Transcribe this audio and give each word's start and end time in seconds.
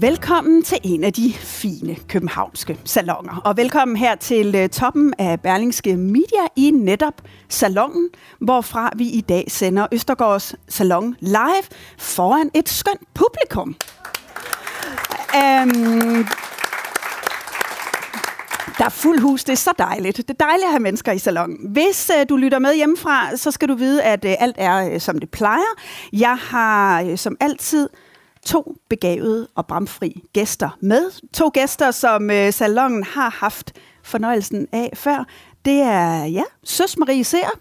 Velkommen 0.00 0.62
til 0.62 0.78
en 0.82 1.04
af 1.04 1.12
de 1.12 1.32
fine 1.32 1.96
københavnske 2.08 2.78
salonger. 2.84 3.36
Og 3.44 3.56
velkommen 3.56 3.96
her 3.96 4.14
til 4.14 4.54
øh, 4.54 4.68
toppen 4.68 5.14
af 5.18 5.40
Berlingske 5.40 5.96
Media 5.96 6.46
i 6.56 6.70
netop 6.70 7.22
salongen, 7.48 8.08
hvorfra 8.40 8.90
vi 8.96 9.08
i 9.08 9.20
dag 9.20 9.44
sender 9.48 9.86
Østergaards 9.92 10.54
Salon 10.68 11.16
live 11.20 11.62
foran 11.98 12.50
et 12.54 12.68
skønt 12.68 13.00
publikum. 13.14 13.68
Um, 15.34 16.26
der 18.78 18.84
er 18.84 18.88
fuld 18.88 19.20
hus, 19.20 19.44
det 19.44 19.52
er 19.52 19.56
så 19.56 19.72
dejligt. 19.78 20.16
Det 20.16 20.30
er 20.30 20.44
dejligt 20.44 20.64
at 20.64 20.70
have 20.70 20.80
mennesker 20.80 21.12
i 21.12 21.18
salongen. 21.18 21.72
Hvis 21.72 22.10
øh, 22.20 22.26
du 22.28 22.36
lytter 22.36 22.58
med 22.58 22.74
hjemmefra, 22.74 23.36
så 23.36 23.50
skal 23.50 23.68
du 23.68 23.74
vide, 23.74 24.02
at 24.02 24.24
øh, 24.24 24.34
alt 24.38 24.56
er 24.58 24.92
øh, 24.92 25.00
som 25.00 25.18
det 25.18 25.30
plejer. 25.30 25.74
Jeg 26.12 26.36
har 26.40 27.02
øh, 27.02 27.18
som 27.18 27.36
altid 27.40 27.88
to 28.48 28.76
begavede 28.88 29.48
og 29.54 29.66
bramfri 29.66 30.22
gæster 30.32 30.78
med. 30.80 31.30
To 31.32 31.50
gæster, 31.54 31.90
som 31.90 32.30
øh, 32.30 32.52
salongen 32.52 33.04
har 33.04 33.30
haft 33.30 33.72
fornøjelsen 34.02 34.66
af 34.72 34.90
før. 34.94 35.24
Det 35.64 35.80
er, 35.80 36.24
ja, 36.24 36.42
Søs 36.64 36.96
Marie 36.98 37.24
Serup, 37.24 37.58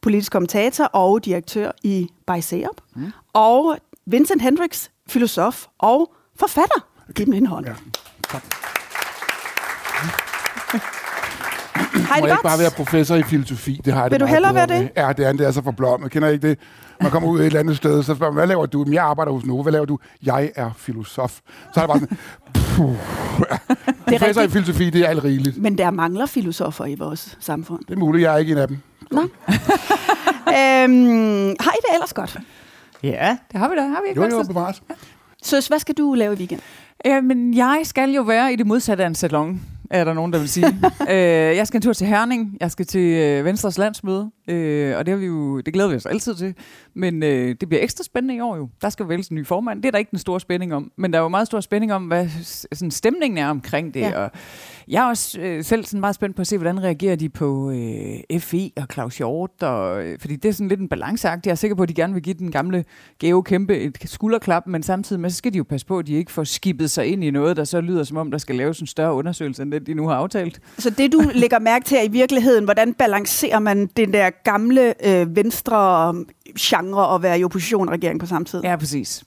politisk 0.00 0.32
kommentator 0.32 0.84
og 0.84 1.24
direktør 1.24 1.70
i 1.82 2.08
By 2.26 2.40
Serup. 2.40 2.76
Mm. 2.96 3.12
Og 3.32 3.78
Vincent 4.06 4.42
Hendricks, 4.42 4.90
filosof 5.08 5.66
og 5.78 6.12
forfatter. 6.38 6.86
Giv 7.14 7.26
dem 7.26 7.34
en 7.34 7.46
hånd. 7.46 7.66
Ja. 7.66 7.72
Hej, 12.08 12.20
Må 12.20 12.26
jeg 12.26 12.34
ikke 12.34 12.42
bare 12.42 12.58
være 12.58 12.70
professor 12.70 13.14
i 13.14 13.22
filosofi? 13.22 13.80
Det 13.84 13.92
har 13.92 14.02
jeg 14.02 14.10
Vil 14.10 14.20
det 14.20 14.26
du 14.28 14.32
hellere 14.32 14.54
være 14.54 14.66
det? 14.66 14.80
med. 14.80 14.88
Ja, 14.96 15.12
det 15.12 15.26
er, 15.26 15.32
det 15.32 15.46
er 15.46 15.50
så 15.50 15.62
forblommet. 15.62 16.10
Kender 16.10 16.28
I 16.28 16.32
ikke 16.32 16.48
det? 16.48 16.58
Man 17.02 17.10
kommer 17.10 17.28
ud 17.28 17.40
et 17.40 17.46
eller 17.46 17.60
andet 17.60 17.76
sted, 17.76 18.02
så 18.02 18.14
spørger 18.14 18.32
man, 18.32 18.38
hvad 18.38 18.46
laver 18.46 18.66
du? 18.66 18.84
Jeg 18.92 19.04
arbejder 19.04 19.32
hos 19.32 19.44
Nova. 19.44 19.62
Hvad 19.62 19.72
laver 19.72 19.86
du? 19.86 19.98
Jeg 20.22 20.52
er 20.56 20.70
filosof. 20.76 21.40
Så 21.74 21.80
er 21.80 21.86
det 21.86 21.88
bare 21.88 22.00
sådan, 22.00 22.16
puh. 22.54 22.96
Professor 24.06 24.40
i 24.40 24.44
rigtigt. 24.44 24.52
filosofi, 24.52 24.90
det 24.90 25.00
er 25.00 25.08
alt 25.08 25.24
rigeligt. 25.24 25.58
Men 25.58 25.78
der 25.78 25.90
mangler 25.90 26.26
filosofer 26.26 26.84
i 26.86 26.94
vores 26.94 27.36
samfund. 27.40 27.80
Det 27.88 27.94
er 27.94 27.98
muligt, 27.98 28.22
jeg 28.22 28.34
er 28.34 28.38
ikke 28.38 28.52
en 28.52 28.58
af 28.58 28.68
dem. 28.68 28.78
Nå. 29.10 29.20
øhm, 30.58 31.56
har 31.60 31.72
I 31.72 31.80
det 31.82 31.94
ellers 31.94 32.12
godt? 32.14 32.38
Ja, 33.02 33.36
det 33.52 33.60
har 33.60 33.68
vi 33.68 33.74
da. 33.76 33.80
Har 33.82 34.02
vi 34.02 34.08
ikke 34.08 34.22
Jo, 34.22 34.28
jo, 34.38 34.42
bevares. 34.42 34.82
Søs, 35.42 35.66
hvad 35.66 35.78
skal 35.78 35.94
du 35.94 36.14
lave 36.14 36.32
i 36.34 36.36
weekend? 36.36 36.60
Øh, 37.06 37.24
men 37.24 37.54
jeg 37.54 37.80
skal 37.84 38.10
jo 38.10 38.22
være 38.22 38.52
i 38.52 38.56
det 38.56 38.66
modsatte 38.66 39.04
af 39.04 39.08
en 39.08 39.14
salon, 39.14 39.62
er 39.90 40.04
der 40.04 40.12
nogen, 40.14 40.32
der 40.32 40.38
vil 40.38 40.48
sige. 40.48 40.66
øh, 41.10 41.56
jeg 41.56 41.66
skal 41.66 41.78
en 41.78 41.82
tur 41.82 41.92
til 41.92 42.06
Herning. 42.06 42.56
Jeg 42.60 42.70
skal 42.70 42.86
til 42.86 43.00
øh, 43.00 43.44
Venstres 43.44 43.78
landsmøde. 43.78 44.30
Øh, 44.48 44.96
og 44.96 45.06
det, 45.06 45.12
har 45.12 45.18
vi 45.18 45.26
jo, 45.26 45.60
det 45.60 45.74
glæder 45.74 45.88
vi 45.88 45.94
os 45.94 46.06
altid 46.06 46.34
til. 46.34 46.54
Men 46.94 47.22
øh, 47.22 47.56
det 47.60 47.68
bliver 47.68 47.82
ekstra 47.82 48.04
spændende 48.04 48.34
i 48.34 48.40
år 48.40 48.56
jo. 48.56 48.68
Der 48.82 48.90
skal 48.90 49.08
vælges 49.08 49.28
en 49.28 49.36
ny 49.36 49.46
formand. 49.46 49.82
Det 49.82 49.88
er 49.88 49.90
der 49.90 49.98
ikke 49.98 50.10
den 50.10 50.18
store 50.18 50.40
spænding 50.40 50.74
om. 50.74 50.92
Men 50.96 51.12
der 51.12 51.18
er 51.18 51.22
jo 51.22 51.28
meget 51.28 51.46
stor 51.46 51.60
spænding 51.60 51.92
om, 51.92 52.04
hvad 52.04 52.28
sådan, 52.72 52.90
stemningen 52.90 53.38
er 53.38 53.48
omkring 53.48 53.94
det. 53.94 54.00
Ja. 54.00 54.18
Og 54.18 54.30
jeg 54.88 55.04
er 55.04 55.08
også 55.08 55.40
øh, 55.40 55.64
selv 55.64 55.84
sådan 55.84 56.00
meget 56.00 56.14
spændt 56.14 56.36
på 56.36 56.40
at 56.40 56.46
se, 56.46 56.58
hvordan 56.58 56.82
reagerer 56.82 57.16
de 57.16 57.28
på 57.28 57.70
øh, 57.70 58.40
FI 58.40 58.72
og 58.76 58.86
Claus 58.92 59.18
Hjort. 59.18 59.62
Og, 59.62 60.04
øh, 60.04 60.18
fordi 60.20 60.36
det 60.36 60.48
er 60.48 60.52
sådan 60.52 60.68
lidt 60.68 60.80
en 60.80 60.88
balanceagt. 60.88 61.46
Jeg 61.46 61.52
er 61.52 61.56
sikker 61.56 61.74
på, 61.74 61.82
at 61.82 61.88
de 61.88 61.94
gerne 61.94 62.14
vil 62.14 62.22
give 62.22 62.34
den 62.34 62.50
gamle 62.50 62.84
Geo 63.20 63.42
Kæmpe 63.42 63.78
et 63.78 63.98
skulderklap, 64.04 64.66
men 64.66 64.82
samtidig 64.82 65.20
med, 65.20 65.30
så 65.30 65.36
skal 65.36 65.52
de 65.52 65.58
jo 65.58 65.64
passe 65.64 65.86
på, 65.86 65.98
at 65.98 66.06
de 66.06 66.14
ikke 66.14 66.32
får 66.32 66.44
skibet 66.44 66.90
sig 66.90 67.06
ind 67.06 67.24
i 67.24 67.30
noget, 67.30 67.56
der 67.56 67.64
så 67.64 67.80
lyder 67.80 68.04
som 68.04 68.16
om, 68.16 68.30
der 68.30 68.38
skal 68.38 68.54
laves 68.54 68.80
en 68.80 68.86
større 68.86 69.14
undersøgelse, 69.14 69.62
end 69.62 69.72
den, 69.72 69.86
de 69.86 69.94
nu 69.94 70.08
har 70.08 70.14
aftalt. 70.14 70.60
Så 70.78 70.90
det, 70.90 71.12
du 71.12 71.22
lægger 71.34 71.58
mærke 71.58 71.84
til 71.84 71.98
i 72.04 72.08
virkeligheden, 72.08 72.64
hvordan 72.64 72.94
balancerer 72.94 73.58
man 73.58 73.86
den 73.86 74.12
der 74.12 74.30
gamle 74.44 74.94
øh, 75.08 75.36
venstre 75.36 76.14
genre 76.60 77.06
og 77.06 77.22
være 77.22 77.40
i 77.40 77.44
opposition 77.44 77.88
og 77.88 77.92
regering 77.92 78.20
på 78.20 78.26
samme 78.26 78.44
tid? 78.44 78.60
Ja, 78.64 78.76
præcis. 78.76 79.24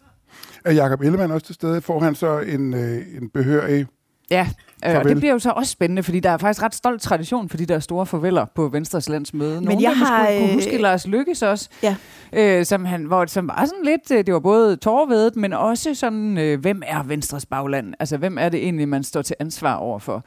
Er 0.65 0.73
Jacob 0.73 1.01
Ellemann 1.01 1.31
også 1.31 1.45
til 1.45 1.55
stede? 1.55 1.81
Får 1.81 1.99
han 1.99 2.15
så 2.15 2.39
en, 2.39 2.73
øh, 2.73 2.97
en 3.21 3.29
behørig... 3.29 3.85
Ja, 4.31 4.41
øh, 4.41 4.89
og 4.89 4.91
Farvel. 4.91 5.09
det 5.09 5.17
bliver 5.17 5.33
jo 5.33 5.39
så 5.39 5.51
også 5.51 5.71
spændende, 5.71 6.03
fordi 6.03 6.19
der 6.19 6.29
er 6.29 6.37
faktisk 6.37 6.63
ret 6.63 6.75
stolt 6.75 7.01
tradition 7.01 7.49
for 7.49 7.57
de 7.57 7.65
der 7.65 7.79
store 7.79 8.05
farveler 8.05 8.45
på 8.55 8.67
Venstres 8.67 9.09
landsmøde. 9.09 9.61
Nogle 9.61 9.81
jeg 9.81 9.89
af 9.89 9.95
dem 9.95 10.05
har, 10.05 10.25
skulle 10.25 10.39
kunne 10.39 10.49
øh, 10.49 10.53
huske 10.53 10.77
Lars 10.77 11.07
Lykkes 11.07 11.41
også, 11.41 11.69
Ja. 11.83 11.95
øh, 12.33 12.65
som, 12.65 12.85
han, 12.85 13.03
hvor, 13.03 13.25
som 13.25 13.47
var 13.47 13.65
sådan 13.65 13.83
lidt, 13.83 14.11
øh, 14.11 14.25
det 14.25 14.33
var 14.33 14.39
både 14.39 14.75
tårvedet, 14.75 15.35
men 15.35 15.53
også 15.53 15.95
sådan, 15.95 16.37
øh, 16.37 16.59
hvem 16.59 16.81
er 16.85 17.03
Venstres 17.03 17.45
bagland? 17.45 17.93
Altså, 17.99 18.17
hvem 18.17 18.37
er 18.37 18.49
det 18.49 18.63
egentlig, 18.63 18.89
man 18.89 19.03
står 19.03 19.21
til 19.21 19.35
ansvar 19.39 19.75
overfor? 19.75 20.23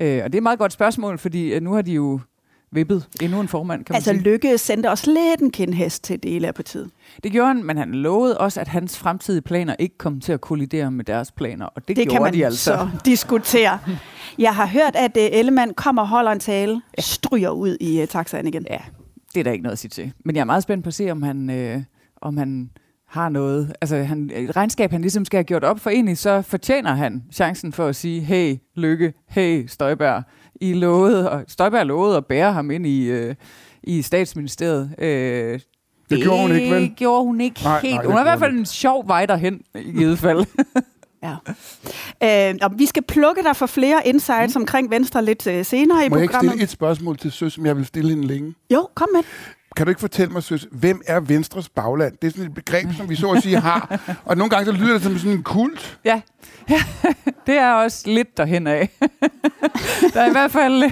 Øh, 0.00 0.20
og 0.24 0.32
det 0.32 0.34
er 0.34 0.38
et 0.38 0.42
meget 0.42 0.58
godt 0.58 0.72
spørgsmål, 0.72 1.18
fordi 1.18 1.52
øh, 1.54 1.62
nu 1.62 1.72
har 1.74 1.82
de 1.82 1.92
jo 1.92 2.20
vippet 2.74 3.06
endnu 3.22 3.40
en 3.40 3.48
formand, 3.48 3.84
kan 3.84 3.92
man 3.92 3.96
Altså 3.96 4.10
sige. 4.10 4.22
Lykke 4.22 4.58
sendte 4.58 4.90
også 4.90 5.10
lidt 5.10 5.40
en 5.40 5.50
kindhest 5.50 6.04
til 6.04 6.22
dele 6.22 6.46
af 6.46 6.54
partiet. 6.54 6.90
Det 7.24 7.32
gjorde 7.32 7.48
han, 7.48 7.64
men 7.64 7.76
han 7.76 7.92
lovede 7.94 8.38
også, 8.38 8.60
at 8.60 8.68
hans 8.68 8.98
fremtidige 8.98 9.42
planer 9.42 9.76
ikke 9.78 9.98
kom 9.98 10.20
til 10.20 10.32
at 10.32 10.40
kollidere 10.40 10.90
med 10.90 11.04
deres 11.04 11.32
planer, 11.32 11.66
og 11.66 11.88
det, 11.88 11.96
Det 11.96 11.96
gjorde 11.96 12.10
kan 12.10 12.22
man 12.22 12.32
de 12.34 12.46
altså. 12.46 12.64
så 12.64 12.88
diskutere. 13.04 13.78
Jeg 14.38 14.54
har 14.54 14.66
hørt, 14.66 14.96
at 14.96 15.16
uh, 15.16 15.38
Ellemann 15.38 15.74
kommer 15.74 16.02
og 16.02 16.08
holder 16.08 16.32
en 16.32 16.40
tale, 16.40 16.82
stryger 16.98 17.50
ud 17.50 17.76
i 17.80 18.02
uh, 18.02 18.08
taxaen 18.08 18.46
igen. 18.46 18.66
Ja, 18.70 18.78
det 19.34 19.40
er 19.40 19.44
der 19.44 19.52
ikke 19.52 19.62
noget 19.62 19.72
at 19.72 19.78
sige 19.78 19.88
til. 19.88 20.12
Men 20.24 20.36
jeg 20.36 20.40
er 20.40 20.44
meget 20.44 20.62
spændt 20.62 20.84
på 20.84 20.88
at 20.88 20.94
se, 20.94 21.10
om 21.10 21.22
han, 21.22 21.50
øh, 21.50 21.82
om 22.22 22.36
han 22.36 22.70
har 23.08 23.28
noget. 23.28 23.72
Altså, 23.80 23.96
han, 23.96 24.30
et 24.34 24.56
regnskab, 24.56 24.90
han 24.90 25.00
ligesom 25.00 25.24
skal 25.24 25.36
have 25.38 25.44
gjort 25.44 25.64
op 25.64 25.80
for 25.80 25.90
egentlig, 25.90 26.18
så 26.18 26.42
fortjener 26.42 26.94
han 26.94 27.22
chancen 27.32 27.72
for 27.72 27.86
at 27.86 27.96
sige, 27.96 28.20
hey, 28.20 28.56
Lykke, 28.76 29.12
hey, 29.28 29.66
Støjberg, 29.66 30.22
I 30.60 30.72
lovede, 30.72 31.30
og 31.30 31.44
Støjberg 31.48 31.86
lovede 31.86 32.16
at 32.16 32.26
bære 32.26 32.52
ham 32.52 32.70
ind 32.70 32.86
i, 32.86 33.04
øh, 33.04 33.34
i 33.82 34.02
statsministeriet. 34.02 34.94
Øh, 34.98 35.60
Det 36.10 36.22
gjorde 36.22 36.40
hun 36.42 36.56
ikke, 36.56 36.70
vel? 36.74 36.82
Det 36.82 36.96
gjorde 36.96 37.24
hun 37.24 37.40
ikke 37.40 37.60
Nej, 37.64 37.80
helt. 37.80 37.94
nej, 37.94 38.02
det 38.02 38.10
hun 38.10 38.16
har 38.16 38.24
i 38.24 38.28
hvert 38.28 38.38
fald 38.38 38.52
en 38.58 38.66
sjov 38.66 39.08
vej 39.08 39.26
derhen, 39.26 39.60
i 39.74 39.92
givet 39.92 40.18
fald. 40.18 40.44
Ja. 42.22 42.50
Uh, 42.52 42.56
og 42.62 42.70
vi 42.78 42.86
skal 42.86 43.02
plukke 43.02 43.42
dig 43.42 43.56
for 43.56 43.66
flere 43.66 44.06
insights 44.08 44.54
mm. 44.56 44.62
omkring 44.62 44.90
Venstre 44.90 45.24
lidt 45.24 45.46
uh, 45.46 45.64
senere 45.64 46.06
i 46.06 46.08
Må 46.08 46.16
jeg 46.16 46.22
ikke 46.22 46.30
programmet. 46.32 46.50
stille 46.52 46.62
et 46.64 46.70
spørgsmål 46.70 47.16
til 47.16 47.32
Søs, 47.32 47.52
som 47.52 47.66
jeg 47.66 47.76
vil 47.76 47.86
stille 47.86 48.10
hende 48.10 48.26
længe? 48.26 48.54
Jo, 48.72 48.88
kom 48.94 49.08
med. 49.14 49.22
Kan 49.76 49.86
du 49.86 49.90
ikke 49.90 50.00
fortælle 50.00 50.32
mig, 50.32 50.42
Søs, 50.42 50.66
hvem 50.70 51.02
er 51.06 51.20
Venstres 51.20 51.68
bagland? 51.68 52.16
Det 52.22 52.26
er 52.26 52.30
sådan 52.30 52.46
et 52.46 52.54
begreb, 52.54 52.86
som 52.96 53.10
vi 53.10 53.16
så 53.16 53.30
at 53.30 53.42
sige 53.42 53.60
har. 53.60 54.00
Og 54.24 54.36
nogle 54.36 54.50
gange 54.50 54.66
så 54.66 54.72
lyder 54.72 54.92
det 54.92 55.02
som 55.02 55.18
sådan 55.18 55.32
en 55.32 55.42
kult. 55.42 55.98
Ja, 56.04 56.22
det 57.46 57.54
er 57.54 57.72
også 57.72 58.10
lidt 58.10 58.36
derhen 58.36 58.66
af. 58.66 58.88
der 60.14 60.20
er 60.20 60.28
i 60.28 60.32
hvert 60.32 60.50
fald 60.50 60.82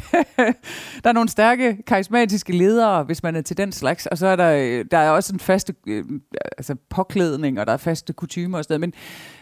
der 1.02 1.08
er 1.08 1.12
nogle 1.12 1.28
stærke, 1.28 1.82
karismatiske 1.86 2.52
ledere, 2.56 3.04
hvis 3.04 3.22
man 3.22 3.36
er 3.36 3.40
til 3.40 3.56
den 3.56 3.72
slags, 3.72 4.06
og 4.06 4.18
så 4.18 4.26
er 4.26 4.36
der, 4.36 4.82
der 4.90 4.98
er 4.98 5.10
også 5.10 5.32
en 5.32 5.40
faste 5.40 5.74
øh, 5.86 6.04
altså 6.58 6.74
påklædning, 6.90 7.60
og 7.60 7.66
der 7.66 7.72
er 7.72 7.76
faste 7.76 8.12
kutumer 8.12 8.58
og 8.58 8.64
sådan 8.64 8.80
noget. 8.80 8.94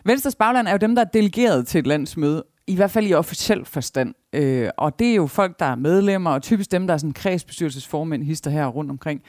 Men 0.04 0.10
Venstres 0.12 0.34
bagland 0.34 0.68
er 0.68 0.72
jo 0.72 0.78
dem, 0.78 0.94
der 0.94 1.02
er 1.02 1.08
delegeret 1.14 1.66
til 1.66 1.78
et 1.78 1.86
landsmøde, 1.86 2.44
i 2.70 2.74
hvert 2.74 2.90
fald 2.90 3.06
i 3.06 3.14
officiel 3.14 3.64
forstand. 3.64 4.14
Øh, 4.32 4.68
og 4.76 4.98
det 4.98 5.10
er 5.10 5.14
jo 5.14 5.26
folk, 5.26 5.58
der 5.58 5.66
er 5.66 5.74
medlemmer, 5.74 6.30
og 6.30 6.42
typisk 6.42 6.72
dem, 6.72 6.86
der 6.86 6.94
er 6.94 6.98
sådan 6.98 7.12
kredsbestyrelsesformænd, 7.12 8.22
hister 8.22 8.50
her 8.50 8.66
rundt 8.66 8.90
omkring. 8.90 9.22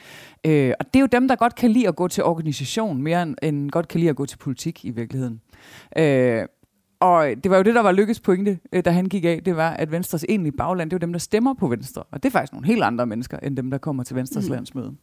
Øh, 0.46 0.72
og 0.80 0.86
det 0.86 0.96
er 0.96 1.00
jo 1.00 1.06
dem, 1.06 1.28
der 1.28 1.36
godt 1.36 1.54
kan 1.54 1.70
lide 1.70 1.88
at 1.88 1.96
gå 1.96 2.08
til 2.08 2.24
organisation, 2.24 3.02
mere 3.02 3.22
end, 3.22 3.36
end 3.42 3.70
godt 3.70 3.88
kan 3.88 4.00
lide 4.00 4.10
at 4.10 4.16
gå 4.16 4.26
til 4.26 4.36
politik 4.36 4.84
i 4.84 4.90
virkeligheden. 4.90 5.40
Øh, 5.98 6.46
og 7.00 7.28
det 7.44 7.50
var 7.50 7.56
jo 7.56 7.62
det, 7.62 7.74
der 7.74 7.82
var 7.82 7.92
Lykkes 7.92 8.20
pointe, 8.20 8.58
øh, 8.72 8.84
da 8.84 8.90
han 8.90 9.06
gik 9.06 9.24
af, 9.24 9.40
det 9.44 9.56
var, 9.56 9.70
at 9.70 9.92
Venstres 9.92 10.24
egentlige 10.28 10.56
bagland, 10.56 10.90
det 10.90 10.94
var 10.94 10.98
dem, 10.98 11.12
der 11.12 11.18
stemmer 11.18 11.54
på 11.54 11.68
Venstre. 11.68 12.02
Og 12.10 12.22
det 12.22 12.28
er 12.28 12.30
faktisk 12.30 12.52
nogle 12.52 12.66
helt 12.66 12.82
andre 12.82 13.06
mennesker, 13.06 13.38
end 13.38 13.56
dem, 13.56 13.70
der 13.70 13.78
kommer 13.78 14.02
til 14.02 14.16
Venstres 14.16 14.48
mm. 14.48 14.52
landsmøde. 14.52 14.94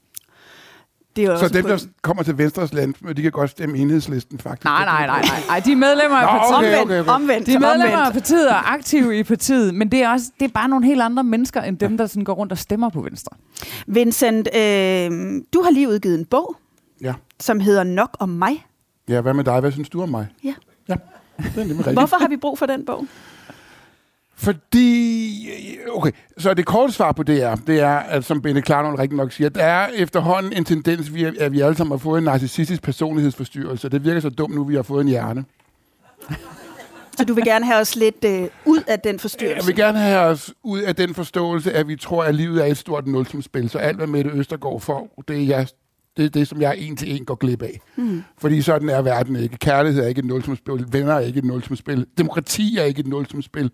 Det 1.19 1.27
er 1.27 1.31
jo 1.31 1.37
Så 1.37 1.43
også 1.45 1.57
dem, 1.57 1.65
der 1.65 1.85
kommer 2.01 2.23
til 2.23 2.37
Venstres 2.37 2.73
land, 2.73 3.15
de 3.15 3.21
kan 3.21 3.31
godt 3.31 3.49
stemme 3.49 3.77
enhedslisten, 3.77 4.39
faktisk. 4.39 4.65
Nej, 4.65 4.85
nej, 4.85 5.05
nej, 5.07 5.21
nej. 5.21 5.39
nej 5.47 5.59
de 5.59 5.71
er 5.71 5.75
medlemmer 5.75 6.17
af 6.17 6.39
partiet. 6.39 6.57
okay, 6.57 6.77
Omvendt, 6.79 6.91
okay, 6.91 6.99
okay. 7.01 7.11
omvendt, 7.11 7.47
De 7.47 7.53
er 7.53 7.59
medlemmer 7.59 7.97
af 7.97 8.13
partiet 8.13 8.47
og 8.49 8.53
er 8.55 8.71
aktive 8.73 9.19
i 9.19 9.23
partiet, 9.23 9.75
men 9.75 9.91
det 9.91 10.03
er, 10.03 10.09
også, 10.09 10.25
det 10.39 10.45
er 10.45 10.49
bare 10.53 10.69
nogle 10.69 10.85
helt 10.85 11.01
andre 11.01 11.23
mennesker, 11.23 11.61
end 11.61 11.77
dem, 11.77 11.97
der 11.97 12.07
sådan 12.07 12.23
går 12.23 12.33
rundt 12.33 12.51
og 12.51 12.57
stemmer 12.57 12.89
på 12.89 13.01
Venstre. 13.01 13.35
Vincent, 13.87 14.47
øh, 14.55 15.11
du 15.53 15.61
har 15.63 15.71
lige 15.71 15.89
udgivet 15.89 16.19
en 16.19 16.25
bog, 16.25 16.55
Ja. 17.01 17.13
som 17.39 17.59
hedder 17.59 17.83
Nok 17.83 18.17
om 18.19 18.29
mig. 18.29 18.65
ja, 19.09 19.21
hvad 19.21 19.33
med 19.33 19.43
dig? 19.43 19.59
Hvad 19.59 19.71
synes 19.71 19.89
du 19.89 20.01
om 20.01 20.09
mig? 20.09 20.27
Ja. 20.43 20.53
Ja, 20.89 20.93
det 21.37 21.45
er 21.45 21.57
nemlig 21.57 21.77
rigtigt. 21.77 21.97
Hvorfor 21.97 22.17
har 22.21 22.27
vi 22.27 22.37
brug 22.37 22.59
for 22.59 22.65
den 22.65 22.85
bog? 22.85 23.07
Fordi, 24.39 25.49
okay, 25.93 26.11
så 26.37 26.53
det 26.53 26.65
korte 26.65 26.93
svar 26.93 27.11
på 27.11 27.23
det 27.23 27.43
er, 27.43 27.55
det 27.55 27.79
er, 27.79 27.89
at 27.95 28.25
som 28.25 28.41
Benne 28.41 28.61
Klarnold 28.61 28.99
rigtig 28.99 29.17
nok 29.17 29.31
siger, 29.31 29.49
der 29.49 29.63
er 29.63 29.87
efterhånden 29.95 30.53
en 30.53 30.65
tendens, 30.65 31.13
vi- 31.13 31.23
at 31.39 31.51
vi 31.51 31.59
alle 31.61 31.75
sammen 31.77 31.91
har 31.91 31.97
fået 31.97 32.17
en 32.17 32.23
narcissistisk 32.23 32.81
personlighedsforstyrrelse. 32.81 33.89
Det 33.89 34.03
virker 34.05 34.19
så 34.19 34.29
dumt 34.29 34.55
nu, 34.55 34.63
vi 34.63 34.75
har 34.75 34.81
fået 34.83 35.01
en 35.01 35.07
hjerne. 35.07 35.45
Så 37.17 37.25
du 37.25 37.33
vil 37.33 37.43
gerne 37.45 37.65
have 37.65 37.77
os 37.81 37.95
lidt 37.95 38.25
øh, 38.25 38.47
ud 38.65 38.79
af 38.87 38.99
den 38.99 39.11
Jeg 39.13 39.21
forstyrrelse? 39.21 39.67
vil 39.67 39.75
gerne 39.75 39.99
have 39.99 40.19
os 40.19 40.53
ud 40.63 40.79
af 40.79 40.95
den 40.95 41.13
forståelse, 41.15 41.73
at 41.73 41.87
vi 41.87 41.95
tror, 41.95 42.23
at 42.23 42.35
livet 42.35 42.61
er 42.61 42.65
et 42.65 42.77
stort 42.77 43.07
nulsumspil. 43.07 43.69
Så 43.69 43.77
alt, 43.77 43.97
hvad 43.97 44.07
Mette 44.07 44.31
Østergaard 44.31 44.81
får, 44.81 45.23
det 45.27 45.37
er, 45.37 45.45
jeg, 45.45 45.67
det, 46.17 46.25
er 46.25 46.29
det, 46.29 46.47
som 46.47 46.61
jeg 46.61 46.75
en 46.77 46.97
til 46.97 47.15
en 47.19 47.25
går 47.25 47.35
glip 47.35 47.61
af. 47.61 47.79
Mm. 47.95 48.23
Fordi 48.37 48.61
sådan 48.61 48.89
er 48.89 49.01
verden 49.01 49.35
ikke. 49.35 49.57
Kærlighed 49.57 50.03
er 50.03 50.07
ikke 50.07 50.19
et 50.19 50.25
nulsumspil. 50.25 50.85
Venner 50.91 51.13
er 51.13 51.19
ikke 51.19 51.37
et 51.39 51.45
nulsumspil. 51.45 52.05
Demokrati 52.17 52.77
er 52.77 52.83
ikke 52.83 52.99
et 52.99 53.07
nulsumspil. 53.07 53.71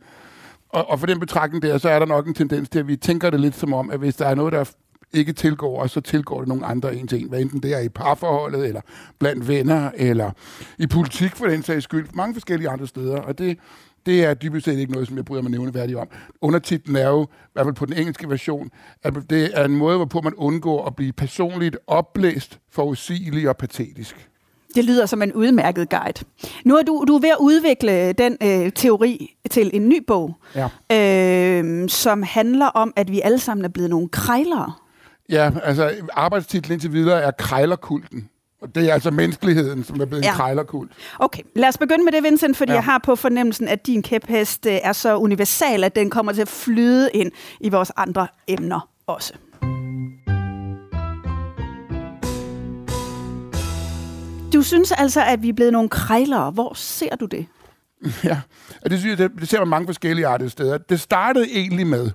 Og, 0.75 0.89
og 0.89 0.99
for 0.99 1.07
den 1.07 1.19
betragtning 1.19 1.63
der, 1.63 1.77
så 1.77 1.89
er 1.89 1.99
der 1.99 2.05
nok 2.05 2.27
en 2.27 2.33
tendens 2.33 2.69
til, 2.69 2.79
at 2.79 2.87
vi 2.87 2.95
tænker 2.95 3.29
det 3.29 3.39
lidt 3.39 3.55
som 3.55 3.73
om, 3.73 3.91
at 3.91 3.99
hvis 3.99 4.15
der 4.15 4.25
er 4.25 4.35
noget, 4.35 4.53
der 4.53 4.71
ikke 5.13 5.33
tilgår 5.33 5.81
os, 5.81 5.91
så 5.91 6.01
tilgår 6.01 6.39
det 6.39 6.47
nogle 6.47 6.65
andre 6.65 6.95
en 6.95 7.07
til 7.07 7.21
en. 7.21 7.29
Hvad 7.29 7.41
enten 7.41 7.63
det 7.63 7.73
er 7.73 7.79
i 7.79 7.89
parforholdet, 7.89 8.67
eller 8.67 8.81
blandt 9.19 9.47
venner, 9.47 9.91
eller 9.95 10.31
i 10.77 10.87
politik 10.87 11.35
for 11.35 11.45
den 11.45 11.63
sags 11.63 11.83
skyld. 11.83 12.07
Mange 12.13 12.33
forskellige 12.33 12.69
andre 12.69 12.87
steder. 12.87 13.17
Og 13.17 13.37
det, 13.37 13.57
det 14.05 14.25
er 14.25 14.33
dybest 14.33 14.65
set 14.65 14.79
ikke 14.79 14.91
noget, 14.91 15.07
som 15.07 15.17
jeg 15.17 15.25
bryder 15.25 15.41
mig 15.41 15.51
nævneværdigt 15.51 15.99
om. 15.99 16.07
Undertitlen 16.41 16.95
er 16.95 17.09
jo, 17.09 17.23
i 17.23 17.27
hvert 17.53 17.65
fald 17.65 17.75
på 17.75 17.85
den 17.85 17.93
engelske 17.93 18.29
version, 18.29 18.69
at 19.03 19.13
det 19.29 19.49
er 19.53 19.65
en 19.65 19.77
måde, 19.77 19.97
hvorpå 19.97 20.21
man 20.21 20.33
undgår 20.33 20.85
at 20.85 20.95
blive 20.95 21.13
personligt 21.13 21.77
opblæst, 21.87 22.59
forudsigelig 22.71 23.49
og 23.49 23.57
patetisk. 23.57 24.29
Det 24.75 24.85
lyder 24.85 25.05
som 25.05 25.21
en 25.21 25.33
udmærket 25.33 25.89
guide. 25.89 26.25
Nu 26.65 26.75
er 26.77 26.83
du, 26.83 27.05
du 27.07 27.15
er 27.15 27.19
ved 27.19 27.29
at 27.29 27.37
udvikle 27.39 28.13
den 28.13 28.37
øh, 28.43 28.71
teori 28.71 29.35
til 29.51 29.69
en 29.73 29.89
ny 29.89 30.03
bog, 30.07 30.35
Ja. 30.55 30.67
øh, 31.61 31.89
som 31.89 32.23
handler 32.23 32.65
om, 32.67 32.93
at 32.95 33.11
vi 33.11 33.21
alle 33.21 33.39
sammen 33.39 33.65
er 33.65 33.69
blevet 33.69 33.89
nogle 33.89 34.09
krejlere. 34.09 34.73
Ja, 35.29 35.51
altså 35.63 35.91
arbejdstitlen 36.13 36.73
indtil 36.73 36.93
videre 36.93 37.21
er 37.21 37.31
krejlerkulten. 37.31 38.29
Og 38.61 38.75
det 38.75 38.89
er 38.89 38.93
altså 38.93 39.11
menneskeligheden, 39.11 39.83
som 39.83 40.01
er 40.01 40.05
blevet 40.05 40.23
ja. 40.23 40.29
En 40.29 40.35
krejlerkult. 40.35 40.91
Okay, 41.19 41.41
lad 41.55 41.69
os 41.69 41.77
begynde 41.77 42.03
med 42.03 42.11
det, 42.11 42.23
Vincent, 42.23 42.57
fordi 42.57 42.71
Ja. 42.71 42.73
ja. 42.73 42.77
jeg 42.77 42.83
har 42.83 43.01
på 43.05 43.15
fornemmelsen, 43.15 43.67
at 43.67 43.87
din 43.87 44.03
kæphest 44.03 44.65
øh, 44.65 44.77
er 44.83 44.93
så 44.93 45.17
universal, 45.17 45.83
at 45.83 45.95
den 45.95 46.09
kommer 46.09 46.31
til 46.33 46.41
at 46.41 46.47
flyde 46.47 47.09
ind 47.13 47.31
i 47.59 47.69
vores 47.69 47.91
andre 47.97 48.27
emner 48.47 48.89
også. 49.07 49.33
Du 54.55 54.61
synes 54.61 54.91
altså, 54.91 55.23
at 55.23 55.41
vi 55.41 55.49
er 55.49 55.53
blevet 55.53 55.73
nogle 55.73 55.89
krejlere. 55.89 56.51
Hvor 56.51 56.73
ser 56.73 57.15
du 57.15 57.25
det? 57.25 57.45
Ja, 58.23 58.41
og 58.81 58.89
det, 58.89 58.99
synes 58.99 59.19
jeg, 59.19 59.29
det, 59.29 59.39
det 59.39 59.49
ser 59.49 59.59
man 59.59 59.67
mange 59.67 59.87
forskellige 59.87 60.27
artede 60.27 60.49
steder. 60.49 60.77
Det 60.77 60.99
startede 60.99 61.47
egentlig 61.51 61.87
med, 61.87 62.11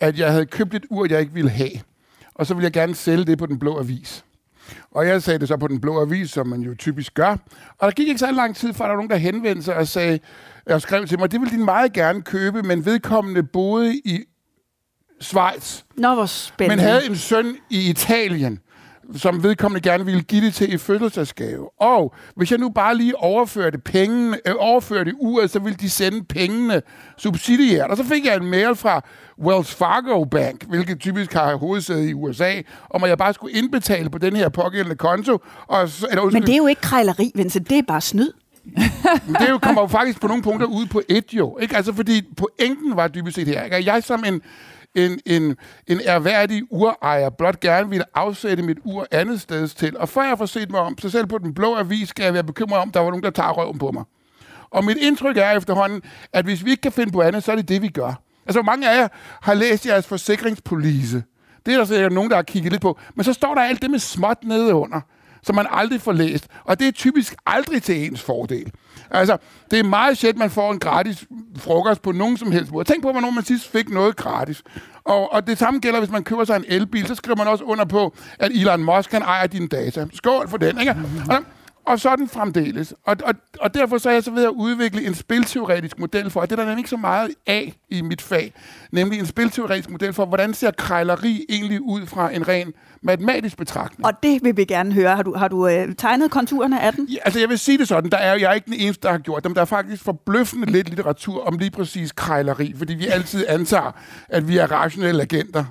at 0.00 0.18
jeg 0.18 0.32
havde 0.32 0.46
købt 0.46 0.74
et 0.74 0.84
ur, 0.90 1.06
jeg 1.10 1.20
ikke 1.20 1.32
ville 1.32 1.50
have. 1.50 1.70
Og 2.34 2.46
så 2.46 2.54
ville 2.54 2.64
jeg 2.64 2.72
gerne 2.72 2.94
sælge 2.94 3.24
det 3.24 3.38
på 3.38 3.46
den 3.46 3.58
blå 3.58 3.78
avis. 3.78 4.24
Og 4.90 5.06
jeg 5.06 5.22
sagde 5.22 5.38
det 5.38 5.48
så 5.48 5.56
på 5.56 5.68
den 5.68 5.80
blå 5.80 6.00
avis, 6.02 6.30
som 6.30 6.46
man 6.46 6.60
jo 6.60 6.74
typisk 6.74 7.14
gør. 7.14 7.36
Og 7.78 7.86
der 7.86 7.90
gik 7.90 8.08
ikke 8.08 8.18
så 8.18 8.30
lang 8.32 8.56
tid, 8.56 8.72
før 8.72 8.84
der 8.84 8.88
var 8.90 8.96
nogen, 8.96 9.10
der 9.10 9.16
henvendte 9.16 9.62
sig 9.62 9.76
og 9.76 9.88
sagde, 9.88 10.18
og 10.66 10.82
skrev 10.82 11.06
til 11.06 11.18
mig, 11.18 11.32
det 11.32 11.40
ville 11.40 11.58
de 11.58 11.64
meget 11.64 11.92
gerne 11.92 12.22
købe, 12.22 12.62
men 12.62 12.84
vedkommende 12.84 13.42
boede 13.42 13.96
i 13.96 14.20
Schweiz, 15.20 15.82
Nå, 15.96 16.14
hvor 16.14 16.26
spændende. 16.26 16.76
men 16.76 16.84
havde 16.84 17.06
en 17.06 17.16
søn 17.16 17.56
i 17.70 17.90
Italien, 17.90 18.58
som 19.16 19.42
vedkommende 19.42 19.90
gerne 19.90 20.04
ville 20.04 20.22
give 20.22 20.46
det 20.46 20.54
til 20.54 20.74
i 20.74 20.78
fødselsdagsgave. 20.78 21.80
Og 21.80 22.14
hvis 22.36 22.50
jeg 22.50 22.58
nu 22.58 22.68
bare 22.68 22.96
lige 22.96 23.16
overførte 23.16 23.78
pengene, 23.78 24.38
øh, 24.46 24.54
overførte 24.58 25.12
uret, 25.20 25.50
så 25.50 25.58
ville 25.58 25.76
de 25.76 25.90
sende 25.90 26.24
pengene 26.24 26.82
subsidiært. 27.16 27.90
Og 27.90 27.96
så 27.96 28.04
fik 28.04 28.26
jeg 28.26 28.36
en 28.36 28.46
mail 28.46 28.74
fra 28.74 29.02
Wells 29.38 29.74
Fargo 29.74 30.24
Bank, 30.24 30.64
hvilket 30.64 31.00
typisk 31.00 31.32
har 31.32 31.56
hovedsæde 31.56 32.10
i 32.10 32.14
USA, 32.14 32.52
om 32.90 33.04
at 33.04 33.08
jeg 33.08 33.18
bare 33.18 33.34
skulle 33.34 33.54
indbetale 33.54 34.10
på 34.10 34.18
den 34.18 34.36
her 34.36 34.48
pågældende 34.48 34.96
konto. 34.96 35.38
Og 35.66 35.88
så, 35.88 36.06
eller, 36.10 36.24
Men 36.24 36.42
det 36.42 36.52
er 36.52 36.56
jo 36.56 36.66
ikke 36.66 36.82
krejleri, 36.82 37.32
Vincent. 37.34 37.70
Det 37.70 37.78
er 37.78 37.82
bare 37.88 38.00
snyd. 38.00 38.32
men 39.26 39.34
det 39.34 39.48
jo, 39.50 39.58
kommer 39.58 39.82
jo 39.82 39.86
faktisk 39.86 40.20
på 40.20 40.26
nogle 40.26 40.42
punkter 40.42 40.66
ud 40.66 40.86
på 40.86 41.02
et 41.08 41.24
jo. 41.32 41.58
Ikke? 41.58 41.76
Altså, 41.76 41.92
fordi 41.92 42.22
pointen 42.36 42.96
var 42.96 43.08
dybest 43.08 43.34
set 43.34 43.48
her. 43.48 43.62
Ikke? 43.62 43.92
Jeg 43.92 44.02
som 44.04 44.24
en, 44.24 44.42
en, 44.94 45.20
en, 45.26 45.56
en 45.86 46.00
erhverdig 46.04 46.62
urejer 46.70 47.30
blot 47.30 47.60
gerne 47.60 47.88
ville 47.88 48.04
afsætte 48.14 48.62
mit 48.62 48.78
ur 48.84 49.06
andet 49.10 49.40
sted 49.40 49.68
til. 49.68 49.98
Og 49.98 50.08
før 50.08 50.22
jeg 50.22 50.38
får 50.38 50.46
set 50.46 50.70
mig 50.70 50.80
om, 50.80 50.98
så 50.98 51.10
selv 51.10 51.26
på 51.26 51.38
den 51.38 51.54
blå 51.54 51.76
avis, 51.76 52.08
skal 52.08 52.24
jeg 52.24 52.34
være 52.34 52.44
bekymret 52.44 52.80
om, 52.80 52.88
at 52.88 52.94
der 52.94 53.00
var 53.00 53.10
nogen, 53.10 53.22
der 53.22 53.30
tager 53.30 53.52
røven 53.52 53.78
på 53.78 53.90
mig. 53.90 54.04
Og 54.70 54.84
mit 54.84 54.96
indtryk 54.96 55.36
er 55.36 55.50
efterhånden, 55.50 56.02
at 56.32 56.44
hvis 56.44 56.64
vi 56.64 56.70
ikke 56.70 56.80
kan 56.80 56.92
finde 56.92 57.12
på 57.12 57.22
andet, 57.22 57.44
så 57.44 57.52
er 57.52 57.56
det 57.56 57.68
det, 57.68 57.82
vi 57.82 57.88
gør. 57.88 58.22
Altså, 58.46 58.62
mange 58.62 58.90
af 58.90 59.00
jer 59.00 59.08
har 59.42 59.54
læst 59.54 59.86
jeres 59.86 60.06
forsikringspolice? 60.06 61.22
Det 61.66 61.74
er 61.74 61.78
der 61.78 61.84
sikkert 61.84 62.12
nogen, 62.12 62.30
der 62.30 62.36
har 62.36 62.42
kigget 62.42 62.72
lidt 62.72 62.82
på. 62.82 62.98
Men 63.14 63.24
så 63.24 63.32
står 63.32 63.54
der 63.54 63.62
alt 63.62 63.82
det 63.82 63.90
med 63.90 63.98
småt 63.98 64.38
nede 64.44 64.74
under, 64.74 65.00
som 65.42 65.54
man 65.54 65.66
aldrig 65.70 66.00
får 66.00 66.12
læst. 66.12 66.46
Og 66.64 66.78
det 66.78 66.88
er 66.88 66.92
typisk 66.92 67.34
aldrig 67.46 67.82
til 67.82 68.04
ens 68.04 68.22
fordel. 68.22 68.72
Altså, 69.10 69.36
det 69.70 69.78
er 69.78 69.84
meget 69.84 70.18
sjældent, 70.18 70.38
man 70.38 70.50
får 70.50 70.72
en 70.72 70.78
gratis 70.78 71.24
frokost 71.56 72.02
på 72.02 72.12
nogen 72.12 72.36
som 72.36 72.52
helst 72.52 72.72
måde. 72.72 72.84
Tænk 72.84 73.02
på, 73.02 73.12
hvornår 73.12 73.30
man 73.30 73.44
sidst 73.44 73.72
fik 73.72 73.88
noget 73.88 74.16
gratis. 74.16 74.62
Og, 75.04 75.32
og 75.32 75.46
det 75.46 75.58
samme 75.58 75.80
gælder, 75.80 75.98
hvis 75.98 76.10
man 76.10 76.24
køber 76.24 76.44
sig 76.44 76.56
en 76.56 76.64
elbil, 76.68 77.06
så 77.06 77.14
skriver 77.14 77.36
man 77.36 77.48
også 77.48 77.64
under 77.64 77.84
på, 77.84 78.14
at 78.38 78.50
Elon 78.50 78.84
Musk 78.84 79.10
kan 79.10 79.22
ejer 79.22 79.46
dine 79.46 79.68
data. 79.68 80.06
Skål 80.12 80.48
for 80.48 80.56
den, 80.56 80.80
ikke? 80.80 80.96
Og, 81.30 81.36
og 81.86 82.00
sådan 82.00 82.28
fremdeles. 82.28 82.94
Og, 83.04 83.16
og, 83.24 83.34
og 83.60 83.74
derfor 83.74 83.98
så 83.98 84.08
er 84.08 84.12
jeg 84.12 84.24
så 84.24 84.30
ved 84.30 84.44
at 84.44 84.50
udvikle 84.50 85.06
en 85.06 85.14
spilteoretisk 85.14 85.98
model 85.98 86.30
for, 86.30 86.40
og 86.40 86.50
det 86.50 86.52
er 86.52 86.56
der 86.56 86.64
nemlig 86.64 86.80
ikke 86.80 86.90
så 86.90 86.96
meget 86.96 87.30
af 87.46 87.74
i 87.88 88.02
mit 88.02 88.22
fag, 88.22 88.52
nemlig 88.92 89.18
en 89.18 89.26
spilteoretisk 89.26 89.90
model 89.90 90.12
for, 90.12 90.26
hvordan 90.26 90.54
ser 90.54 90.70
krejleri 90.70 91.46
egentlig 91.48 91.80
ud 91.80 92.06
fra 92.06 92.34
en 92.34 92.48
ren 92.48 92.72
matematisk 93.02 93.56
betragtning. 93.56 94.06
Og 94.06 94.12
det 94.22 94.44
vil 94.44 94.56
vi 94.56 94.64
gerne 94.64 94.92
høre. 94.92 95.16
Har 95.16 95.22
du, 95.22 95.34
har 95.34 95.48
du 95.48 95.68
øh, 95.68 95.94
tegnet 95.94 96.30
konturerne 96.30 96.80
af 96.80 96.92
den? 96.92 97.06
Ja, 97.06 97.18
altså 97.24 97.40
jeg 97.40 97.48
vil 97.48 97.58
sige 97.58 97.78
det 97.78 97.88
sådan, 97.88 98.10
der 98.10 98.16
er 98.16 98.34
jeg 98.34 98.50
er 98.50 98.52
ikke 98.52 98.66
den 98.66 98.74
eneste, 98.74 99.02
der 99.02 99.10
har 99.10 99.18
gjort 99.18 99.44
dem. 99.44 99.54
Der 99.54 99.60
er 99.60 99.64
faktisk 99.64 100.02
forbløffende 100.02 100.72
lidt 100.72 100.88
litteratur 100.88 101.44
om 101.44 101.58
lige 101.58 101.70
præcis 101.70 102.12
krejleri, 102.12 102.74
fordi 102.76 102.94
vi 102.94 103.06
altid 103.06 103.44
antager, 103.48 103.92
at 104.28 104.48
vi 104.48 104.58
er 104.58 104.66
rationelle 104.72 105.22
agenter. 105.22 105.64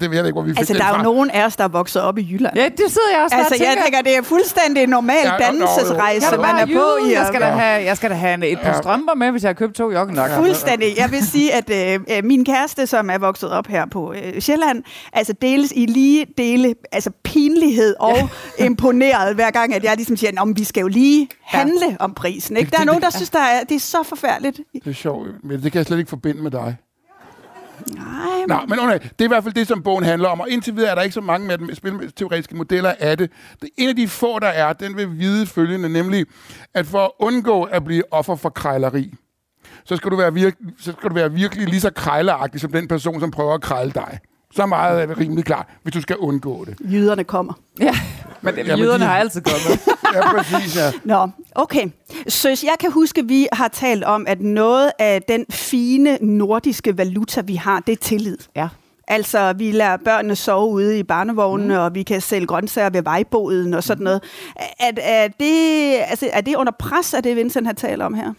Det 0.00 0.10
ved 0.10 0.16
jeg 0.16 0.26
ikke, 0.26 0.32
hvor 0.34 0.42
vi 0.42 0.50
fik 0.50 0.58
Altså, 0.58 0.74
der 0.74 0.84
er 0.84 0.88
jo 0.88 0.94
fra. 0.94 1.02
nogen 1.02 1.30
af 1.30 1.46
os, 1.46 1.56
der 1.56 1.64
er 1.64 1.68
vokset 1.68 2.02
op 2.02 2.18
i 2.18 2.28
Jylland. 2.32 2.56
Ja, 2.56 2.64
det 2.68 2.78
sidder 2.78 3.10
jeg 3.14 3.20
også 3.24 3.36
Altså, 3.36 3.54
og 3.54 3.58
tænker. 3.58 3.72
jeg 3.72 3.82
tænker, 3.84 4.02
det 4.02 4.16
er 4.16 4.22
fuldstændig 4.22 4.82
en 4.82 4.88
normal 4.88 5.16
Ja, 5.24 5.28
ja, 5.28 5.32
jo. 5.34 5.38
dannelsesrejse, 5.44 6.26
jeg 6.30 6.36
er 6.36 6.40
man 6.42 6.68
er 6.70 6.74
på 6.74 7.06
i. 7.06 7.12
Jeg 7.12 7.26
skal 7.26 7.40
da 7.40 7.46
have, 7.46 7.84
jeg 7.84 7.96
skal 7.96 8.10
da 8.10 8.14
have 8.14 8.46
et 8.48 8.58
par 8.60 8.68
Ja. 8.70 8.78
strømper 8.78 9.14
med, 9.14 9.30
hvis 9.30 9.42
jeg 9.42 9.48
har 9.48 9.54
købt 9.54 9.74
to 9.74 9.92
joggenjakker. 9.92 10.36
Fuldstændig. 10.36 10.88
Jeg 10.98 11.10
vil 11.10 11.26
sige, 11.26 11.54
at 11.54 11.70
øh, 11.70 12.00
øh, 12.16 12.24
min 12.24 12.44
kæreste, 12.44 12.86
som 12.86 13.10
er 13.10 13.18
vokset 13.18 13.50
op 13.50 13.66
her 13.66 13.86
på 13.86 14.12
øh, 14.12 14.40
Sjælland, 14.40 14.82
altså 15.12 15.32
deles 15.32 15.72
i 15.76 15.86
lige 15.86 16.26
dele, 16.38 16.74
altså 16.92 17.10
pinlighed 17.24 17.94
og 18.00 18.16
imponeret, 18.66 19.34
hver 19.34 19.50
gang, 19.50 19.74
at 19.74 19.84
jeg 19.84 19.96
ligesom 19.96 20.16
siger, 20.16 20.42
at 20.42 20.48
vi 20.58 20.64
skal 20.64 20.80
jo 20.80 20.88
lige 20.88 21.28
handle 21.42 21.86
ja. 21.90 21.96
om 22.00 22.14
prisen. 22.14 22.56
Ikke? 22.56 22.70
Der 22.70 22.80
er 22.80 22.84
nogen, 22.84 23.02
der 23.02 23.10
synes, 23.10 23.30
der 23.30 23.38
er, 23.38 23.64
det 23.64 23.74
er 23.74 23.80
så 23.80 24.02
forfærdeligt. 24.02 24.60
Det 24.84 24.90
er 24.90 24.92
sjovt, 24.94 25.28
men 25.44 25.62
det 25.62 25.72
kan 25.72 25.78
jeg 25.78 25.86
slet 25.86 25.98
ikke 25.98 26.08
forbinde 26.08 26.42
med 26.42 26.50
dig. 26.50 26.76
Nej, 27.94 28.44
Nå, 28.48 28.60
men 28.68 28.78
okay, 28.78 28.98
det 28.98 29.20
er 29.20 29.24
i 29.24 29.28
hvert 29.28 29.42
fald 29.42 29.54
det, 29.54 29.66
som 29.66 29.82
bogen 29.82 30.04
handler 30.04 30.28
om, 30.28 30.40
og 30.40 30.50
indtil 30.50 30.76
videre 30.76 30.90
er 30.90 30.94
der 30.94 31.02
ikke 31.02 31.14
så 31.14 31.20
mange 31.20 31.46
med 31.46 31.58
de 31.58 31.74
spilteoretiske 31.74 32.56
modeller 32.56 32.94
af 32.98 33.18
det. 33.18 33.30
det. 33.62 33.70
En 33.76 33.88
af 33.88 33.96
de 33.96 34.08
få, 34.08 34.38
der 34.38 34.48
er, 34.48 34.72
den 34.72 34.96
vil 34.96 35.18
vide 35.18 35.46
følgende, 35.46 35.88
nemlig, 35.88 36.26
at 36.74 36.86
for 36.86 37.04
at 37.04 37.10
undgå 37.18 37.62
at 37.62 37.84
blive 37.84 38.12
offer 38.12 38.36
for 38.36 38.48
krejleri, 38.48 39.14
så 39.84 39.96
skal 39.96 40.10
du 40.10 40.16
være, 40.16 40.34
virke, 40.34 40.56
så 40.78 40.92
skal 40.92 41.10
du 41.10 41.14
være 41.14 41.32
virkelig 41.32 41.68
lige 41.68 41.80
så 41.80 41.90
krejleragtig 41.90 42.60
som 42.60 42.72
den 42.72 42.88
person, 42.88 43.20
som 43.20 43.30
prøver 43.30 43.54
at 43.54 43.62
krejle 43.62 43.90
dig. 43.90 44.18
Så 44.54 44.66
meget 44.66 45.02
er 45.02 45.06
det 45.06 45.18
rimelig 45.18 45.44
klart, 45.44 45.66
hvis 45.82 45.94
du 45.94 46.00
skal 46.00 46.16
undgå 46.16 46.64
det. 46.64 46.76
jyderne 46.92 47.24
kommer. 47.24 47.52
Ja, 47.80 47.94
men 48.42 48.54
Ja, 48.54 48.62
ja, 48.64 48.76
jyderne 48.76 49.04
de- 49.04 49.08
har 49.08 49.18
altid 49.18 49.40
kommet. 49.40 49.80
Ja, 50.14 50.32
præcis, 50.32 50.76
ja. 50.76 50.92
Nå, 51.04 51.28
okay. 51.54 51.86
Søs, 52.28 52.64
jeg 52.64 52.74
kan 52.80 52.92
huske, 52.92 53.20
at 53.20 53.28
vi 53.28 53.48
har 53.52 53.68
talt 53.68 54.04
om, 54.04 54.24
at 54.28 54.40
noget 54.40 54.90
af 54.98 55.22
den 55.22 55.44
fine 55.50 56.18
nordiske 56.20 56.98
valuta, 56.98 57.40
vi 57.40 57.54
har, 57.54 57.80
det 57.80 57.92
er 57.92 57.96
tillid. 57.96 58.38
ja. 58.56 58.68
Altså, 59.08 59.52
vi 59.52 59.72
lader 59.72 59.96
børnene 59.96 60.36
sove 60.36 60.70
ude 60.70 60.98
i 60.98 61.02
barnevognene, 61.02 61.74
mm. 61.74 61.80
og 61.80 61.94
vi 61.94 62.02
kan 62.02 62.20
sælge 62.20 62.46
grøntsager 62.46 62.90
ved 62.90 63.02
vejboden 63.02 63.74
og 63.74 63.84
sådan 63.84 64.04
noget. 64.04 64.22
Er, 64.80 64.90
er, 65.02 65.28
det, 65.28 65.94
altså, 66.10 66.28
er 66.32 66.40
det 66.40 66.54
under 66.56 66.72
pres, 66.78 67.14
af 67.14 67.22
det 67.22 67.36
Vincent 67.36 67.66
har 67.66 67.74
talt 67.74 68.02
om 68.02 68.14
her? 68.14 68.32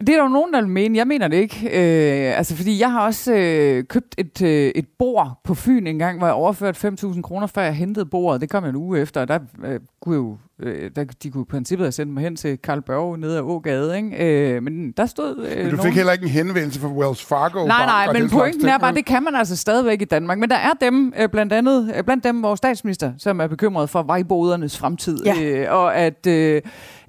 Det 0.00 0.08
er 0.08 0.12
der 0.12 0.22
jo 0.22 0.28
nogen, 0.28 0.52
der 0.52 0.60
vil 0.60 0.70
mene. 0.70 0.98
Jeg 0.98 1.06
mener 1.06 1.28
det 1.28 1.36
ikke. 1.36 1.66
Øh, 1.66 2.38
altså, 2.38 2.56
fordi 2.56 2.80
jeg 2.80 2.92
har 2.92 3.06
også 3.06 3.34
øh, 3.34 3.84
købt 3.84 4.14
et, 4.18 4.42
øh, 4.42 4.72
et 4.74 4.86
bord 4.98 5.40
på 5.44 5.54
Fyn 5.54 5.86
en 5.86 5.98
gang, 5.98 6.18
hvor 6.18 6.26
jeg 6.26 6.34
overførte 6.34 6.88
5.000 6.88 7.22
kroner, 7.22 7.46
før 7.46 7.62
jeg 7.62 7.74
hentede 7.74 8.06
bordet. 8.06 8.40
Det 8.40 8.50
kom 8.50 8.64
jeg 8.64 8.70
en 8.70 8.76
uge 8.76 9.00
efter, 9.00 9.20
og 9.20 9.28
der 9.28 9.38
øh, 9.64 9.80
kunne 10.02 10.16
jo, 10.16 10.36
øh, 10.62 10.90
der, 10.96 11.04
de 11.22 11.30
kunne 11.30 11.42
i 11.42 11.50
princippet 11.50 11.84
have 11.84 11.92
sendt 11.92 12.12
mig 12.12 12.22
hen 12.22 12.36
til 12.36 12.58
Karl 12.58 12.82
Børge 12.82 13.18
nede 13.18 13.38
af 13.38 13.42
Ågade. 13.42 13.96
Ikke? 13.96 14.52
Øh, 14.54 14.62
men 14.62 14.92
der 14.92 15.06
stod 15.06 15.36
øh, 15.36 15.56
Men 15.56 15.70
du 15.70 15.76
nogen... 15.76 15.82
fik 15.82 15.96
heller 15.96 16.12
ikke 16.12 16.24
en 16.24 16.30
henvendelse 16.30 16.80
fra 16.80 16.88
Wells 16.88 17.24
Fargo 17.24 17.66
Nej, 17.66 17.78
Bank 17.78 17.88
nej, 17.88 18.20
men 18.20 18.30
pointen 18.30 18.68
er 18.68 18.78
bare, 18.78 18.94
det 18.94 19.06
kan 19.06 19.22
man 19.22 19.34
altså 19.34 19.56
stadigvæk 19.56 20.02
i 20.02 20.04
Danmark. 20.04 20.38
Men 20.38 20.50
der 20.50 20.56
er 20.56 20.72
dem, 20.80 21.12
øh, 21.18 21.28
blandt 21.28 21.52
andet, 21.52 21.92
øh, 21.96 22.04
blandt 22.04 22.24
dem 22.24 22.42
vores 22.42 22.58
statsminister, 22.58 23.12
som 23.18 23.40
er 23.40 23.46
bekymret 23.46 23.90
for 23.90 24.02
vejbodernes 24.02 24.78
fremtid. 24.78 25.24
Ja. 25.24 25.42
Øh, 25.42 25.66
og 25.70 25.96
at, 25.96 26.26
øh, 26.26 26.62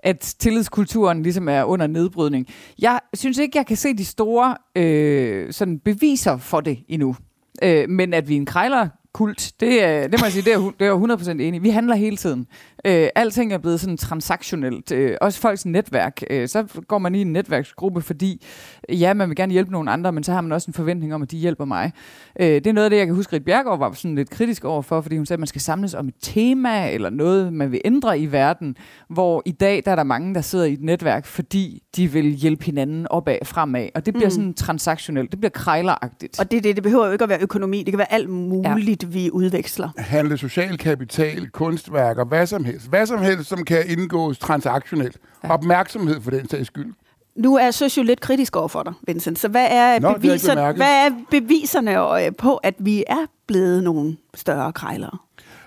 at 0.06 0.36
tillidskulturen 0.40 1.24
ligesom 1.24 1.50
er 1.50 1.64
under 1.64 1.88
nedbrydning. 1.88 2.48
Jeg 2.80 3.00
synes 3.14 3.38
ikke, 3.38 3.58
jeg 3.58 3.66
kan 3.66 3.78
se 3.78 3.94
de 3.94 4.06
store 4.06 4.58
øh, 4.76 5.54
sådan 5.54 5.80
beviser 5.80 6.38
for 6.38 6.62
det 6.62 6.78
endnu. 6.88 7.16
Øh, 7.64 7.90
men 7.90 8.14
at 8.14 8.28
vi 8.30 8.34
er 8.34 8.38
en 8.38 8.46
krejler 8.46 8.90
kult. 9.16 9.52
Det, 9.60 9.84
er, 9.84 10.08
det 10.08 10.20
må 10.20 10.26
jeg 10.26 10.32
sige, 10.32 10.44
det 10.44 10.54
er, 10.54 10.72
det 10.80 10.88
er 10.88 11.18
100% 11.18 11.30
enig 11.30 11.64
Vi 11.64 11.70
handler 11.70 11.96
hele 11.96 12.18
tiden. 12.18 12.48
Øh, 12.86 13.08
alting 13.16 13.54
er 13.54 13.58
blevet 13.58 13.80
sådan 13.80 13.98
transaktionelt. 13.98 14.92
Øh, 14.92 15.18
også 15.22 15.40
folks 15.40 15.66
netværk. 15.66 16.24
Øh, 16.30 16.48
så 16.48 16.66
går 16.88 16.98
man 16.98 17.16
i 17.16 17.22
en 17.22 17.34
netværksgruppe, 17.34 18.02
fordi 18.02 18.46
ja, 18.90 19.14
man 19.14 19.30
vil 19.30 19.36
gerne 19.36 19.54
hjælpe 19.54 19.72
nogle 19.72 19.92
andre, 19.92 20.12
men 20.12 20.24
så 20.24 20.32
har 20.32 20.42
man 20.42 20.52
også 20.52 20.70
en 20.70 20.74
forventning 20.74 21.14
om, 21.14 21.22
at 21.22 21.32
de 21.32 21.38
hjælper 21.38 21.66
mig. 21.66 21.92
Øh, 22.40 22.48
det 22.48 22.68
er 22.68 22.74
noget 22.74 22.86
af 22.86 22.90
det, 22.90 22.98
jeg 22.98 23.06
kan 23.06 23.16
huske, 23.16 23.36
at 23.36 23.46
Bjergård 23.46 23.80
var 23.80 23.92
sådan 23.92 24.16
lidt 24.16 24.30
kritisk 24.30 24.66
overfor, 24.66 25.02
fordi 25.02 25.18
hun 25.18 25.26
sagde, 25.26 25.36
at 25.36 25.40
man 25.40 25.48
skal 25.48 25.62
samles 25.62 25.94
om 25.94 26.08
et 26.08 26.16
tema, 26.22 26.92
eller 26.92 27.10
noget, 27.10 27.54
man 27.54 27.72
vil 27.72 27.82
ændre 27.86 28.20
i 28.20 28.32
verden, 28.32 28.76
hvor 29.10 29.42
i 29.46 29.52
dag 29.52 29.82
der 29.86 29.92
er 29.92 29.96
der 29.96 30.04
mange, 30.04 30.36
der 30.36 30.42
sidder 30.42 30.66
i 30.66 30.74
et 30.74 30.82
netværk, 30.82 31.26
fordi 31.26 31.84
de 31.96 32.12
vil 32.12 32.26
hjælpe 32.26 32.66
hinanden 32.66 33.08
opad, 33.10 33.38
fremad. 33.44 33.90
Og 33.96 34.06
det 34.06 34.14
bliver 34.14 34.28
mm. 34.28 34.32
sådan 34.32 34.54
transaktionelt. 34.54 35.32
Det 35.32 35.40
bliver 35.40 35.52
krejleragtigt. 35.52 36.40
Og 36.40 36.52
det, 36.52 36.64
det, 36.64 36.76
det 36.76 36.84
behøver 36.84 37.06
jo 37.06 37.12
ikke 37.12 37.24
at 37.24 37.30
være 37.30 37.42
økonomi. 37.42 37.78
Det 37.84 37.92
kan 37.92 37.98
være 37.98 38.14
alt 38.14 38.30
muligt, 38.30 39.04
ja. 39.04 39.05
Vi 39.14 39.30
udveksler. 39.32 39.90
Handle 39.98 40.38
social 40.38 40.78
kapital, 40.78 41.50
kunstværker, 41.50 42.26
hvad 42.26 42.46
som 42.46 42.66
helst. 42.66 42.90
Hvad 42.90 43.06
som 43.06 43.22
helst, 43.22 43.50
som 43.50 43.66
kan 43.66 43.84
indgås 43.88 44.38
transaktionelt. 44.40 45.18
Ja. 45.44 45.54
Opmærksomhed 45.54 46.22
for 46.22 46.32
den 46.32 46.50
sags 46.50 46.68
skyld. 46.68 46.94
Nu 47.36 47.56
er 47.56 47.72
Søs 47.72 47.98
jo 47.98 48.04
lidt 48.04 48.20
kritisk 48.20 48.56
over 48.56 48.68
for 48.68 48.84
dig, 48.84 48.94
Vincent. 49.08 49.40
Så 49.40 49.48
hvad 49.48 49.68
er, 49.70 50.00
Nå, 50.00 50.14
beviser, 50.14 50.72
hvad 50.72 51.06
er 51.06 51.10
beviserne 51.32 52.32
på, 52.32 52.56
at 52.56 52.76
vi 52.80 53.04
er 53.08 53.26
blevet 53.48 53.84
nogle 53.84 54.18
større 54.34 54.74
krejlere? 54.74 55.18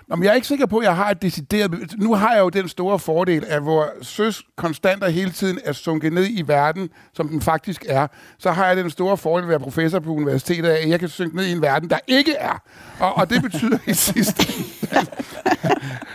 Nå, 0.09 0.15
men 0.15 0.23
jeg 0.23 0.31
er 0.31 0.35
ikke 0.35 0.47
sikker 0.47 0.65
på, 0.65 0.77
at 0.77 0.85
jeg 0.85 0.95
har 0.95 1.09
et 1.09 1.21
decideret... 1.21 1.95
Nu 1.97 2.13
har 2.13 2.33
jeg 2.33 2.41
jo 2.41 2.49
den 2.49 2.67
store 2.67 2.99
fordel, 2.99 3.45
at 3.47 3.61
hvor 3.61 3.89
søs 4.01 4.43
konstant 4.55 5.03
og 5.03 5.11
hele 5.11 5.31
tiden 5.31 5.59
er 5.63 5.73
sunket 5.73 6.13
ned 6.13 6.27
i 6.29 6.43
verden, 6.47 6.89
som 7.13 7.27
den 7.27 7.41
faktisk 7.41 7.85
er, 7.87 8.07
så 8.37 8.51
har 8.51 8.67
jeg 8.67 8.77
den 8.77 8.89
store 8.89 9.17
fordel 9.17 9.43
at 9.43 9.49
være 9.49 9.59
professor 9.59 9.99
på 9.99 10.09
universitetet, 10.09 10.69
at 10.69 10.89
jeg 10.89 10.99
kan 10.99 11.09
synke 11.09 11.35
ned 11.35 11.45
i 11.45 11.51
en 11.51 11.61
verden, 11.61 11.89
der 11.89 11.99
ikke 12.07 12.33
er. 12.33 12.61
Og, 12.99 13.17
og 13.17 13.29
det 13.29 13.41
betyder 13.41 13.77
i 13.87 13.93
sidste 13.93 14.53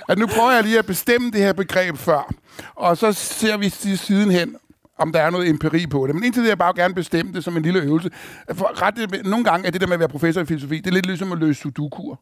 at 0.09 0.19
nu 0.19 0.27
prøver 0.27 0.53
jeg 0.53 0.63
lige 0.63 0.79
at 0.79 0.87
bestemme 0.87 1.31
det 1.31 1.41
her 1.41 1.53
begreb 1.53 1.97
før, 1.97 2.35
og 2.75 2.97
så 2.97 3.13
ser 3.13 3.57
vi 3.57 3.69
sidenhen, 3.69 4.57
om 4.99 5.13
der 5.13 5.21
er 5.21 5.31
noget 5.31 5.49
empiri 5.49 5.87
på 5.87 6.07
det. 6.07 6.15
Men 6.15 6.25
indtil 6.25 6.43
det 6.43 6.49
jeg 6.49 6.59
bare 6.59 6.75
gerne 6.77 6.95
bestemme 6.95 7.33
det 7.33 7.45
som 7.45 7.57
en 7.57 7.63
lille 7.63 7.81
øvelse. 7.81 8.11
For 8.53 8.83
ret, 8.83 9.25
nogle 9.25 9.45
gange 9.45 9.67
er 9.67 9.71
det 9.71 9.81
der 9.81 9.87
med 9.87 9.95
at 9.95 10.01
være 10.01 10.09
professor 10.09 10.41
i 10.41 10.45
filosofi, 10.45 10.77
det 10.77 10.87
er 10.87 10.91
lidt 10.91 11.07
ligesom 11.07 11.33
at 11.33 11.39
løse 11.39 11.61
sudokuer. 11.61 12.17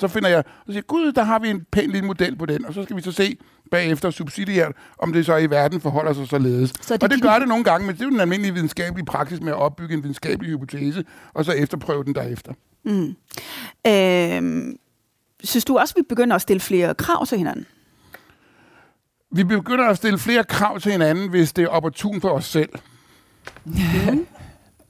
Så 0.00 0.08
finder 0.08 0.28
jeg, 0.28 0.38
og 0.38 0.72
siger, 0.72 0.82
gud, 0.82 1.12
der 1.12 1.22
har 1.22 1.38
vi 1.38 1.48
en 1.48 1.64
pæn 1.72 1.90
lille 1.90 2.06
model 2.06 2.36
på 2.36 2.46
den, 2.46 2.64
og 2.64 2.74
så 2.74 2.82
skal 2.82 2.96
vi 2.96 3.02
så 3.02 3.12
se 3.12 3.36
bagefter 3.70 4.10
subsidiært, 4.10 4.72
om 4.98 5.12
det 5.12 5.26
så 5.26 5.36
i 5.36 5.50
verden 5.50 5.80
forholder 5.80 6.12
sig 6.12 6.28
således. 6.28 6.72
Så 6.80 6.94
det 6.94 7.02
og 7.02 7.10
det 7.10 7.22
gør 7.22 7.38
det 7.38 7.48
nogle 7.48 7.64
gange, 7.64 7.86
men 7.86 7.94
det 7.94 8.00
er 8.00 8.04
jo 8.04 8.10
den 8.10 8.20
almindelige 8.20 8.54
videnskabelige 8.54 9.06
praksis 9.06 9.40
med 9.40 9.48
at 9.48 9.58
opbygge 9.58 9.94
en 9.94 10.02
videnskabelig 10.02 10.50
hypotese, 10.50 11.04
og 11.34 11.44
så 11.44 11.52
efterprøve 11.52 12.04
den 12.04 12.14
derefter. 12.14 12.52
Mm. 12.84 13.16
Øh, 13.86 14.74
synes 15.44 15.64
du 15.64 15.78
også, 15.78 15.94
vi 15.94 16.02
begynder 16.08 16.36
at 16.36 16.42
stille 16.42 16.60
flere 16.60 16.94
krav 16.94 17.26
til 17.26 17.38
hinanden? 17.38 17.66
Vi 19.32 19.44
begynder 19.44 19.84
at 19.84 19.96
stille 19.96 20.18
flere 20.18 20.44
krav 20.44 20.80
til 20.80 20.92
hinanden, 20.92 21.30
hvis 21.30 21.52
det 21.52 21.64
er 21.64 21.68
opportun 21.68 22.20
for 22.20 22.28
os 22.28 22.44
selv. 22.44 22.70
Mm. 23.64 24.26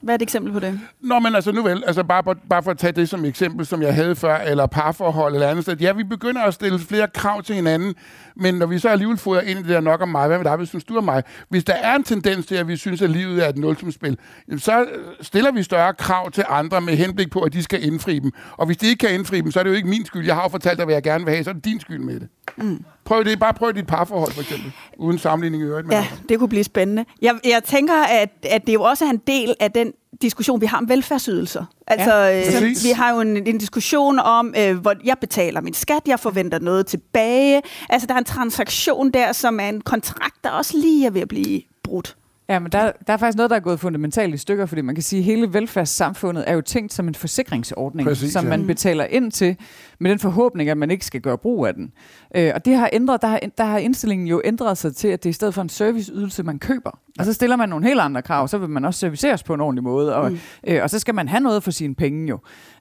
Hvad 0.03 0.15
er 0.15 0.17
et 0.17 0.23
eksempel 0.23 0.53
på 0.53 0.61
det? 0.61 0.81
Nå, 1.01 1.19
men 1.19 1.35
altså 1.35 1.53
nu 1.53 1.63
vel, 1.63 1.83
altså 1.87 2.05
bare, 2.05 2.23
bare 2.51 2.63
for 2.63 2.71
at 2.71 2.79
tage 2.79 2.93
det 2.93 3.09
som 3.09 3.25
eksempel, 3.25 3.67
som 3.67 3.83
jeg 3.83 3.95
havde 3.95 4.17
før, 4.17 4.37
eller 4.37 4.67
parforhold 4.67 5.35
eller 5.35 5.49
andet 5.49 5.65
sted. 5.65 5.77
Ja, 5.77 5.93
vi 5.93 6.05
begynder 6.05 6.43
at 6.43 6.55
stille 6.55 6.79
flere 6.79 7.09
krav 7.15 7.43
til 7.43 7.55
hinanden, 7.55 7.95
men 8.37 8.55
når 8.55 8.67
vi 8.67 8.79
så 8.79 8.89
alligevel 8.89 9.19
får 9.19 9.41
ind 9.41 9.59
i 9.59 9.63
det 9.63 9.69
der 9.69 9.81
nok 9.81 10.01
om 10.01 10.09
mig, 10.09 10.27
hvad 10.27 10.39
med 10.39 10.45
dig, 10.45 10.57
hvis 10.57 10.69
synes 10.69 10.85
du 10.85 10.97
er 10.97 11.01
mig? 11.01 11.23
Hvis 11.49 11.65
der 11.65 11.73
er 11.73 11.97
en 11.97 12.03
tendens 12.03 12.47
til, 12.47 12.55
at 12.55 12.69
vi 12.69 12.77
synes, 12.77 13.03
at 13.03 13.11
livet 13.11 13.45
er 13.45 13.49
et 13.49 13.59
nulsumspil, 13.59 14.19
så 14.59 14.87
stiller 15.21 15.53
vi 15.53 15.63
større 15.63 15.95
krav 15.95 16.31
til 16.31 16.45
andre 16.49 16.81
med 16.81 16.97
henblik 16.97 17.31
på, 17.31 17.41
at 17.41 17.53
de 17.53 17.63
skal 17.63 17.85
indfri 17.85 18.19
dem. 18.19 18.33
Og 18.53 18.67
hvis 18.67 18.77
de 18.77 18.87
ikke 18.87 19.07
kan 19.07 19.15
indfri 19.15 19.41
dem, 19.41 19.51
så 19.51 19.59
er 19.59 19.63
det 19.63 19.71
jo 19.71 19.77
ikke 19.77 19.89
min 19.89 20.05
skyld. 20.05 20.27
Jeg 20.27 20.35
har 20.35 20.43
jo 20.43 20.49
fortalt 20.49 20.79
dig, 20.79 20.85
hvad 20.85 20.95
jeg 20.95 21.03
gerne 21.03 21.25
vil 21.25 21.35
have, 21.35 21.45
så 21.45 21.51
er 21.51 21.55
det 21.55 21.65
din 21.65 21.81
skyld 21.81 21.99
med 21.99 22.21
det. 22.21 22.29
Mm. 22.57 22.85
Prøv 23.11 23.25
det. 23.25 23.39
Bare 23.39 23.55
prøv 23.55 23.73
dit 23.73 23.87
parforhold, 23.87 24.33
for 24.33 24.41
eksempel. 24.41 24.73
Uden 24.99 25.19
sammenligning 25.19 25.63
i 25.63 25.67
øvrigt. 25.67 25.93
Ja, 25.93 26.07
det 26.29 26.39
kunne 26.39 26.49
blive 26.49 26.65
spændende. 26.65 27.05
Jeg, 27.23 27.35
jeg 27.45 27.65
tænker, 27.65 27.95
at, 27.95 28.31
at 28.43 28.67
det 28.67 28.75
jo 28.75 28.83
også 28.83 29.05
er 29.05 29.11
en 29.11 29.21
del 29.27 29.55
af 29.61 29.73
den 29.73 29.93
diskussion, 30.23 30.61
vi 30.61 30.67
har 30.67 30.79
om 30.79 30.89
velfærdsydelser. 30.89 31.65
Altså, 31.87 32.15
ja, 32.15 32.57
øh, 32.57 32.63
vi 32.63 32.91
har 32.95 33.15
jo 33.15 33.21
en, 33.21 33.47
en 33.47 33.59
diskussion 33.59 34.19
om, 34.19 34.55
øh, 34.59 34.79
hvor 34.79 34.95
jeg 35.05 35.17
betaler 35.21 35.61
min 35.61 35.75
skat, 35.75 36.03
jeg 36.07 36.21
forventer 36.21 36.59
noget 36.59 36.87
tilbage. 36.87 37.63
Altså, 37.89 38.07
der 38.07 38.15
er 38.15 38.19
en 38.19 38.25
transaktion 38.25 39.11
der, 39.11 39.33
som 39.33 39.61
er 39.61 39.69
en 39.69 39.81
kontrakt, 39.81 40.45
der 40.45 40.51
også 40.51 40.79
lige 40.79 41.07
er 41.07 41.11
ved 41.11 41.21
at 41.21 41.29
blive 41.29 41.63
brudt. 41.83 42.17
Ja, 42.51 42.59
men 42.59 42.73
der, 42.73 42.93
der 43.07 43.13
er 43.13 43.17
faktisk 43.17 43.37
noget, 43.37 43.51
der 43.51 43.57
er 43.57 43.61
gået 43.61 43.81
fundamentalt 43.81 44.35
i 44.35 44.37
stykker, 44.37 44.67
fordi 44.67 44.81
man 44.81 44.95
kan 44.95 45.03
sige, 45.03 45.19
at 45.19 45.25
hele 45.25 45.53
velfærdssamfundet 45.53 46.45
er 46.47 46.55
jo 46.55 46.61
tænkt 46.61 46.93
som 46.93 47.09
en 47.09 47.15
forsikringsordning, 47.15 48.09
Præcis, 48.09 48.33
som 48.33 48.45
ja. 48.45 48.51
man 48.51 48.67
betaler 48.67 49.05
ind 49.05 49.33
til, 49.33 49.57
med 50.01 50.11
den 50.11 50.19
forhåbning, 50.19 50.71
at 50.71 50.77
man 50.77 50.91
ikke 50.91 51.07
skal 51.07 51.21
gøre 51.21 51.39
brug 51.39 51.67
af 51.67 51.75
den. 51.75 51.93
Øh, 52.37 52.53
og 52.55 52.65
det 52.65 52.77
har 52.77 52.91
ændret, 52.93 53.23
der 53.23 53.29
har, 53.29 53.41
der 53.59 53.65
har 53.65 53.79
indstillingen 53.79 54.29
jo 54.29 54.43
ændret 54.45 54.79
sig 54.79 54.97
til, 54.97 55.09
at 55.09 55.23
det 55.23 55.29
er 55.29 55.31
i 55.31 55.33
stedet 55.33 55.55
for 55.55 55.63
en 55.63 55.69
serviceydelse, 55.69 56.43
man 56.43 56.59
køber. 56.59 56.99
Og 57.19 57.25
så 57.25 57.33
stiller 57.33 57.57
man 57.57 57.69
nogle 57.69 57.87
helt 57.87 58.01
andre 58.01 58.23
krav, 58.23 58.49
så 58.49 58.59
vil 58.59 58.69
man 58.69 58.85
også 58.85 59.01
serviceres 59.01 59.43
på 59.43 59.55
en 59.55 59.61
ordentlig 59.61 59.85
måde, 59.85 60.17
og, 60.17 60.33
mm. 60.33 60.39
øh, 60.67 60.83
og 60.83 60.91
så 60.91 60.99
skal 60.99 61.15
man 61.15 61.29
have 61.29 61.41
noget 61.41 61.63
for 61.63 61.71
sine 61.71 61.95
penge 61.95 62.29
jo. 62.29 62.39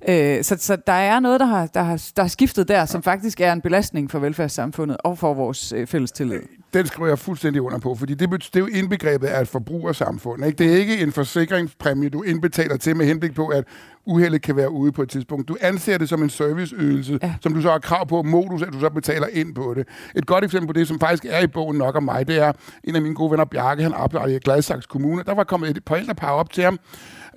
Øh, 0.10 0.44
så, 0.44 0.56
så 0.60 0.78
der 0.88 0.94
er 0.94 1.20
noget, 1.20 1.40
der 1.40 1.46
har, 1.46 1.68
der, 1.68 1.82
har, 1.82 2.04
der 2.16 2.22
har 2.22 2.30
skiftet 2.30 2.68
der, 2.68 2.86
som 2.86 3.04
faktisk 3.04 3.42
er 3.42 3.54
en 3.54 3.62
belastning 3.62 4.12
for 4.12 4.20
velfærdssamfundet 4.20 4.98
og 5.04 5.18
for 5.18 5.34
vores 5.34 5.74
øh, 5.74 5.88
fælles 5.88 6.12
tillid. 6.12 6.40
Den 6.74 6.86
skriver 6.86 7.08
jeg 7.08 7.20
fuldstændig 7.20 7.62
under 7.62 7.80
på, 7.80 7.96
fordi 7.96 8.14
det, 8.14 8.32
det 8.32 8.56
er 8.56 8.60
jo 8.60 8.68
indbegrebet 8.68 9.28
af 9.28 9.42
et 9.42 9.48
forbrugersamfund. 9.48 10.46
Ikke? 10.46 10.58
Det 10.58 10.74
er 10.74 10.78
ikke 10.78 10.98
en 11.00 11.12
forsikringspræmie, 11.12 12.10
du 12.10 12.24
indbetaler 12.24 12.78
til 12.78 12.96
med 12.96 13.06
henblik 13.06 13.36
på, 13.36 13.48
at 13.48 13.64
uheldet 14.10 14.42
kan 14.42 14.56
være 14.56 14.72
ude 14.72 14.92
på 14.92 15.02
et 15.02 15.10
tidspunkt. 15.10 15.48
Du 15.48 15.58
anser 15.62 15.98
det 15.98 16.10
som 16.10 16.24
en 16.24 16.30
serviceydelse, 16.30 17.20
ja. 17.24 17.36
som 17.42 17.54
du 17.54 17.62
så 17.62 17.72
har 17.72 17.80
krav 17.80 18.08
på, 18.08 18.24
modus, 18.24 18.62
at 18.62 18.74
du 18.74 18.80
så 18.80 18.90
betaler 18.90 19.28
ind 19.34 19.56
på 19.56 19.74
det. 19.74 19.88
Et 20.16 20.26
godt 20.26 20.44
eksempel 20.44 20.68
på 20.68 20.74
det, 20.74 20.88
som 20.88 21.00
faktisk 21.00 21.26
er 21.30 21.40
i 21.40 21.48
bogen 21.48 21.78
nok 21.78 21.96
om 21.96 22.04
mig, 22.04 22.28
det 22.28 22.38
er 22.38 22.52
en 22.84 22.96
af 22.96 23.02
mine 23.02 23.16
gode 23.16 23.32
venner, 23.32 23.46
Bjarke, 23.46 23.84
han 23.84 23.94
arbejder 23.94 24.36
i 24.36 24.40
Gladsaxe 24.40 24.88
Kommune. 24.90 25.24
Der 25.24 25.34
var 25.34 25.44
kommet 25.44 25.78
et 25.78 25.86
par 26.18 26.32
op 26.32 26.54
til 26.54 26.64
ham, 26.64 26.80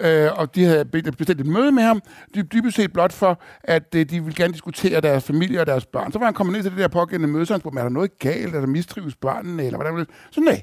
øh, 0.01 0.29
og 0.35 0.55
de 0.55 0.65
havde 0.65 0.85
bestilt 0.85 1.41
et 1.41 1.47
møde 1.47 1.73
med 1.73 1.83
ham, 1.83 2.01
dybest 2.53 2.77
set 2.77 2.93
blot 2.93 3.13
for, 3.13 3.43
at 3.65 3.95
øh, 3.95 4.11
de 4.11 4.21
ville 4.21 4.35
gerne 4.35 4.53
diskutere 4.53 5.01
deres 5.01 5.25
familie 5.25 5.61
og 5.61 5.67
deres 5.67 5.87
børn. 5.87 6.13
Så 6.13 6.19
var 6.19 6.27
han 6.27 6.35
kommet 6.35 6.53
ned 6.53 6.63
til 6.63 6.71
det 6.71 6.79
der 6.79 6.89
pågældende 6.89 7.33
møde, 7.33 7.47
så 7.47 7.53
han 7.53 7.61
spurgte, 7.61 7.79
er 7.79 7.83
der 7.83 7.91
noget 7.91 8.19
galt, 8.19 8.55
er 8.55 8.61
der 8.61 8.67
mistrives 8.67 9.17
børnene, 9.17 9.65
eller 9.65 9.79
hvordan 9.79 10.07
Så 10.31 10.41
nej, 10.41 10.63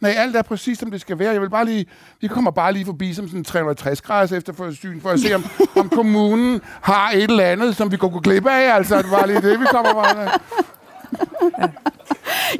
Nej, 0.00 0.14
alt 0.16 0.36
er 0.36 0.42
præcis, 0.42 0.78
som 0.78 0.90
det 0.90 1.00
skal 1.00 1.18
være. 1.18 1.32
Jeg 1.32 1.40
vil 1.40 1.50
bare 1.50 1.64
lige, 1.64 1.86
vi 2.20 2.28
kommer 2.28 2.50
bare 2.50 2.72
lige 2.72 2.84
forbi 2.84 3.14
som 3.14 3.28
sådan 3.28 3.44
360 3.44 4.02
grader 4.02 4.36
efter 4.36 4.52
for 4.52 4.70
syn, 4.70 5.00
for 5.00 5.10
at 5.10 5.20
se, 5.20 5.34
om, 5.34 5.44
om 5.80 5.88
kommunen 5.88 6.60
har 6.80 7.10
et 7.10 7.22
eller 7.22 7.44
andet, 7.44 7.76
som 7.76 7.92
vi 7.92 7.96
kunne 7.96 8.10
gå 8.10 8.20
glip 8.20 8.46
af. 8.46 8.74
Altså, 8.74 8.96
det 8.96 9.10
var 9.10 9.26
lige 9.26 9.40
det, 9.40 9.60
vi 9.60 9.66
kommer 9.70 9.94
bare 9.94 10.30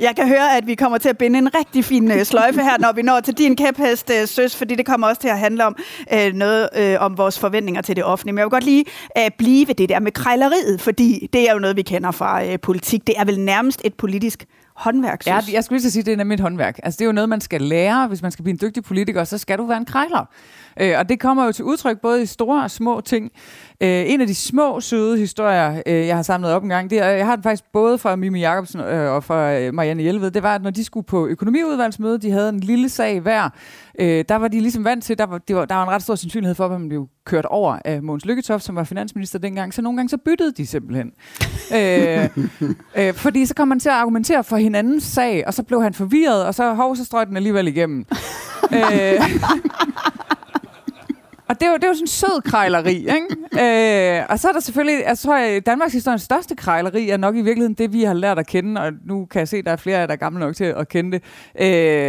Jeg 0.01 0.17
kan 0.17 0.29
høre, 0.29 0.57
at 0.57 0.67
vi 0.67 0.75
kommer 0.75 0.99
til 0.99 1.09
at 1.09 1.19
binde 1.19 1.39
en 1.39 1.55
rigtig 1.55 1.85
fin 1.85 2.11
uh, 2.11 2.23
sløjfe 2.23 2.63
her, 2.63 2.79
når 2.79 2.93
vi 2.93 3.03
når 3.03 3.21
til 3.21 3.35
din 3.35 3.57
kæphest, 3.57 4.11
uh, 4.11 4.29
Søs, 4.29 4.57
fordi 4.57 4.75
det 4.75 4.87
kommer 4.87 5.07
også 5.07 5.21
til 5.21 5.29
at 5.29 5.39
handle 5.39 5.67
om 5.67 5.77
uh, 6.13 6.33
noget 6.35 6.69
uh, 6.79 7.05
om 7.05 7.19
vores 7.19 7.39
forventninger 7.39 7.83
til 7.83 7.97
det 7.97 8.05
offentlige. 8.05 8.33
Men 8.33 8.39
jeg 8.39 8.45
vil 8.45 8.51
godt 8.51 8.65
lige 8.65 8.85
uh, 9.19 9.27
blive 9.39 9.69
ved 9.69 9.75
det 9.75 9.89
der 9.89 10.01
med 10.01 10.13
krejleriet, 10.13 10.81
fordi 10.81 11.29
det 11.33 11.49
er 11.49 11.53
jo 11.53 11.59
noget, 11.59 11.77
vi 11.77 11.83
kender 11.83 12.11
fra 12.11 12.45
uh, 12.45 12.55
politik. 12.63 13.07
Det 13.07 13.15
er 13.19 13.25
vel 13.25 13.41
nærmest 13.41 13.81
et 13.85 13.95
politisk 13.95 14.45
håndværk, 14.77 15.23
synes. 15.23 15.49
Ja, 15.49 15.55
jeg 15.55 15.65
skulle 15.65 15.81
lige 15.81 15.91
sige, 15.91 16.01
at 16.01 16.07
det 16.07 16.13
er 16.13 16.17
nemlig 16.17 16.35
et 16.35 16.41
håndværk. 16.41 16.81
Altså, 16.83 16.99
det 16.99 17.05
er 17.05 17.07
jo 17.07 17.13
noget, 17.13 17.29
man 17.29 17.41
skal 17.41 17.63
lære. 17.63 18.09
Hvis 18.09 18.23
man 18.23 18.31
skal 18.31 18.43
blive 18.43 18.53
en 18.53 18.59
dygtig 18.63 18.85
politiker, 18.85 19.25
så 19.25 19.39
skal 19.39 19.59
du 19.59 19.67
være 19.67 19.79
en 19.79 19.85
krejler. 19.85 20.29
Øh, 20.81 20.95
og 20.99 21.09
det 21.09 21.21
kommer 21.21 21.45
jo 21.45 21.53
til 21.53 21.65
udtryk 21.65 22.01
både 22.01 22.23
i 22.23 22.27
store 22.27 22.63
og 22.63 22.71
små 22.71 23.01
ting. 23.01 23.31
Øh, 23.81 24.05
en 24.07 24.21
af 24.21 24.27
de 24.27 24.35
små, 24.35 24.81
søde 24.81 25.19
historier, 25.19 25.83
øh, 25.87 26.07
jeg 26.07 26.17
har 26.17 26.23
samlet 26.23 26.53
op 26.53 26.63
en 26.63 26.69
gang, 26.69 26.91
det 26.91 26.99
er, 26.99 27.09
jeg 27.09 27.27
har 27.27 27.37
den 27.37 27.43
faktisk 27.43 27.65
både 27.73 27.99
fra 27.99 28.17
Mimi 28.17 28.41
Jacobsen 28.41 28.81
øh, 28.81 29.13
og 29.13 29.25
fra 29.25 29.59
øh, 29.59 29.75
Marianne 29.75 30.03
Hjelved, 30.03 30.31
det 30.31 30.43
var, 30.43 30.55
at 30.55 30.63
når 30.63 30.71
de 30.71 30.85
skulle 30.85 31.07
på 31.07 31.27
økonomiudvalgsmøde, 31.27 32.19
de 32.19 32.31
havde 32.31 32.49
en 32.49 32.61
lille 32.61 32.89
sag 32.89 33.21
hver, 33.21 33.49
øh, 33.99 34.25
der 34.29 34.37
var 34.37 34.49
de 34.49 34.61
ligesom 34.61 34.85
vant 34.85 35.05
til, 35.05 35.19
der 35.19 35.27
var, 35.27 35.39
det 35.39 35.57
var, 35.57 35.65
der 35.65 35.75
var 35.75 35.83
en 35.83 35.91
ret 35.91 36.03
stor 36.03 36.15
sandsynlighed 36.15 36.55
for, 36.55 36.65
at 36.65 36.71
man 36.71 36.89
blev 36.89 37.09
kørt 37.25 37.45
over 37.45 37.79
af 37.85 38.03
Mogens 38.03 38.25
Lykketoft, 38.25 38.65
som 38.65 38.77
var 38.77 38.85
finansminister 38.85 39.39
dengang, 39.39 39.75
så 39.75 39.83
nogle 39.83 39.97
gange 39.97 40.09
så 40.09 40.17
byttede 40.17 40.53
de 40.53 40.67
simpelthen. 40.67 41.13
øh, 41.77 42.29
øh, 42.97 43.15
fordi 43.15 43.47
så 43.47 43.55
kom 43.55 43.69
man 43.69 43.81
til 43.81 43.89
at 43.89 43.95
argumentere 43.95 44.45
for 44.45 44.57
hinandens 44.57 45.05
sag, 45.05 45.47
og 45.47 45.55
så 45.55 45.63
blev 45.63 45.83
han 45.83 45.95
forvirret, 45.95 46.45
og 46.45 46.55
så 46.55 46.75
hov, 46.75 46.97
så 46.97 47.05
strøg 47.05 47.27
den 47.27 47.37
alligevel 47.37 47.69
igennem. 47.69 48.07
øh, 48.73 49.21
og 51.49 51.61
det 51.61 51.67
er 51.67 51.71
jo, 51.71 51.75
det 51.77 51.85
er 51.85 51.89
jo 51.89 51.95
sådan 51.95 52.03
en 52.03 52.07
sød 52.09 52.43
krejleri, 52.43 52.95
ikke? 52.97 54.19
øh, 54.21 54.25
og 54.29 54.39
så 54.39 54.49
er 54.49 54.53
der 54.53 54.61
selvfølgelig, 54.61 55.05
jeg 55.07 55.19
tror, 55.19 55.35
at 55.37 55.67
Danmarks 55.67 55.93
historiens 55.93 56.23
største 56.23 56.57
krejleri 56.57 57.11
er 57.11 57.17
nok 57.17 57.37
i 57.37 57.41
virkeligheden 57.41 57.75
det, 57.75 57.93
vi 57.93 58.03
har 58.03 58.15
lært 58.15 58.39
at 58.39 58.47
kende, 58.47 58.81
og 58.81 58.93
nu 59.07 59.25
kan 59.27 59.39
jeg 59.39 59.49
se, 59.49 59.57
at 59.57 59.65
der 59.65 59.73
er 59.73 59.77
flere 59.77 59.99
af 59.99 60.09
der 60.09 60.13
er 60.13 60.19
gamle 60.19 60.41
nok 60.41 60.57
til 60.57 60.65
at 60.65 60.89
kende 60.89 61.13
det. 61.13 61.23
Øh, 61.61 61.67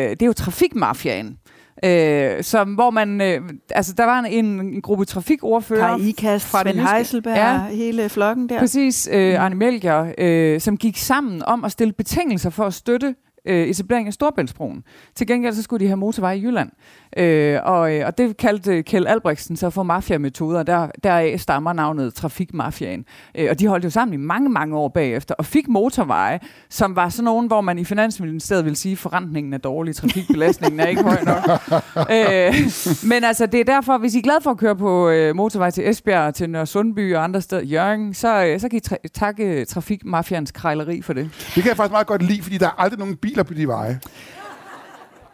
det 0.09 0.21
er 0.21 0.25
jo 0.25 0.33
trafikmafiaen. 0.33 1.37
Øh, 1.85 2.43
som, 2.43 2.73
hvor 2.73 2.89
man, 2.89 3.21
øh, 3.21 3.41
altså 3.71 3.93
der 3.97 4.05
var 4.05 4.19
en, 4.19 4.45
en 4.45 4.81
gruppe 4.81 5.05
trafikordfører 5.05 5.97
Kai 5.97 6.09
Ikast, 6.09 6.45
fra 6.47 6.61
Svend 6.63 6.79
Heiselberg, 6.79 7.35
Ja. 7.35 7.59
hele 7.75 8.09
flokken 8.09 8.49
der. 8.49 8.59
Præcis, 8.59 9.09
øh, 9.11 9.43
Arne 9.43 9.55
Melchior, 9.55 10.07
øh, 10.17 10.61
som 10.61 10.77
gik 10.77 10.97
sammen 10.97 11.43
om 11.43 11.63
at 11.63 11.71
stille 11.71 11.93
betingelser 11.93 12.49
for 12.49 12.65
at 12.65 12.73
støtte 12.73 13.15
øh, 13.47 13.67
etablering 13.67 14.07
af 14.07 14.13
Storbæltsbroen. 14.13 14.83
Til 15.15 15.27
gengæld 15.27 15.53
så 15.53 15.61
skulle 15.61 15.83
de 15.83 15.87
have 15.87 15.97
motorvej 15.97 16.31
i 16.31 16.41
Jylland. 16.43 16.69
Øh, 17.17 17.59
og, 17.63 17.95
øh, 17.95 18.05
og 18.05 18.17
det 18.17 18.37
kaldte 18.37 18.83
Kjell 18.83 19.07
Albrechtsen 19.07 19.57
så 19.57 19.69
for 19.69 19.83
mafiametoder. 19.83 20.63
Der, 20.63 20.87
deraf 21.03 21.39
stammer 21.39 21.73
navnet 21.73 22.13
Trafikmafiaen. 22.13 23.05
Øh, 23.37 23.47
og 23.49 23.59
de 23.59 23.67
holdt 23.67 23.85
jo 23.85 23.89
sammen 23.89 24.13
i 24.13 24.17
mange, 24.17 24.49
mange 24.49 24.77
år 24.77 24.87
bagefter, 24.87 25.35
og 25.35 25.45
fik 25.45 25.67
motorveje, 25.67 26.39
som 26.69 26.95
var 26.95 27.09
sådan 27.09 27.23
nogen, 27.23 27.47
hvor 27.47 27.61
man 27.61 27.79
i 27.79 27.83
Finansministeriet 27.83 28.65
vil 28.65 28.75
sige, 28.75 28.97
forrentningen 28.97 29.53
er 29.53 29.57
dårlig, 29.57 29.95
trafikbelastningen 29.95 30.79
er 30.79 30.87
ikke 30.87 31.03
høj 31.03 31.17
nok. 31.25 31.61
øh, 32.11 32.53
men 33.09 33.23
altså, 33.23 33.45
det 33.45 33.59
er 33.59 33.63
derfor, 33.63 33.97
hvis 33.97 34.15
I 34.15 34.17
er 34.17 34.21
glade 34.21 34.41
for 34.41 34.51
at 34.51 34.57
køre 34.57 34.75
på 34.75 35.09
øh, 35.09 35.35
motorvej 35.35 35.69
til 35.71 35.89
Esbjerg, 35.89 36.33
til 36.33 36.49
Nørre 36.49 36.65
Sundby 36.65 37.15
og 37.15 37.23
andre 37.23 37.41
steder, 37.41 37.63
Jørgen, 37.63 38.13
så, 38.13 38.45
øh, 38.45 38.59
så 38.59 38.69
kan 38.69 38.81
I 38.83 38.93
tra- 38.93 39.07
takke 39.13 39.65
Trafikmafians 39.65 40.51
krejleri 40.51 41.01
for 41.01 41.13
det. 41.13 41.29
Det 41.55 41.63
kan 41.63 41.65
jeg 41.65 41.77
faktisk 41.77 41.91
meget 41.91 42.07
godt 42.07 42.21
lide, 42.21 42.41
fordi 42.41 42.57
der 42.57 42.65
er 42.65 42.81
aldrig 42.81 42.99
nogen 42.99 43.15
biler 43.37 43.43
på 43.43 43.53
de 43.53 43.67
veje. 43.67 43.99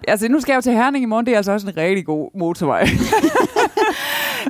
Altså, 0.08 0.28
nu 0.28 0.40
skal 0.40 0.52
jeg 0.54 0.56
jo 0.56 0.62
til 0.62 0.74
Herning 0.74 1.04
i 1.04 1.06
morgen, 1.06 1.26
det 1.26 1.32
er 1.32 1.38
altså 1.38 1.52
også 1.52 1.68
en 1.68 1.78
rigtig 1.78 2.06
god 2.06 2.40
motorvej. 2.40 2.88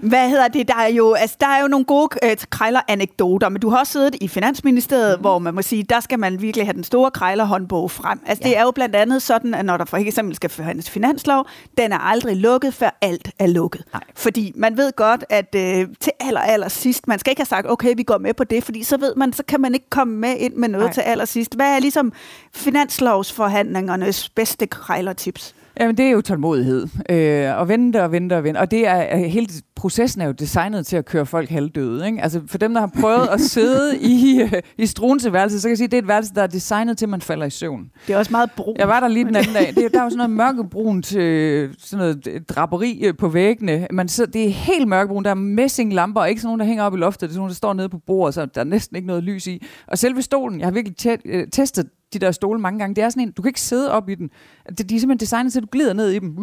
Hvad 0.03 0.29
hedder 0.29 0.47
det? 0.47 0.67
Der 0.67 0.75
er 0.75 0.87
jo, 0.87 1.13
altså, 1.13 1.37
der 1.39 1.47
er 1.47 1.61
jo 1.61 1.67
nogle 1.67 1.85
gode 1.85 2.09
øh, 2.23 2.37
krejler-anekdoter, 2.49 3.49
men 3.49 3.61
du 3.61 3.69
har 3.69 3.79
også 3.79 3.91
siddet 3.91 4.15
i 4.21 4.27
Finansministeriet, 4.27 5.17
mm. 5.17 5.21
hvor 5.21 5.39
man 5.39 5.53
må 5.53 5.61
sige, 5.61 5.83
der 5.83 5.99
skal 5.99 6.19
man 6.19 6.41
virkelig 6.41 6.65
have 6.67 6.73
den 6.73 6.83
store 6.83 7.11
krejlerhåndbog 7.11 7.91
frem. 7.91 8.19
Altså, 8.25 8.41
ja. 8.43 8.49
det 8.49 8.57
er 8.57 8.63
jo 8.63 8.71
blandt 8.71 8.95
andet 8.95 9.21
sådan, 9.21 9.53
at 9.53 9.65
når 9.65 9.77
der 9.77 9.85
for 9.85 9.97
eksempel 9.97 10.35
skal 10.35 10.49
forhandles 10.49 10.89
finanslov, 10.89 11.47
den 11.77 11.91
er 11.91 11.97
aldrig 11.97 12.37
lukket, 12.37 12.73
før 12.73 12.97
alt 13.01 13.31
er 13.39 13.47
lukket. 13.47 13.83
Nej. 13.93 14.03
Fordi 14.15 14.51
man 14.55 14.77
ved 14.77 14.91
godt, 14.95 15.25
at 15.29 15.55
øh, 15.55 15.87
til 15.99 16.11
aller, 16.19 16.41
aller 16.41 16.67
sidst, 16.67 17.07
man 17.07 17.19
skal 17.19 17.31
ikke 17.31 17.39
have 17.39 17.45
sagt, 17.45 17.69
okay, 17.69 17.93
vi 17.97 18.03
går 18.03 18.17
med 18.17 18.33
på 18.33 18.43
det, 18.43 18.63
fordi 18.63 18.83
så 18.83 18.97
ved 18.97 19.15
man, 19.15 19.33
så 19.33 19.43
kan 19.47 19.61
man 19.61 19.73
ikke 19.73 19.89
komme 19.89 20.15
med 20.17 20.35
ind 20.37 20.53
med 20.53 20.69
noget 20.69 20.85
Nej. 20.85 20.93
til 20.93 21.01
allersidst. 21.01 21.55
Hvad 21.55 21.75
er 21.75 21.79
ligesom 21.79 22.13
finanslovsforhandlingernes 22.53 24.29
bedste 24.29 24.67
krejlertips? 24.67 25.55
Jamen, 25.79 25.97
det 25.97 26.05
er 26.05 26.09
jo 26.09 26.21
tålmodighed. 26.21 26.87
Øh, 27.09 27.57
og 27.57 27.69
vente 27.69 28.03
og 28.03 28.11
vente 28.11 28.37
og 28.37 28.43
vente. 28.43 28.57
Og 28.57 28.71
det 28.71 28.87
er, 28.87 29.15
hele 29.15 29.47
processen 29.75 30.21
er 30.21 30.25
jo 30.25 30.31
designet 30.31 30.85
til 30.85 30.97
at 30.97 31.05
køre 31.05 31.25
folk 31.25 31.49
halvdøde. 31.49 32.05
Ikke? 32.05 32.21
Altså, 32.21 32.41
for 32.47 32.57
dem, 32.57 32.73
der 32.73 32.79
har 32.79 32.91
prøvet 33.01 33.27
at 33.27 33.41
sidde 33.41 33.99
i, 33.99 34.41
øh, 34.41 34.53
i 34.77 34.85
Struense 34.85 35.33
værelse, 35.33 35.61
så 35.61 35.67
kan 35.67 35.69
jeg 35.69 35.77
sige, 35.77 35.85
at 35.85 35.91
det 35.91 35.97
er 35.97 36.01
et 36.01 36.07
værelse, 36.07 36.33
der 36.35 36.43
er 36.43 36.47
designet 36.47 36.97
til, 36.97 37.05
at 37.05 37.09
man 37.09 37.21
falder 37.21 37.45
i 37.45 37.49
søvn. 37.49 37.89
Det 38.07 38.13
er 38.13 38.17
også 38.17 38.31
meget 38.31 38.51
brug. 38.57 38.75
Jeg 38.79 38.87
var 38.87 38.99
der 38.99 39.07
lige 39.07 39.25
den 39.25 39.35
anden 39.35 39.53
dag. 39.53 39.67
Det, 39.75 39.93
der 39.93 39.99
er 39.99 40.03
jo 40.03 40.09
sådan 40.09 40.17
noget 40.17 40.29
mørkebrunt 40.29 41.15
øh, 41.15 41.69
sådan 41.79 42.05
noget 42.05 42.27
øh, 42.27 42.41
draperi 42.41 43.01
øh, 43.05 43.17
på 43.17 43.27
væggene. 43.27 43.87
Man 43.91 44.07
sidder, 44.07 44.31
det 44.31 44.45
er 44.45 44.49
helt 44.49 44.87
mørkebrunt. 44.87 45.25
Der 45.25 45.31
er 45.31 45.35
messinglamper, 45.35 46.21
og 46.21 46.29
ikke 46.29 46.41
sådan 46.41 46.47
nogen, 46.47 46.59
der 46.59 46.65
hænger 46.65 46.83
op 46.83 46.95
i 46.95 46.97
loftet. 46.97 47.21
Det 47.21 47.27
er 47.27 47.33
sådan 47.33 47.39
nogen, 47.39 47.49
der 47.49 47.55
står 47.55 47.73
nede 47.73 47.89
på 47.89 47.97
bordet, 48.07 48.33
så 48.33 48.45
der 48.45 48.61
er 48.61 48.65
næsten 48.65 48.95
ikke 48.95 49.07
noget 49.07 49.23
lys 49.23 49.47
i. 49.47 49.65
Og 49.87 49.97
selve 49.97 50.21
stolen, 50.21 50.59
jeg 50.59 50.65
har 50.65 50.71
virkelig 50.71 51.19
øh, 51.25 51.47
testet 51.51 51.89
de 52.13 52.19
der 52.19 52.31
stole 52.31 52.59
mange 52.59 52.79
gange. 52.79 52.95
Det 52.95 53.03
er 53.03 53.09
sådan 53.09 53.23
en, 53.23 53.31
du 53.31 53.41
kan 53.41 53.49
ikke 53.49 53.61
sidde 53.61 53.91
op 53.91 54.09
i 54.09 54.15
den. 54.15 54.29
De, 54.69 54.83
de 54.83 54.95
er 54.95 54.99
simpelthen 54.99 55.17
designet 55.19 55.55
at 55.57 55.63
du 55.63 55.67
glider 55.71 55.93
ned 55.93 56.09
i 56.09 56.19
dem. 56.19 56.37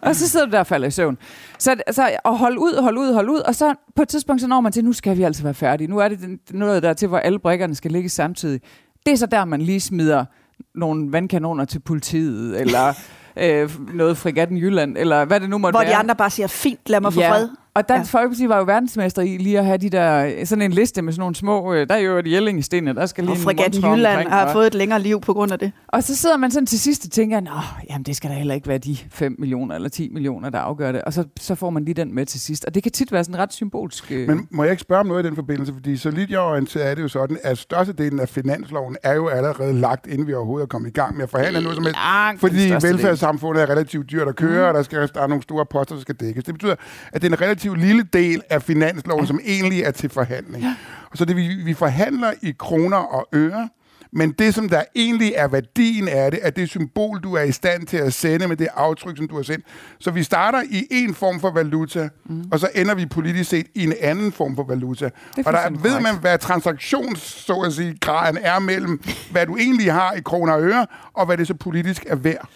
Og 0.00 0.16
så 0.16 0.28
sidder 0.28 0.46
du 0.46 0.52
der 0.52 0.58
og 0.58 0.66
falder 0.66 0.88
i 0.88 0.90
søvn. 0.90 1.18
Så, 1.58 1.76
så 1.90 2.10
og 2.24 2.38
hold 2.38 2.58
ud, 2.58 2.82
hold 2.82 2.98
ud, 2.98 3.12
hold 3.12 3.28
ud. 3.28 3.38
Og 3.38 3.54
så 3.54 3.74
på 3.96 4.02
et 4.02 4.08
tidspunkt, 4.08 4.42
så 4.42 4.48
når 4.48 4.60
man 4.60 4.72
til, 4.72 4.84
nu 4.84 4.92
skal 4.92 5.16
vi 5.16 5.22
altså 5.22 5.42
være 5.42 5.54
færdige. 5.54 5.88
Nu 5.88 5.98
er 5.98 6.08
det 6.08 6.38
noget 6.50 6.82
der 6.82 6.92
til, 6.92 7.08
hvor 7.08 7.18
alle 7.18 7.38
brækkerne 7.38 7.74
skal 7.74 7.90
ligge 7.90 8.08
samtidig. 8.08 8.60
Det 9.06 9.12
er 9.12 9.16
så 9.16 9.26
der, 9.26 9.44
man 9.44 9.62
lige 9.62 9.80
smider 9.80 10.24
nogle 10.74 11.12
vandkanoner 11.12 11.64
til 11.64 11.78
politiet, 11.78 12.60
eller 12.60 12.94
øh, 13.36 13.70
noget 13.94 14.16
frigatten 14.16 14.56
Jylland, 14.58 14.96
eller 14.98 15.24
hvad 15.24 15.40
det 15.40 15.50
nu 15.50 15.58
måtte 15.58 15.72
Hvor 15.76 15.80
være. 15.80 15.90
de 15.90 15.96
andre 15.96 16.14
bare 16.16 16.30
siger, 16.30 16.46
fint, 16.46 16.80
lad 16.86 17.00
mig 17.00 17.12
få 17.12 17.20
Ja. 17.20 17.32
fred. 17.32 17.48
Og 17.78 17.88
Dansk 17.88 18.12
ja. 18.14 18.18
Folkeparti 18.18 18.48
var 18.48 18.56
jo 18.58 18.64
verdensmester 18.64 19.22
i 19.22 19.36
lige 19.36 19.58
at 19.58 19.64
have 19.66 19.78
de 19.78 19.90
der, 19.90 20.44
sådan 20.44 20.62
en 20.62 20.72
liste 20.72 21.02
med 21.02 21.12
sådan 21.12 21.20
nogle 21.20 21.34
små, 21.34 21.74
øh, 21.74 21.88
der 21.88 21.94
er 21.94 21.98
jo 21.98 22.16
et 22.18 22.32
Jellingestene, 22.32 22.94
der 22.94 23.06
skal 23.06 23.24
lige 23.24 23.32
Og 23.32 23.36
en 23.36 23.42
Fregatten 23.42 23.84
Jylland 23.84 24.06
omkring, 24.16 24.30
har 24.30 24.46
og- 24.46 24.52
fået 24.52 24.66
et 24.66 24.74
længere 24.74 25.00
liv 25.00 25.20
på 25.20 25.32
grund 25.34 25.52
af 25.52 25.58
det. 25.58 25.72
og 25.88 26.02
så 26.02 26.16
sidder 26.16 26.36
man 26.36 26.50
sådan 26.50 26.66
til 26.66 26.80
sidst 26.80 27.04
og 27.04 27.10
tænker, 27.10 27.40
Nå, 27.40 27.50
jamen 27.90 28.02
det 28.02 28.16
skal 28.16 28.30
da 28.30 28.34
heller 28.34 28.54
ikke 28.54 28.68
være 28.68 28.78
de 28.78 28.96
5 29.10 29.36
millioner 29.38 29.74
eller 29.74 29.88
10 29.88 30.08
millioner, 30.12 30.50
der 30.50 30.58
afgør 30.58 30.92
det. 30.92 31.02
Og 31.02 31.12
så, 31.12 31.24
så 31.40 31.54
får 31.54 31.70
man 31.70 31.84
lige 31.84 31.94
den 31.94 32.14
med 32.14 32.26
til 32.26 32.40
sidst. 32.40 32.64
Og 32.64 32.74
det 32.74 32.82
kan 32.82 32.92
tit 32.92 33.12
være 33.12 33.24
sådan 33.24 33.38
ret 33.38 33.52
symbolsk. 33.52 34.12
øh. 34.12 34.28
Men 34.28 34.48
må 34.50 34.62
jeg 34.62 34.70
ikke 34.70 34.80
spørge 34.80 35.00
om 35.00 35.06
noget 35.06 35.24
i 35.24 35.26
den 35.26 35.34
forbindelse? 35.34 35.72
Fordi 35.72 35.96
så 35.96 36.10
lidt 36.10 36.30
jeg 36.30 36.36
er 36.36 36.40
orienteret 36.50 36.90
er 36.90 36.94
det 36.94 37.02
jo 37.02 37.08
sådan, 37.08 37.38
at 37.44 37.58
størstedelen 37.58 38.20
af 38.20 38.28
finansloven 38.28 38.96
er 39.02 39.14
jo 39.14 39.28
allerede 39.28 39.80
lagt, 39.80 40.06
inden 40.06 40.26
vi 40.26 40.34
overhovedet 40.34 40.64
er 40.64 40.68
kommet 40.68 40.88
i 40.88 40.92
gang 40.92 41.14
med 41.16 41.22
at 41.22 41.30
forhandle 41.30 41.60
noget 41.62 41.74
som 41.76 41.84
helst. 41.84 41.98
Langt 41.98 42.40
Fordi 42.40 42.70
velfærdssamfundet 42.82 43.62
er 43.62 43.70
relativt 43.70 44.10
dyrt 44.10 44.28
at 44.28 44.36
køre, 44.36 44.62
mm. 44.62 44.68
og 44.68 44.74
der, 44.74 44.82
skal, 44.82 45.10
der 45.14 45.20
er 45.22 45.26
nogle 45.26 45.42
store 45.42 45.66
poster, 45.66 45.94
der 45.94 46.02
skal 46.02 46.14
dækkes. 46.14 46.44
Det 46.44 46.54
betyder, 46.54 46.74
at 47.12 47.22
det 47.22 47.28
er 47.32 47.36
en 47.36 47.40
relativt 47.40 47.67
lille 47.74 48.02
del 48.12 48.42
af 48.50 48.62
finansloven, 48.62 49.26
som 49.26 49.40
egentlig 49.44 49.82
er 49.82 49.90
til 49.90 50.10
forhandling. 50.10 50.64
Ja. 50.64 50.74
Så 51.14 51.24
det, 51.24 51.36
vi, 51.36 51.48
vi 51.64 51.74
forhandler 51.74 52.32
i 52.42 52.54
kroner 52.58 52.96
og 52.96 53.28
øre, 53.34 53.68
men 54.12 54.32
det, 54.32 54.54
som 54.54 54.68
der 54.68 54.82
egentlig 54.94 55.32
er 55.36 55.48
værdien 55.48 56.08
af 56.08 56.30
det, 56.30 56.40
er 56.42 56.50
det 56.50 56.68
symbol, 56.68 57.20
du 57.20 57.34
er 57.34 57.42
i 57.42 57.52
stand 57.52 57.86
til 57.86 57.96
at 57.96 58.12
sende 58.12 58.48
med 58.48 58.56
det 58.56 58.68
aftryk, 58.74 59.16
som 59.16 59.28
du 59.28 59.36
har 59.36 59.42
sendt. 59.42 59.64
Så 60.00 60.10
vi 60.10 60.22
starter 60.22 60.62
i 60.70 60.86
en 60.90 61.14
form 61.14 61.40
for 61.40 61.50
valuta, 61.50 62.08
mm. 62.24 62.44
og 62.52 62.60
så 62.60 62.68
ender 62.74 62.94
vi 62.94 63.06
politisk 63.06 63.50
set 63.50 63.66
i 63.74 63.84
en 63.84 63.94
anden 64.00 64.32
form 64.32 64.56
for 64.56 64.62
valuta. 64.62 65.04
Og 65.04 65.44
der 65.52 65.70
ved 65.70 65.80
korrekt. 65.80 66.02
man, 66.02 66.18
hvad 66.20 66.38
transaktions, 66.38 67.20
så 67.20 67.52
at 67.52 67.72
sige, 67.72 67.96
graden 68.00 68.38
er 68.42 68.58
mellem, 68.58 69.02
hvad 69.30 69.46
du 69.46 69.56
egentlig 69.56 69.92
har 69.92 70.12
i 70.12 70.20
kroner 70.20 70.52
og 70.52 70.62
øre, 70.62 70.86
og 71.12 71.26
hvad 71.26 71.36
det 71.36 71.46
så 71.46 71.54
politisk 71.54 72.04
er 72.08 72.16
værd. 72.16 72.48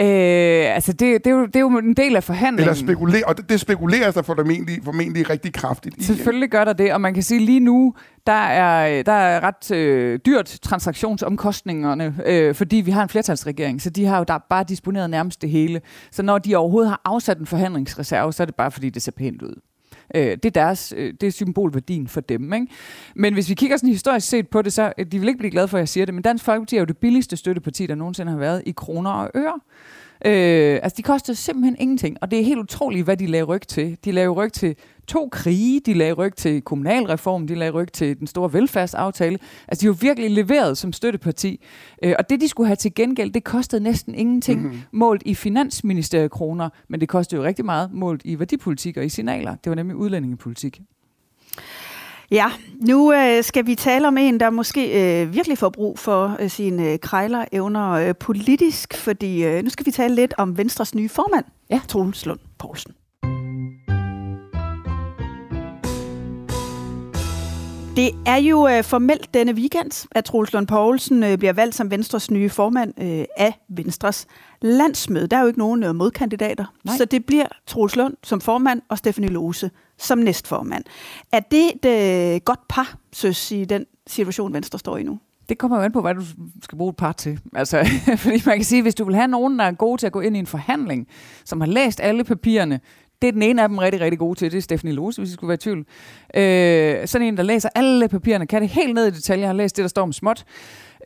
Øh, 0.00 0.74
altså 0.74 0.92
det, 0.92 1.24
det, 1.24 1.26
er 1.26 1.30
jo, 1.30 1.46
det 1.46 1.56
er 1.56 1.60
jo 1.60 1.68
en 1.68 1.94
del 1.94 2.16
af 2.16 2.24
forhandlingen. 2.24 2.70
Eller 2.70 2.74
spekulere, 2.74 3.24
og 3.26 3.36
det, 3.36 3.48
det 3.48 3.60
spekuleres 3.60 4.14
der 4.14 4.22
formentlig, 4.22 4.80
formentlig 4.84 5.30
rigtig 5.30 5.52
kraftigt 5.52 5.96
i. 5.98 6.02
Selvfølgelig 6.02 6.50
gør 6.50 6.64
der 6.64 6.72
det, 6.72 6.92
og 6.92 7.00
man 7.00 7.14
kan 7.14 7.22
sige 7.22 7.40
lige 7.40 7.60
nu, 7.60 7.94
der 8.26 8.32
er, 8.32 9.02
der 9.02 9.12
er 9.12 9.40
ret 9.40 9.70
øh, 9.70 10.18
dyrt 10.26 10.58
transaktionsomkostningerne, 10.62 12.14
øh, 12.26 12.54
fordi 12.54 12.76
vi 12.76 12.90
har 12.90 13.02
en 13.02 13.08
flertalsregering, 13.08 13.82
så 13.82 13.90
de 13.90 14.04
har 14.04 14.18
jo 14.18 14.24
der 14.28 14.38
bare 14.50 14.64
disponeret 14.68 15.10
nærmest 15.10 15.42
det 15.42 15.50
hele. 15.50 15.80
Så 16.10 16.22
når 16.22 16.38
de 16.38 16.56
overhovedet 16.56 16.90
har 16.90 17.00
afsat 17.04 17.38
en 17.38 17.46
forhandlingsreserve, 17.46 18.32
så 18.32 18.42
er 18.42 18.44
det 18.44 18.54
bare 18.54 18.70
fordi, 18.70 18.90
det 18.90 19.02
ser 19.02 19.12
pænt 19.12 19.42
ud. 19.42 19.60
Øh, 20.14 20.30
det 20.30 20.44
er 20.44 20.50
deres, 20.50 20.94
øh, 20.96 21.14
det 21.20 21.26
er 21.26 21.30
symbolværdien 21.30 22.08
for 22.08 22.20
dem. 22.20 22.52
Ikke? 22.52 22.66
Men 23.14 23.34
hvis 23.34 23.48
vi 23.48 23.54
kigger 23.54 23.76
sådan 23.76 23.88
historisk 23.88 24.28
set 24.28 24.48
på 24.48 24.62
det, 24.62 24.72
så 24.72 24.92
øh, 24.98 25.06
de 25.06 25.18
vil 25.18 25.28
ikke 25.28 25.38
blive 25.38 25.50
glade 25.50 25.68
for, 25.68 25.76
at 25.76 25.80
jeg 25.80 25.88
siger 25.88 26.06
det, 26.06 26.14
men 26.14 26.22
Dansk 26.22 26.44
Folkeparti 26.44 26.76
er 26.76 26.80
jo 26.80 26.86
det 26.86 26.96
billigste 26.96 27.36
støtteparti, 27.36 27.86
der 27.86 27.94
nogensinde 27.94 28.32
har 28.32 28.38
været 28.38 28.62
i 28.66 28.72
kroner 28.76 29.10
og 29.10 29.30
øre. 29.34 29.60
Øh, 30.26 30.78
altså, 30.82 30.94
de 30.96 31.02
koster 31.02 31.32
simpelthen 31.32 31.76
ingenting, 31.78 32.16
og 32.20 32.30
det 32.30 32.40
er 32.40 32.44
helt 32.44 32.58
utroligt, 32.58 33.04
hvad 33.04 33.16
de 33.16 33.26
lagde 33.26 33.44
ryg 33.44 33.62
til. 33.68 33.98
De 34.04 34.12
lagde 34.12 34.28
ryg 34.28 34.52
til 34.52 34.76
to 35.06 35.28
krige, 35.32 35.80
de 35.80 35.94
lagde 35.94 36.12
ryg 36.12 36.34
til 36.36 36.62
kommunalreform, 36.62 37.46
de 37.46 37.54
lagde 37.54 37.72
ryg 37.72 37.92
til 37.92 38.18
den 38.18 38.26
store 38.26 38.52
velfærdsaftale. 38.52 39.38
Altså, 39.68 39.82
de 39.82 39.86
jo 39.86 39.96
virkelig 40.00 40.30
leveret 40.30 40.78
som 40.78 40.92
støtteparti. 40.92 41.60
Øh, 42.02 42.14
og 42.18 42.30
det, 42.30 42.40
de 42.40 42.48
skulle 42.48 42.66
have 42.66 42.76
til 42.76 42.94
gengæld, 42.94 43.30
det 43.32 43.44
kostede 43.44 43.82
næsten 43.82 44.14
ingenting 44.14 44.60
Mhm. 44.60 44.68
mm-hmm. 44.68 44.82
målt 44.92 45.22
i 45.26 45.34
finansministeriekroner, 45.34 46.68
men 46.88 47.00
det 47.00 47.08
kostede 47.08 47.40
jo 47.40 47.46
rigtig 47.46 47.64
meget 47.64 47.92
målt 47.92 48.20
i 48.24 48.38
værdipolitik 48.38 48.96
og 48.96 49.04
i 49.04 49.08
signaler. 49.08 49.54
Det 49.64 49.70
var 49.70 49.76
nemlig 49.76 49.96
udlændingepolitik. 49.96 50.80
Ja, 52.30 52.46
nu 52.80 53.12
øh, 53.12 53.44
skal 53.44 53.66
vi 53.66 53.74
tale 53.74 54.08
om 54.08 54.16
en, 54.18 54.40
der 54.40 54.50
måske 54.50 55.22
øh, 55.22 55.34
virkelig 55.34 55.58
får 55.58 55.68
brug 55.68 55.98
for 55.98 56.36
øh, 56.40 56.50
sine 56.50 56.92
øh, 56.92 56.98
øh, 58.08 58.14
politisk, 58.14 58.94
fordi 58.94 59.44
øh, 59.44 59.62
nu 59.62 59.70
skal 59.70 59.86
vi 59.86 59.90
tale 59.90 60.14
lidt 60.14 60.34
om 60.38 60.58
Venstres 60.58 60.94
nye 60.94 61.08
formand, 61.08 61.44
Ja. 61.70 61.80
Troels 61.88 62.26
Lund 62.26 62.40
Poulsen. 62.58 62.94
Det 67.96 68.10
er 68.26 68.36
jo 68.36 68.68
øh, 68.68 68.84
formelt 68.84 69.34
denne 69.34 69.52
weekend, 69.52 70.08
at 70.10 70.24
Troels 70.24 70.52
Lund 70.52 70.66
Poulsen 70.66 71.22
øh, 71.22 71.38
bliver 71.38 71.52
valgt 71.52 71.74
som 71.74 71.90
Venstres 71.90 72.30
nye 72.30 72.48
formand 72.48 73.00
øh, 73.00 73.24
af 73.36 73.60
Venstres 73.68 74.26
landsmøde. 74.62 75.26
Der 75.26 75.36
er 75.36 75.40
jo 75.40 75.46
ikke 75.46 75.58
nogen 75.58 75.82
øh, 75.82 75.94
modkandidater, 75.94 76.64
Nej. 76.84 76.96
så 76.96 77.04
det 77.04 77.26
bliver 77.26 77.46
Troels 77.66 77.96
Lund 77.96 78.14
som 78.22 78.40
formand 78.40 78.82
og 78.88 78.98
Stephanie 78.98 79.30
Lose 79.30 79.70
som 79.98 80.18
næstformand. 80.18 80.84
Er 81.32 81.40
det 81.40 81.72
et 81.74 82.34
øh, 82.34 82.40
godt 82.44 82.68
par, 82.68 82.96
søs, 83.12 83.52
i 83.52 83.64
den 83.64 83.86
situation, 84.06 84.52
Venstre 84.52 84.78
står 84.78 84.96
i 84.96 85.02
nu? 85.02 85.18
Det 85.48 85.58
kommer 85.58 85.76
jo 85.76 85.82
an 85.82 85.92
på, 85.92 86.00
hvad 86.00 86.14
du 86.14 86.24
skal 86.62 86.78
bruge 86.78 86.90
et 86.90 86.96
par 86.96 87.12
til. 87.12 87.40
Altså, 87.54 87.86
fordi 88.22 88.42
man 88.46 88.56
kan 88.56 88.64
sige, 88.64 88.82
hvis 88.82 88.94
du 88.94 89.04
vil 89.04 89.14
have 89.14 89.28
nogen, 89.28 89.58
der 89.58 89.64
er 89.64 89.72
gode 89.72 90.00
til 90.00 90.06
at 90.06 90.12
gå 90.12 90.20
ind 90.20 90.36
i 90.36 90.38
en 90.38 90.46
forhandling, 90.46 91.08
som 91.44 91.60
har 91.60 91.68
læst 91.68 92.00
alle 92.00 92.24
papirerne, 92.24 92.80
det 93.22 93.28
er 93.28 93.32
den 93.32 93.42
ene 93.42 93.62
af 93.62 93.68
dem 93.68 93.78
rigtig, 93.78 94.00
rigtig 94.00 94.18
gode 94.18 94.38
til. 94.38 94.52
Det 94.52 94.58
er 94.58 94.62
Stephanie 94.62 94.94
Lose, 94.94 95.20
hvis 95.20 95.30
I 95.30 95.32
skulle 95.32 95.48
være 95.48 95.54
i 95.54 95.58
tvivl. 95.58 95.78
Øh, 96.36 97.08
sådan 97.08 97.26
en, 97.28 97.36
der 97.36 97.42
læser 97.42 97.68
alle 97.74 98.08
papirerne, 98.08 98.46
kan 98.46 98.62
det 98.62 98.70
helt 98.70 98.94
ned 98.94 99.06
i 99.06 99.10
detaljer, 99.10 99.46
har 99.46 99.52
læst 99.52 99.76
det, 99.76 99.82
der 99.82 99.88
står 99.88 100.02
om 100.02 100.12
småt. 100.12 100.44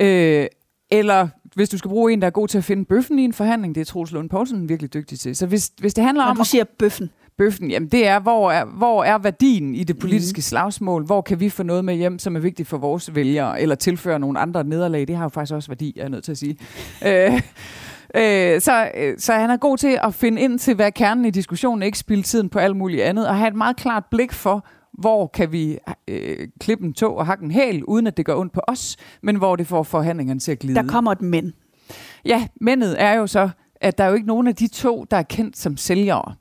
Øh, 0.01 0.47
eller 0.91 1.29
hvis 1.55 1.69
du 1.69 1.79
skal 1.79 1.89
bruge 1.89 2.13
en, 2.13 2.21
der 2.21 2.27
er 2.27 2.31
god 2.31 2.49
til 2.49 2.59
at 2.59 2.65
finde 2.65 2.85
bøffen 2.85 3.19
i 3.19 3.25
en 3.25 3.33
forhandling, 3.33 3.75
det 3.75 3.81
er 3.81 3.85
Troels 3.85 4.13
Lund 4.13 4.31
Poulsen 4.31 4.69
virkelig 4.69 4.95
dygtig 4.95 5.19
til. 5.19 5.37
Så 5.37 5.47
hvis, 5.47 5.73
hvis 5.79 5.95
det 5.95 6.05
handler 6.05 6.25
Når 6.25 6.31
om... 6.31 6.37
du 6.37 6.45
siger 6.45 6.65
bøffen. 6.79 7.11
bøffen, 7.39 7.71
jamen 7.71 7.89
det 7.89 8.07
er, 8.07 8.21
hvor 8.21 8.51
er, 8.53 8.65
hvor 8.65 9.05
er 9.05 9.19
værdien 9.19 9.75
i 9.75 9.85
det 9.85 9.99
politiske 9.99 10.39
mm. 10.39 10.43
slagsmål? 10.43 11.05
Hvor 11.05 11.21
kan 11.21 11.41
vi 11.41 11.49
få 11.49 11.63
noget 11.63 11.85
med 11.85 11.95
hjem, 11.95 12.19
som 12.19 12.37
er 12.37 12.41
vigtigt 12.41 12.69
for 12.69 12.79
vores 12.79 13.15
vælgere, 13.15 13.61
eller 13.61 13.75
tilføre 13.75 14.19
nogle 14.19 14.39
andre 14.39 14.65
nederlag? 14.65 15.09
Det 15.09 15.17
har 15.17 15.25
jo 15.25 15.29
faktisk 15.29 15.55
også 15.55 15.69
værdi, 15.69 15.93
er 15.97 16.03
jeg 16.03 16.11
nødt 16.11 16.25
til 16.25 16.33
at 16.33 16.39
sige. 16.39 16.59
øh, 17.07 17.43
Øh, 18.15 18.61
så, 18.61 18.91
øh, 18.95 19.15
så 19.19 19.33
han 19.33 19.51
er 19.51 19.57
god 19.57 19.79
til 19.79 19.99
at 20.03 20.15
finde 20.15 20.43
ind 20.43 20.59
til, 20.59 20.75
hvad 20.75 20.93
kernen 20.93 21.25
i 21.25 21.31
diskussionen, 21.31 21.83
ikke 21.83 21.99
spille 21.99 22.23
tiden 22.23 22.49
på 22.49 22.59
alt 22.59 22.77
muligt 22.77 23.03
andet, 23.03 23.29
og 23.29 23.37
have 23.37 23.49
et 23.49 23.55
meget 23.55 23.77
klart 23.77 24.05
blik 24.11 24.33
for, 24.33 24.67
hvor 24.99 25.27
kan 25.27 25.53
vi 25.53 25.79
øh, 26.09 26.49
klippe 26.61 26.87
en 26.87 26.93
tog 26.93 27.17
og 27.17 27.27
hakke 27.27 27.45
en 27.45 27.51
hæl, 27.51 27.85
uden 27.85 28.07
at 28.07 28.17
det 28.17 28.27
gør 28.27 28.35
ondt 28.35 28.53
på 28.53 28.61
os, 28.69 28.97
men 29.23 29.37
hvor 29.37 29.57
det 29.57 29.67
får 29.67 29.83
forhandlingerne 29.83 30.41
til 30.41 30.53
at 30.53 30.59
glide. 30.59 30.75
Der 30.75 30.89
kommer 30.89 31.13
et 31.13 31.23
men. 31.23 31.53
Ja, 32.25 32.47
mendet 32.61 33.03
er 33.03 33.13
jo 33.13 33.27
så, 33.27 33.51
at 33.81 33.99
der 33.99 34.05
er 34.05 34.09
jo 34.09 34.15
ikke 34.15 34.27
nogen 34.27 34.47
af 34.47 34.57
de 34.57 34.69
to, 34.69 35.05
der 35.11 35.17
er 35.17 35.23
kendt 35.23 35.59
som 35.59 35.77
sælgere. 35.77 36.35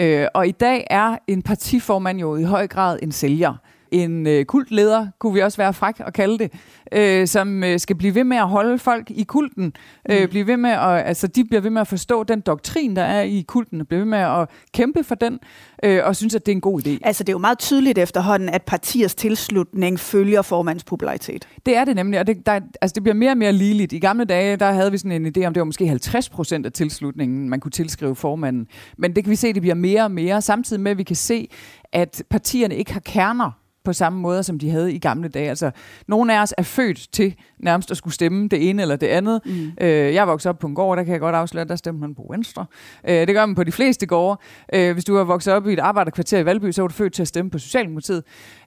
Øh, 0.00 0.26
og 0.34 0.48
i 0.48 0.50
dag 0.50 0.86
er 0.90 1.16
en 1.28 1.42
partiformand 1.42 2.20
jo 2.20 2.36
i 2.36 2.42
høj 2.42 2.66
grad 2.66 2.98
en 3.02 3.12
sælger 3.12 3.54
en 3.92 4.26
øh, 4.26 4.44
kultleder, 4.44 5.06
kunne 5.18 5.34
vi 5.34 5.40
også 5.40 5.56
være 5.56 5.72
fræk 5.72 5.94
at 5.98 6.14
kalde 6.14 6.38
det, 6.38 6.52
øh, 6.92 7.26
som 7.26 7.64
øh, 7.64 7.80
skal 7.80 7.96
blive 7.96 8.14
ved 8.14 8.24
med 8.24 8.36
at 8.36 8.48
holde 8.48 8.78
folk 8.78 9.10
i 9.10 9.22
kulten, 9.22 9.72
øh, 10.10 10.22
mm. 10.22 10.28
blive 10.28 10.46
ved 10.46 10.56
med 10.56 10.70
at, 10.70 11.06
altså 11.06 11.26
de 11.26 11.44
bliver 11.44 11.60
ved 11.60 11.70
med 11.70 11.80
at 11.80 11.88
forstå 11.88 12.24
den 12.24 12.40
doktrin, 12.40 12.96
der 12.96 13.02
er 13.02 13.22
i 13.22 13.44
kulten, 13.48 13.80
og 13.80 13.88
bliver 13.88 14.00
ved 14.00 14.06
med 14.06 14.18
at 14.18 14.48
kæmpe 14.74 15.04
for 15.04 15.14
den, 15.14 15.38
øh, 15.84 16.00
og 16.04 16.16
synes, 16.16 16.34
at 16.34 16.46
det 16.46 16.52
er 16.52 16.56
en 16.56 16.60
god 16.60 16.86
idé. 16.86 16.98
Altså 17.02 17.24
det 17.24 17.28
er 17.28 17.34
jo 17.34 17.38
meget 17.38 17.58
tydeligt 17.58 17.98
efterhånden, 17.98 18.48
at 18.48 18.62
partiers 18.62 19.14
tilslutning 19.14 20.00
følger 20.00 20.42
formandens 20.42 20.84
popularitet. 20.84 21.48
Det 21.66 21.76
er 21.76 21.84
det 21.84 21.96
nemlig, 21.96 22.20
og 22.20 22.26
det, 22.26 22.46
der, 22.46 22.60
altså 22.80 22.94
det 22.94 23.02
bliver 23.02 23.14
mere 23.14 23.30
og 23.30 23.38
mere 23.38 23.52
ligeligt. 23.52 23.92
I 23.92 23.98
gamle 23.98 24.24
dage, 24.24 24.56
der 24.56 24.72
havde 24.72 24.90
vi 24.90 24.98
sådan 24.98 25.26
en 25.26 25.32
idé 25.36 25.46
om, 25.46 25.54
det 25.54 25.60
var 25.60 25.64
måske 25.64 25.86
50 25.88 26.28
procent 26.28 26.66
af 26.66 26.72
tilslutningen, 26.72 27.48
man 27.48 27.60
kunne 27.60 27.70
tilskrive 27.70 28.16
formanden. 28.16 28.66
Men 28.98 29.16
det 29.16 29.24
kan 29.24 29.30
vi 29.30 29.36
se, 29.36 29.52
det 29.52 29.62
bliver 29.62 29.74
mere 29.74 30.02
og 30.02 30.10
mere, 30.10 30.42
samtidig 30.42 30.82
med, 30.82 30.90
at 30.90 30.98
vi 30.98 31.02
kan 31.02 31.16
se, 31.16 31.48
at 31.92 32.22
partierne 32.30 32.76
ikke 32.76 32.92
har 32.92 33.00
kerner 33.00 33.59
på 33.84 33.92
samme 33.92 34.20
måde, 34.20 34.42
som 34.42 34.58
de 34.58 34.70
havde 34.70 34.94
i 34.94 34.98
gamle 34.98 35.28
dage. 35.28 35.48
Altså, 35.48 35.70
nogle 36.08 36.36
af 36.36 36.42
os 36.42 36.54
er 36.58 36.62
født 36.62 37.12
til 37.12 37.34
nærmest 37.58 37.90
at 37.90 37.96
skulle 37.96 38.14
stemme 38.14 38.48
det 38.48 38.70
ene 38.70 38.82
eller 38.82 38.96
det 38.96 39.06
andet. 39.06 39.40
Mm. 39.44 39.72
Øh, 39.80 40.14
jeg 40.14 40.26
vokset 40.26 40.50
op 40.50 40.58
på 40.58 40.66
en 40.66 40.74
gård, 40.74 40.98
der 40.98 41.04
kan 41.04 41.12
jeg 41.12 41.20
godt 41.20 41.34
afsløre, 41.34 41.64
der 41.64 41.76
stemte 41.76 42.00
man 42.00 42.14
på 42.14 42.26
Venstre. 42.30 42.66
Øh, 43.08 43.26
det 43.26 43.34
gør 43.34 43.46
man 43.46 43.54
på 43.54 43.64
de 43.64 43.72
fleste 43.72 44.06
gårde. 44.06 44.40
Øh, 44.74 44.92
hvis 44.92 45.04
du 45.04 45.16
har 45.16 45.24
vokset 45.24 45.54
op 45.54 45.66
i 45.66 45.72
et 45.72 45.78
arbejderkvarter 45.78 46.38
i 46.38 46.44
Valby, 46.44 46.70
så 46.70 46.82
er 46.82 46.88
du 46.88 46.94
født 46.94 47.12
til 47.12 47.22
at 47.22 47.28
stemme 47.28 47.50
på 47.50 47.58
Socialdemokratiet. 47.58 48.24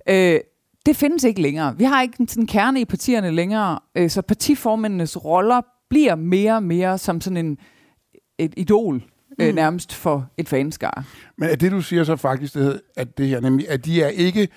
Øh, 0.10 0.39
det 0.86 0.95
findes 0.95 1.23
ikke 1.23 1.41
længere. 1.41 1.78
Vi 1.78 1.84
har 1.84 2.02
ikke 2.02 2.15
en 2.19 2.28
sådan 2.28 2.47
kerne 2.47 2.82
i 2.82 2.86
partierne 2.86 3.32
længere, 3.32 3.80
øh, 3.95 4.10
så 4.10 4.21
partiformændenes 4.21 5.26
roller 5.26 5.62
bliver 5.89 6.15
mere 6.15 6.56
og 6.56 6.63
mere 6.63 6.97
som 6.97 7.21
sådan 7.21 7.38
en 7.38 7.58
et 8.38 8.54
idol 8.58 9.04
øh, 9.39 9.47
mm. 9.47 9.56
nærmest 9.56 9.93
for 9.93 10.30
et 10.38 10.49
fanskar. 10.49 11.06
Men 11.38 11.49
er 11.49 11.56
det, 11.56 11.71
du 11.71 11.82
siger 11.82 12.04
så 12.04 12.15
faktisk, 12.15 12.54
det, 12.54 12.82
at 12.95 13.17
det 13.17 13.28
her, 13.28 13.39
nemlig, 13.39 13.69
at 13.69 13.86
de 13.86 14.02
er 14.02 14.08
ikke 14.08 14.47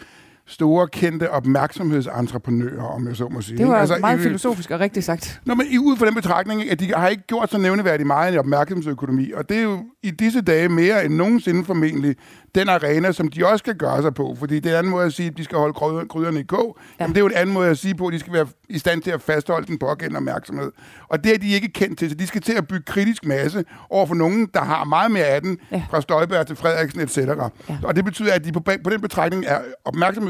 store, 0.47 0.89
kendte 0.89 1.31
opmærksomhedsentreprenører, 1.31 2.83
om 2.83 3.09
jeg 3.09 3.17
så 3.17 3.29
må 3.29 3.41
sige. 3.41 3.59
Det 3.59 3.69
var 3.69 3.77
altså, 3.77 3.97
meget 4.01 4.19
i, 4.19 4.23
filosofisk 4.23 4.71
og 4.71 4.81
rigtigt 4.81 5.07
sagt. 5.07 5.41
Nå, 5.45 5.55
men 5.55 5.67
ud 5.81 5.97
fra 5.97 6.07
den 6.07 6.15
betragtning, 6.15 6.71
at 6.71 6.81
de 6.81 6.93
har 6.97 7.09
ikke 7.09 7.23
gjort 7.23 7.51
så 7.51 7.59
nævneværdigt 7.59 8.07
meget 8.07 8.35
i 8.35 8.39
opmærksomhedsøkonomi, 8.39 9.31
og 9.33 9.49
det 9.49 9.57
er 9.57 9.63
jo 9.63 9.79
i 10.03 10.11
disse 10.11 10.41
dage 10.41 10.69
mere 10.69 11.05
end 11.05 11.15
nogensinde 11.15 11.65
formentlig 11.65 12.17
den 12.55 12.69
arena, 12.69 13.13
som 13.13 13.29
de 13.29 13.47
også 13.47 13.57
skal 13.57 13.75
gøre 13.75 14.03
sig 14.03 14.15
på, 14.15 14.37
fordi 14.39 14.61
det 14.61 14.67
er 14.67 14.75
en 14.75 14.79
anden 14.79 14.91
måde 14.91 15.07
at 15.07 15.13
sige, 15.13 15.29
at 15.29 15.37
de 15.37 15.45
skal 15.45 15.59
holde 15.59 15.75
krydderne 16.09 16.41
i 16.41 16.43
kog. 16.43 16.79
Ja. 16.79 17.05
Jamen, 17.05 17.15
det 17.15 17.21
er 17.21 17.23
jo 17.23 17.27
en 17.27 17.37
anden 17.37 17.55
måde 17.55 17.69
at 17.69 17.79
sige 17.79 17.95
på, 17.95 18.07
at 18.07 18.13
de 18.13 18.19
skal 18.19 18.33
være 18.33 18.47
i 18.69 18.79
stand 18.79 19.03
til 19.03 19.11
at 19.11 19.23
fastholde 19.23 19.67
den 19.67 19.79
pågældende 19.79 20.19
opmærksomhed. 20.19 20.73
Og 21.09 21.25
det 21.25 21.35
er 21.35 21.39
de 21.39 21.53
ikke 21.53 21.69
kendt 21.69 21.99
til, 21.99 22.11
så 22.11 22.17
de 22.17 22.27
skal 22.27 22.43
til 22.43 22.53
at 22.53 22.69
bygge 22.69 22.85
kritisk 22.85 23.25
masse 23.25 23.65
over 23.91 24.07
for 24.07 24.15
nogen, 24.15 24.49
der 24.55 24.61
har 24.61 24.85
meget 24.85 25.11
mere 25.11 25.25
af 25.25 25.43
den, 25.43 25.59
ja. 25.73 25.83
fra 25.91 26.01
Støjberg 26.01 26.47
til 26.47 26.57
Frederiksen, 26.57 27.01
etc. 27.01 27.17
Ja. 27.19 27.77
Og 27.83 27.97
det 27.97 28.05
betyder, 28.05 28.33
at 28.33 28.45
de 28.45 28.53
på, 28.53 28.61
på 28.61 28.91
den 28.91 29.01
betragtning 29.01 29.45
er 29.47 29.59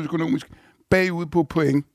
opmærksomhedsøkonomisk 0.06 0.50
bagud 0.90 1.26
på 1.26 1.42
point. 1.42 1.86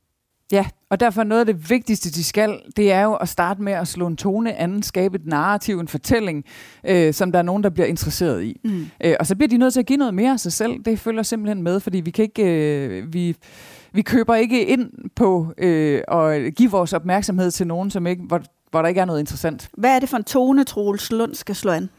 Ja, 0.52 0.66
og 0.90 1.00
derfor 1.00 1.24
noget 1.24 1.40
af 1.40 1.46
det 1.46 1.70
vigtigste, 1.70 2.10
de 2.10 2.24
skal, 2.24 2.60
det 2.78 2.92
er 2.92 3.02
jo 3.02 3.14
at 3.14 3.30
starte 3.30 3.62
med 3.62 3.74
at 3.74 3.88
slå 3.88 4.08
en 4.08 4.18
tone 4.18 4.56
anden, 4.56 4.84
skabe 4.84 5.16
et 5.16 5.26
narrativ, 5.26 5.80
en 5.80 5.88
fortælling, 5.88 6.46
øh, 6.88 7.14
som 7.14 7.32
der 7.32 7.40
er 7.40 7.44
nogen, 7.44 7.64
der 7.64 7.70
bliver 7.70 7.88
interesseret 7.88 8.44
i. 8.44 8.60
Mm. 8.64 8.86
Øh, 9.04 9.16
og 9.20 9.26
så 9.26 9.36
bliver 9.36 9.50
de 9.50 9.58
nødt 9.58 9.74
til 9.74 9.80
at 9.80 9.86
give 9.86 9.98
noget 9.98 10.14
mere 10.14 10.32
af 10.32 10.40
sig 10.40 10.54
selv. 10.54 10.84
Det 10.86 11.00
følger 11.00 11.24
simpelthen 11.24 11.64
med, 11.64 11.80
fordi 11.80 12.00
vi 12.00 12.12
kan 12.12 12.24
ikke... 12.24 12.44
Øh, 12.44 13.14
vi, 13.14 13.36
vi 13.94 14.02
køber 14.02 14.36
ikke 14.36 14.66
ind 14.66 14.92
på 15.16 15.54
øh, 15.58 16.02
at 16.08 16.56
give 16.56 16.72
vores 16.72 16.94
opmærksomhed 16.94 17.52
til 17.52 17.68
nogen, 17.68 17.92
som 17.92 18.08
ikke, 18.08 18.24
hvor, 18.28 18.42
hvor 18.72 18.82
der 18.82 18.90
ikke 18.90 19.02
er 19.02 19.06
noget 19.06 19.20
interessant. 19.20 19.70
Hvad 19.78 19.96
er 19.96 20.00
det 20.00 20.10
for 20.10 20.18
en 20.18 20.24
tone, 20.24 20.64
Troels 20.64 21.12
Lund 21.12 21.36
skal 21.36 21.56
slå 21.56 21.72
an? 21.72 21.90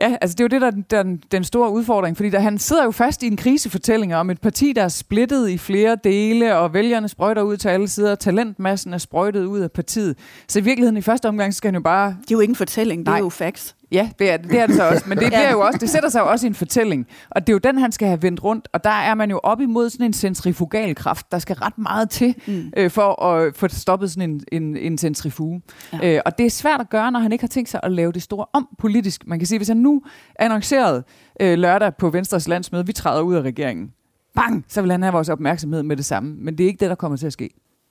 Ja, 0.00 0.16
altså 0.20 0.34
det 0.34 0.40
er 0.40 0.44
jo 0.44 0.48
det, 0.48 0.60
der 0.90 0.98
er 0.98 1.02
den, 1.02 1.22
den 1.32 1.44
store 1.44 1.70
udfordring, 1.70 2.16
fordi 2.16 2.30
der, 2.30 2.38
han 2.38 2.58
sidder 2.58 2.84
jo 2.84 2.90
fast 2.90 3.22
i 3.22 3.26
en 3.26 3.36
krisefortælling 3.36 4.14
om 4.14 4.30
et 4.30 4.40
parti, 4.40 4.72
der 4.72 4.82
er 4.82 4.88
splittet 4.88 5.48
i 5.48 5.58
flere 5.58 5.96
dele, 6.04 6.56
og 6.56 6.74
vælgerne 6.74 7.08
sprøjter 7.08 7.42
ud 7.42 7.56
til 7.56 7.68
alle 7.68 7.88
sider, 7.88 8.10
og 8.10 8.18
talentmassen 8.18 8.94
er 8.94 8.98
sprøjtet 8.98 9.44
ud 9.44 9.60
af 9.60 9.72
partiet. 9.72 10.18
Så 10.48 10.58
i 10.58 10.62
virkeligheden 10.62 10.96
i 10.96 11.02
første 11.02 11.28
omgang 11.28 11.54
skal 11.54 11.68
han 11.68 11.74
jo 11.74 11.80
bare... 11.80 12.08
Det 12.08 12.30
er 12.30 12.32
jo 12.32 12.40
ikke 12.40 12.52
en 12.52 12.56
fortælling, 12.56 12.98
det 12.98 13.06
Nej. 13.06 13.16
er 13.16 13.22
jo 13.22 13.28
facts. 13.28 13.75
Ja, 13.92 14.10
det 14.18 14.30
er, 14.30 14.36
det 14.36 14.60
er 14.60 14.66
det 14.66 14.76
så 14.76 14.88
også, 14.88 15.04
men 15.06 15.18
det, 15.18 15.26
bliver 15.32 15.50
jo 15.50 15.60
også, 15.60 15.78
det 15.78 15.90
sætter 15.90 16.08
sig 16.08 16.20
jo 16.20 16.30
også 16.30 16.46
i 16.46 16.48
en 16.48 16.54
fortælling, 16.54 17.06
og 17.30 17.40
det 17.46 17.48
er 17.48 17.54
jo 17.54 17.58
den, 17.58 17.78
han 17.78 17.92
skal 17.92 18.08
have 18.08 18.22
vendt 18.22 18.44
rundt, 18.44 18.68
og 18.72 18.84
der 18.84 18.90
er 18.90 19.14
man 19.14 19.30
jo 19.30 19.40
op 19.42 19.60
imod 19.60 19.90
sådan 19.90 20.06
en 20.06 20.12
centrifugal 20.12 20.94
kraft, 20.94 21.32
der 21.32 21.38
skal 21.38 21.56
ret 21.56 21.78
meget 21.78 22.10
til, 22.10 22.34
mm. 22.46 22.72
øh, 22.76 22.90
for 22.90 23.22
at 23.22 23.56
få 23.56 23.68
stoppet 23.68 24.10
sådan 24.10 24.30
en, 24.30 24.44
en, 24.52 24.76
en 24.76 24.98
centrifuge. 24.98 25.62
Ja. 25.92 26.14
Øh, 26.14 26.20
og 26.26 26.38
det 26.38 26.46
er 26.46 26.50
svært 26.50 26.80
at 26.80 26.90
gøre, 26.90 27.12
når 27.12 27.20
han 27.20 27.32
ikke 27.32 27.42
har 27.42 27.48
tænkt 27.48 27.70
sig 27.70 27.80
at 27.82 27.92
lave 27.92 28.12
det 28.12 28.22
store 28.22 28.46
om 28.52 28.68
politisk. 28.78 29.26
Man 29.26 29.38
kan 29.38 29.46
sige, 29.46 29.58
hvis 29.58 29.68
han 29.68 29.76
nu 29.76 30.02
annoncerede 30.38 31.04
øh, 31.40 31.58
lørdag 31.58 31.96
på 31.96 32.10
Venstres 32.10 32.48
landsmøde, 32.48 32.86
vi 32.86 32.92
træder 32.92 33.22
ud 33.22 33.34
af 33.34 33.40
regeringen, 33.40 33.92
bang, 34.34 34.64
så 34.68 34.82
vil 34.82 34.90
han 34.90 35.02
have 35.02 35.12
vores 35.12 35.28
opmærksomhed 35.28 35.82
med 35.82 35.96
det 35.96 36.04
samme, 36.04 36.36
men 36.38 36.58
det 36.58 36.64
er 36.64 36.68
ikke 36.68 36.80
det, 36.80 36.88
der 36.88 36.94
kommer 36.94 37.18
til 37.18 37.26
at 37.26 37.32
ske. 37.32 37.50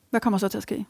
Hvad 0.10 0.20
kommer 0.20 0.38
så 0.38 0.48
til 0.48 0.58
at 0.58 0.64
ske? 0.64 0.86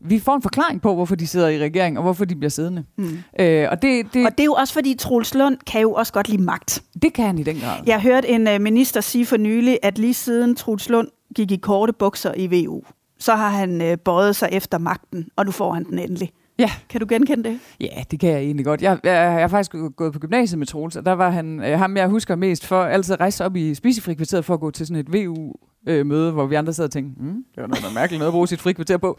Vi 0.00 0.18
får 0.18 0.36
en 0.36 0.42
forklaring 0.42 0.82
på, 0.82 0.94
hvorfor 0.94 1.14
de 1.14 1.26
sidder 1.26 1.48
i 1.48 1.58
regering, 1.58 1.96
og 1.98 2.02
hvorfor 2.02 2.24
de 2.24 2.36
bliver 2.36 2.50
siddende. 2.50 2.84
Mm. 2.98 3.18
Øh, 3.40 3.68
og, 3.70 3.82
det, 3.82 4.06
det, 4.14 4.26
og 4.26 4.32
det 4.32 4.40
er 4.40 4.44
jo 4.44 4.52
også 4.52 4.74
fordi, 4.74 4.94
Troels 4.94 5.34
Lund 5.34 5.56
kan 5.66 5.80
jo 5.80 5.92
også 5.92 6.12
godt 6.12 6.28
lide 6.28 6.42
magt. 6.42 6.82
Det 7.02 7.12
kan 7.12 7.26
han 7.26 7.38
i 7.38 7.42
den 7.42 7.56
grad. 7.56 7.82
Jeg 7.86 8.00
hørte 8.00 8.28
en 8.28 8.48
uh, 8.48 8.60
minister 8.60 9.00
sige 9.00 9.26
for 9.26 9.36
nylig, 9.36 9.78
at 9.82 9.98
lige 9.98 10.14
siden 10.14 10.56
Troels 10.56 10.88
Lund 10.88 11.08
gik 11.34 11.50
i 11.50 11.56
korte 11.56 11.92
bukser 11.92 12.34
i 12.36 12.46
VU, 12.46 12.82
så 13.18 13.34
har 13.34 13.48
han 13.48 13.80
uh, 13.80 13.98
bøjet 14.04 14.36
sig 14.36 14.48
efter 14.52 14.78
magten, 14.78 15.28
og 15.36 15.44
nu 15.44 15.50
får 15.50 15.72
han 15.72 15.84
den 15.84 15.98
endelig. 15.98 16.32
Ja. 16.58 16.70
Kan 16.88 17.00
du 17.00 17.06
genkende 17.08 17.48
det? 17.48 17.58
Ja, 17.80 18.02
det 18.10 18.20
kan 18.20 18.30
jeg 18.30 18.38
egentlig 18.38 18.66
godt. 18.66 18.82
Jeg, 18.82 18.98
jeg, 19.04 19.12
jeg 19.12 19.40
har 19.40 19.48
faktisk 19.48 19.74
gået 19.96 20.12
på 20.12 20.18
gymnasiet 20.18 20.58
med 20.58 20.66
Troels, 20.66 20.96
og 20.96 21.06
der 21.06 21.12
var 21.12 21.30
han, 21.30 21.60
øh, 21.60 21.78
ham, 21.78 21.96
jeg 21.96 22.08
husker 22.08 22.36
mest 22.36 22.66
for 22.66 22.82
altid 22.82 23.20
rejse 23.20 23.44
op 23.44 23.56
i 23.56 23.74
spisefrikvarteret 23.74 24.44
for 24.44 24.54
at 24.54 24.60
gå 24.60 24.70
til 24.70 24.86
sådan 24.86 25.00
et 25.00 25.12
VU-møde, 25.12 26.28
øh, 26.28 26.34
hvor 26.34 26.46
vi 26.46 26.54
andre 26.54 26.72
sad 26.72 26.84
og 26.84 26.90
tænkte, 26.90 27.22
mm, 27.22 27.44
det 27.54 27.62
var 27.62 27.66
noget, 27.66 27.84
der 27.84 27.94
mærkeligt 27.94 28.18
noget 28.18 28.28
at 28.28 28.32
bruge 28.32 28.48
sit 28.48 28.60
frikvarter 28.60 28.96
på. 28.96 29.18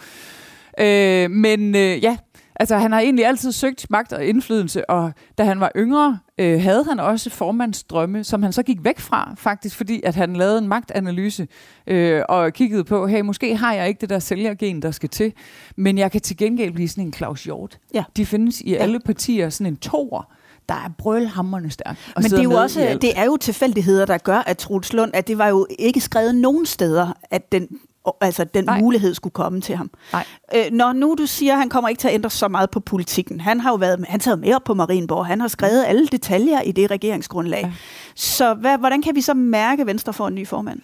Øh, 0.80 1.32
men 1.32 1.76
øh, 1.76 2.04
ja, 2.04 2.18
altså 2.56 2.78
han 2.78 2.92
har 2.92 3.00
egentlig 3.00 3.26
altid 3.26 3.52
søgt 3.52 3.86
magt 3.90 4.14
og 4.14 4.26
indflydelse, 4.26 4.90
og 4.90 5.12
da 5.38 5.44
han 5.44 5.60
var 5.60 5.72
yngre, 5.76 6.20
øh, 6.38 6.62
havde 6.62 6.84
han 6.84 7.00
også 7.00 7.30
formandsdrømme, 7.30 8.24
som 8.24 8.44
han 8.44 8.54
så 8.54 8.64
gik 8.64 8.78
væk 8.84 9.00
fra, 9.00 9.34
faktisk 9.38 9.76
fordi, 9.76 10.02
at 10.04 10.16
han 10.16 10.36
lavede 10.36 10.58
en 10.58 10.68
magtanalyse 10.68 11.48
øh, 11.88 12.22
og 12.30 12.54
kiggede 12.54 12.84
på, 12.84 13.08
hey, 13.08 13.22
måske 13.22 13.56
har 13.56 13.74
jeg 13.74 13.88
ikke 13.88 14.02
det 14.02 14.10
der 14.10 14.20
sælgergen, 14.20 14.82
der 14.82 14.92
skal 14.92 15.10
til, 15.10 15.34
men 15.76 15.98
jeg 15.98 16.12
kan 16.12 16.22
til 16.22 16.38
gengæld 16.38 16.74
blive 16.74 16.90
sådan 16.90 17.04
en 17.04 17.14
Claus 17.14 17.44
Hjort. 17.44 17.80
Ja. 17.94 18.04
De 18.18 18.26
findes 18.26 18.62
i 18.62 18.72
ja. 18.72 18.76
alle 18.76 19.00
partier, 19.00 19.50
sådan 19.50 19.74
en 19.74 19.78
toer, 19.78 20.34
der 20.70 20.76
er 20.76 20.90
brølhammerne 20.98 21.72
stærk. 21.72 21.98
Men 22.16 22.24
det 22.24 22.40
er 22.40 22.44
jo 22.44 22.52
også 22.52 22.98
det 23.02 23.20
er 23.20 23.26
jo 23.26 23.38
tilfældigheder, 23.38 24.06
der 24.06 24.18
gør, 24.18 24.38
at 24.38 24.58
Truls 24.58 24.94
Lund, 24.94 25.12
at 25.14 25.28
det 25.28 25.38
var 25.38 25.48
jo 25.48 25.68
ikke 25.80 26.00
skrevet 26.00 26.36
nogen 26.36 26.66
steder, 26.66 27.14
at 27.32 27.52
den 27.52 27.68
altså 28.22 28.44
den 28.44 28.66
Nej. 28.66 28.80
mulighed 28.80 29.14
skulle 29.14 29.34
komme 29.34 29.62
til 29.62 29.76
ham. 29.76 29.92
Nej. 30.14 30.26
Øh, 30.56 30.66
når 30.72 30.94
nu 30.94 31.16
du 31.18 31.26
siger, 31.26 31.54
at 31.54 31.60
han 31.60 31.70
kommer 31.70 31.90
ikke 31.90 32.00
til 32.00 32.08
at 32.08 32.14
ændre 32.14 32.30
så 32.30 32.48
meget 32.48 32.70
på 32.70 32.80
politikken. 32.80 33.42
Han 33.42 33.60
har 33.60 33.70
jo 33.70 33.76
været, 33.76 34.06
han 34.10 34.20
sad 34.20 34.36
med 34.36 34.54
op 34.54 34.64
på 34.64 34.74
Marienborg. 34.74 35.26
Han 35.26 35.42
har 35.42 35.48
skrevet 35.48 35.84
alle 35.88 36.08
detaljer 36.08 36.62
i 36.62 36.72
det 36.72 36.92
regeringsgrundlag. 36.92 37.62
Ja. 37.64 37.72
Så 38.16 38.54
hvad, 38.54 38.78
hvordan 38.78 39.02
kan 39.02 39.16
vi 39.16 39.22
så 39.22 39.34
mærke, 39.34 39.82
at 39.82 39.88
Venstre 39.88 40.14
får 40.14 40.28
en 40.28 40.36
ny 40.36 40.48
formand? 40.48 40.80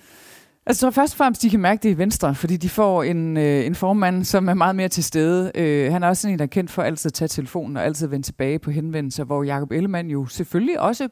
Altså, 0.65 0.85
jeg 0.85 0.93
først 0.93 1.13
og 1.13 1.17
fremmest, 1.17 1.41
de 1.41 1.49
kan 1.49 1.59
mærke 1.59 1.83
det 1.83 1.89
i 1.89 1.97
Venstre, 1.97 2.35
fordi 2.35 2.57
de 2.57 2.69
får 2.69 3.03
en, 3.03 3.37
øh, 3.37 3.65
en 3.65 3.75
formand, 3.75 4.23
som 4.23 4.47
er 4.47 4.53
meget 4.53 4.75
mere 4.75 4.87
til 4.87 5.03
stede. 5.03 5.51
Øh, 5.55 5.91
han 5.91 6.03
er 6.03 6.07
også 6.07 6.21
sådan 6.21 6.33
en, 6.33 6.39
der 6.39 6.45
er 6.45 6.47
kendt 6.47 6.71
for 6.71 6.81
altid 6.81 7.09
at 7.09 7.13
tage 7.13 7.27
telefonen 7.27 7.77
og 7.77 7.85
altid 7.85 8.07
vende 8.07 8.25
tilbage 8.25 8.59
på 8.59 8.71
henvendelser, 8.71 9.23
hvor 9.23 9.43
Jacob 9.43 9.71
Ellemann 9.71 10.09
jo 10.09 10.25
selvfølgelig 10.25 10.79
også 10.79 11.07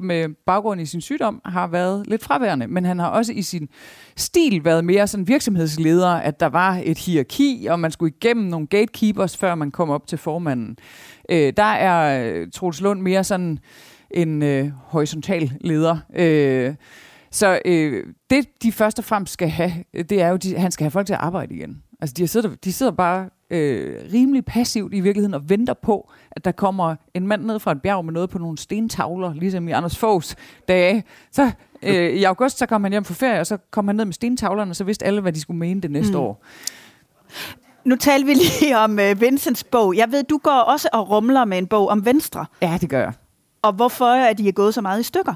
med 0.00 0.28
baggrund 0.46 0.80
i 0.80 0.86
sin 0.86 1.00
sygdom 1.00 1.40
har 1.44 1.66
været 1.66 2.06
lidt 2.06 2.24
fraværende, 2.24 2.66
men 2.66 2.84
han 2.84 2.98
har 2.98 3.08
også 3.08 3.32
i 3.32 3.42
sin 3.42 3.68
stil 4.16 4.64
været 4.64 4.84
mere 4.84 5.06
sådan 5.06 5.28
virksomhedsleder, 5.28 6.10
at 6.10 6.40
der 6.40 6.48
var 6.48 6.80
et 6.84 6.98
hierarki, 6.98 7.66
og 7.70 7.80
man 7.80 7.90
skulle 7.90 8.14
igennem 8.20 8.46
nogle 8.46 8.66
gatekeepers, 8.66 9.36
før 9.36 9.54
man 9.54 9.70
kom 9.70 9.90
op 9.90 10.06
til 10.06 10.18
formanden. 10.18 10.76
Øh, 11.30 11.52
der 11.56 11.62
er 11.62 12.24
øh, 12.32 12.46
Troels 12.54 12.80
Lund 12.80 13.00
mere 13.00 13.24
sådan 13.24 13.58
en 14.10 14.42
øh, 14.42 14.70
horisontal 14.84 15.52
leder. 15.60 15.96
Øh, 16.16 16.74
så 17.30 17.60
øh, 17.64 18.06
det, 18.30 18.62
de 18.62 18.72
først 18.72 18.98
og 18.98 19.04
fremmest 19.04 19.32
skal 19.32 19.48
have, 19.48 19.72
det 19.94 20.22
er 20.22 20.28
jo, 20.28 20.34
at 20.34 20.60
han 20.60 20.70
skal 20.70 20.84
have 20.84 20.90
folk 20.90 21.06
til 21.06 21.14
at 21.14 21.20
arbejde 21.20 21.54
igen. 21.54 21.82
Altså, 22.00 22.14
de 22.14 22.28
sidder, 22.28 22.54
de 22.64 22.72
sidder 22.72 22.92
bare 22.92 23.28
øh, 23.50 23.96
rimelig 24.12 24.44
passivt 24.44 24.94
i 24.94 25.00
virkeligheden 25.00 25.34
og 25.34 25.50
venter 25.50 25.74
på, 25.74 26.10
at 26.30 26.44
der 26.44 26.52
kommer 26.52 26.96
en 27.14 27.26
mand 27.26 27.44
ned 27.44 27.58
fra 27.58 27.72
et 27.72 27.82
bjerg 27.82 28.04
med 28.04 28.12
noget 28.12 28.30
på 28.30 28.38
nogle 28.38 28.58
stentavler, 28.58 29.34
ligesom 29.34 29.68
i 29.68 29.72
Anders 29.72 29.98
Foghs 29.98 30.36
dage. 30.68 31.04
Så 31.32 31.50
øh, 31.82 32.10
i 32.10 32.24
august, 32.24 32.58
så 32.58 32.66
kom 32.66 32.82
han 32.84 32.92
hjem 32.92 33.04
på 33.04 33.14
ferie, 33.14 33.40
og 33.40 33.46
så 33.46 33.56
kom 33.70 33.86
han 33.86 33.96
ned 33.96 34.04
med 34.04 34.12
stentavlerne, 34.12 34.70
og 34.70 34.76
så 34.76 34.84
vidste 34.84 35.06
alle, 35.06 35.20
hvad 35.20 35.32
de 35.32 35.40
skulle 35.40 35.58
mene 35.58 35.80
det 35.80 35.90
næste 35.90 36.12
mm. 36.12 36.18
år. 36.18 36.44
Nu 37.84 37.96
talte 37.96 38.26
vi 38.26 38.34
lige 38.34 38.78
om 38.78 38.98
uh, 39.10 39.20
Vincents 39.20 39.64
bog. 39.64 39.96
Jeg 39.96 40.12
ved, 40.12 40.24
du 40.24 40.38
går 40.42 40.60
også 40.60 40.88
og 40.92 41.10
rumler 41.10 41.44
med 41.44 41.58
en 41.58 41.66
bog 41.66 41.88
om 41.88 42.04
Venstre. 42.04 42.46
Ja, 42.62 42.78
det 42.80 42.90
gør 42.90 43.00
jeg. 43.00 43.12
Og 43.62 43.72
hvorfor 43.72 44.06
er 44.06 44.32
de 44.32 44.52
gået 44.52 44.74
så 44.74 44.80
meget 44.80 45.00
i 45.00 45.02
stykker? 45.02 45.34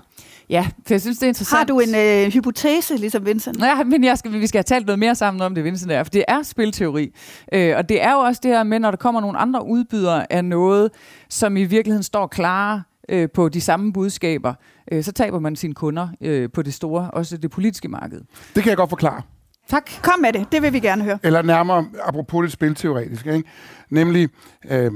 Ja, 0.53 0.67
for 0.87 0.95
jeg 0.95 1.01
synes, 1.01 1.19
det 1.19 1.27
er 1.27 1.29
interessant. 1.29 1.59
Har 1.59 1.65
du 1.65 1.81
en 1.81 1.95
øh, 1.95 2.33
hypotese, 2.33 2.97
ligesom 2.97 3.27
Vincent? 3.27 3.59
Ja, 3.61 3.85
men 3.85 4.05
jeg 4.05 4.19
skal, 4.19 4.33
vi 4.33 4.47
skal 4.47 4.59
have 4.59 4.63
talt 4.63 4.87
noget 4.87 4.99
mere 4.99 5.15
sammen 5.15 5.43
om 5.43 5.55
det, 5.55 5.65
Vincent 5.65 5.93
er, 5.93 6.03
for 6.05 6.11
det 6.11 6.25
er 6.29 6.43
spilteori. 6.43 7.15
Øh, 7.53 7.77
og 7.77 7.89
det 7.89 8.03
er 8.03 8.13
jo 8.13 8.19
også 8.19 8.41
det 8.43 8.51
her 8.51 8.63
med, 8.63 8.79
når 8.79 8.91
der 8.91 8.97
kommer 8.97 9.21
nogle 9.21 9.39
andre 9.39 9.67
udbydere 9.67 10.33
af 10.33 10.45
noget, 10.45 10.91
som 11.29 11.57
i 11.57 11.65
virkeligheden 11.65 12.03
står 12.03 12.27
klare 12.27 12.83
øh, 13.09 13.29
på 13.35 13.49
de 13.49 13.61
samme 13.61 13.93
budskaber, 13.93 14.55
øh, 14.93 15.05
så 15.05 15.13
taber 15.13 15.39
man 15.39 15.57
sine 15.57 15.75
kunder 15.75 16.09
øh, 16.21 16.49
på 16.55 16.63
det 16.63 16.75
store, 16.75 17.11
også 17.11 17.37
det 17.37 17.51
politiske 17.51 17.89
marked. 17.89 18.21
Det 18.55 18.63
kan 18.63 18.71
jeg 18.71 18.77
godt 18.77 18.91
forklare. 18.91 19.23
Tak. 19.69 19.91
Kom 20.03 20.21
med 20.21 20.33
det, 20.33 20.53
det 20.53 20.63
vil 20.63 20.73
vi 20.73 20.81
gerne 20.81 21.05
høre. 21.05 21.19
Eller 21.23 21.43
nærmere, 21.43 21.87
apropos 22.05 22.43
det 22.43 22.53
spilteoretiske, 22.53 23.35
ikke? 23.35 23.49
nemlig... 23.91 24.29
Øh, 24.71 24.91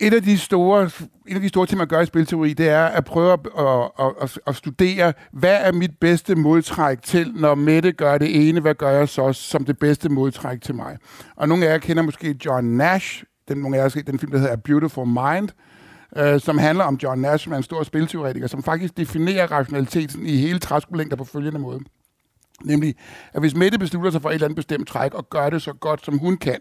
et 0.00 0.14
af 0.14 0.22
de 0.22 0.38
store, 0.38 0.90
et 1.26 1.34
af 1.34 1.40
de 1.40 1.48
store 1.48 1.66
ting, 1.66 1.78
man 1.78 1.86
gør 1.86 2.00
i 2.00 2.06
spilteori, 2.06 2.52
det 2.52 2.68
er 2.68 2.84
at 2.84 3.04
prøve 3.04 3.32
at, 3.32 3.40
at, 3.58 4.12
at, 4.22 4.38
at 4.46 4.56
studere, 4.56 5.12
hvad 5.32 5.58
er 5.60 5.72
mit 5.72 5.90
bedste 6.00 6.34
modtræk 6.34 7.02
til, 7.02 7.32
når 7.34 7.54
Mette 7.54 7.92
gør 7.92 8.18
det 8.18 8.48
ene, 8.48 8.60
hvad 8.60 8.74
gør 8.74 8.90
jeg 8.90 9.08
så 9.08 9.32
som 9.32 9.64
det 9.64 9.78
bedste 9.78 10.08
modtræk 10.08 10.60
til 10.60 10.74
mig? 10.74 10.96
Og 11.36 11.48
nogle 11.48 11.66
af 11.66 11.72
jer 11.72 11.78
kender 11.78 12.02
måske 12.02 12.36
John 12.44 12.76
Nash, 12.76 13.24
den, 13.48 13.58
nogle 13.58 13.76
af 13.76 13.78
jer 13.78 13.84
har 13.84 13.88
set 13.88 14.06
den 14.06 14.18
film, 14.18 14.32
der 14.32 14.38
hedder 14.38 14.52
A 14.52 14.56
Beautiful 14.56 15.06
Mind, 15.06 15.48
øh, 16.16 16.40
som 16.40 16.58
handler 16.58 16.84
om 16.84 16.98
John 17.02 17.20
Nash, 17.20 17.44
som 17.44 17.52
er 17.52 17.56
en 17.56 17.62
stor 17.62 17.82
spilteoretiker, 17.82 18.46
som 18.46 18.62
faktisk 18.62 18.96
definerer 18.96 19.46
rationaliteten 19.46 20.26
i 20.26 20.36
hele 20.36 20.58
træskolængder 20.58 21.16
på 21.16 21.24
følgende 21.24 21.58
måde. 21.58 21.80
Nemlig, 22.64 22.94
at 23.32 23.40
hvis 23.40 23.54
Mette 23.54 23.78
beslutter 23.78 24.10
sig 24.10 24.22
for 24.22 24.28
et 24.28 24.34
eller 24.34 24.46
andet 24.46 24.56
bestemt 24.56 24.88
træk, 24.88 25.14
og 25.14 25.30
gør 25.30 25.50
det 25.50 25.62
så 25.62 25.72
godt, 25.72 26.04
som 26.04 26.18
hun 26.18 26.36
kan, 26.36 26.58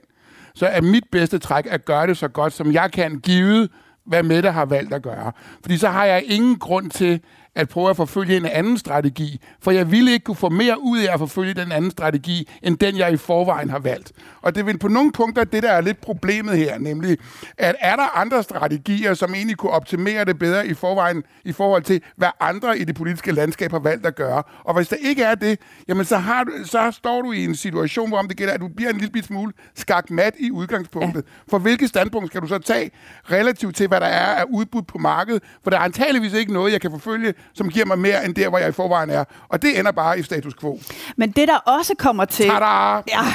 så 0.58 0.66
er 0.66 0.82
mit 0.82 1.04
bedste 1.12 1.40
træk 1.40 1.68
at 1.70 1.86
gøre 1.86 2.08
det 2.08 2.18
så 2.18 2.28
godt, 2.28 2.54
som 2.54 2.72
jeg 2.72 2.92
kan, 2.92 3.20
givet 3.20 3.70
hvad 4.06 4.24
Mette 4.24 4.52
har 4.52 4.66
valgt 4.66 4.94
at 4.94 5.02
gøre. 5.02 5.32
Fordi 5.62 5.78
så 5.78 5.90
har 5.90 6.06
jeg 6.06 6.24
ingen 6.26 6.60
grund 6.60 6.92
til 6.92 7.22
at 7.58 7.70
prøve 7.70 7.90
at 7.90 7.98
forfølge 7.98 8.38
en 8.38 8.46
anden 8.46 8.78
strategi, 8.78 9.42
for 9.62 9.72
jeg 9.72 9.92
ville 9.92 10.12
ikke 10.12 10.24
kunne 10.24 10.36
få 10.36 10.50
mere 10.50 10.82
ud 10.82 11.00
af 11.00 11.14
at 11.14 11.20
forfølge 11.20 11.54
den 11.54 11.72
anden 11.72 11.92
strategi, 11.92 12.50
end 12.64 12.78
den 12.78 12.98
jeg 12.98 13.14
i 13.14 13.18
forvejen 13.18 13.70
har 13.70 13.80
valgt. 13.80 14.12
Og 14.42 14.56
det 14.56 14.66
vil 14.66 14.80
på 14.80 14.88
nogle 14.88 15.12
punkter 15.12 15.44
det, 15.44 15.64
der 15.64 15.72
er 15.72 15.82
lidt 15.82 16.02
problemet 16.02 16.58
her, 16.58 16.80
nemlig, 16.80 17.18
at 17.58 17.76
er 17.80 17.96
der 17.96 18.18
andre 18.18 18.44
strategier, 18.44 19.14
som 19.14 19.34
egentlig 19.34 19.58
kunne 19.58 19.72
optimere 19.72 20.26
det 20.26 20.40
bedre 20.40 20.68
i 20.68 20.74
forvejen, 20.74 21.24
i 21.46 21.52
forhold 21.52 21.84
til, 21.84 22.02
hvad 22.16 22.28
andre 22.40 22.80
i 22.80 22.84
det 22.84 22.96
politiske 22.96 23.32
landskab 23.32 23.72
har 23.72 23.80
valgt 23.80 24.06
at 24.06 24.16
gøre. 24.16 24.44
Og 24.64 24.76
hvis 24.76 24.88
der 24.88 24.96
ikke 24.96 25.24
er 25.24 25.36
det, 25.36 25.60
jamen 25.88 26.06
så, 26.06 26.18
har 26.18 26.44
du, 26.44 26.52
så 26.66 26.92
står 26.92 27.22
du 27.22 27.32
i 27.32 27.44
en 27.44 27.56
situation, 27.56 28.10
hvor 28.10 28.18
om 28.18 28.28
det 28.28 28.38
gælder, 28.38 28.54
at 28.54 28.60
du 28.60 28.68
bliver 28.68 28.90
en 28.90 28.98
lille 28.98 29.24
smule 29.24 29.54
skakmat 29.76 30.34
i 30.40 30.52
udgangspunktet. 30.52 31.24
Ja. 31.28 31.52
For 31.52 31.60
hvilket 31.60 31.90
standpunkt 31.90 32.28
skal 32.28 32.42
du 32.42 32.48
så 32.48 32.58
tage 32.58 32.92
relativt 33.32 33.76
til, 33.76 33.88
hvad 33.88 34.00
der 34.00 34.08
er 34.08 34.36
af 34.36 34.44
udbud 34.50 34.82
på 34.82 34.98
markedet? 34.98 35.44
For 35.64 35.70
der 35.70 35.78
er 35.78 35.82
antageligvis 35.82 36.34
ikke 36.34 36.54
noget, 36.54 36.72
jeg 36.72 36.82
kan 36.82 36.92
forfølge 36.92 37.34
som 37.54 37.70
giver 37.70 37.86
mig 37.86 38.00
mere 38.00 38.26
end 38.26 38.36
der, 38.36 38.50
hvor 38.50 38.58
jeg 38.58 38.70
i 38.70 38.72
forvejen 38.72 39.10
er. 39.10 39.24
Og 39.50 39.62
det 39.62 39.80
ender 39.80 39.92
bare 39.92 40.20
i 40.20 40.24
status 40.24 40.54
quo. 40.62 40.80
Men 41.16 41.32
det, 41.32 41.48
der 41.48 41.58
også 41.58 41.94
kommer 42.00 42.26
til... 42.26 42.46
Tada! 42.46 42.96
Ja. 43.08 43.26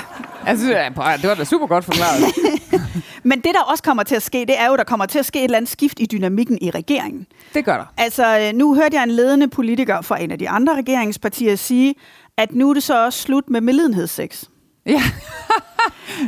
Altså, 0.46 0.66
det 1.22 1.29
var 1.29 1.35
da 1.35 1.44
super 1.44 1.66
godt 1.66 1.85
forklaret. 1.85 2.22
Men 3.25 3.40
det, 3.40 3.51
der 3.55 3.61
også 3.61 3.83
kommer 3.83 4.03
til 4.03 4.14
at 4.14 4.22
ske, 4.22 4.38
det 4.38 4.61
er 4.61 4.66
jo, 4.66 4.77
der 4.77 4.85
kommer 4.85 5.07
til 5.07 5.18
at 5.18 5.27
ske 5.27 5.38
et 5.38 5.44
eller 5.44 5.57
andet 5.57 5.70
skift 5.70 6.01
i 6.01 6.07
dynamikken 6.07 6.59
i 6.61 6.70
regeringen. 6.70 7.27
Det 7.55 7.64
gør 7.64 7.77
der. 7.77 7.85
Altså, 7.96 8.51
nu 8.55 8.75
hørte 8.75 8.96
jeg 8.96 9.03
en 9.03 9.11
ledende 9.11 9.48
politiker 9.48 10.01
fra 10.01 10.22
en 10.22 10.31
af 10.31 10.38
de 10.38 10.48
andre 10.48 10.77
regeringspartier 10.77 11.57
sige, 11.57 11.94
at 12.37 12.55
nu 12.55 12.70
er 12.70 12.75
det 12.75 12.83
så 12.83 13.05
også 13.05 13.22
slut 13.22 13.51
med 13.51 13.61
medlidenhedssex. 13.61 14.44
Ja. 14.87 14.92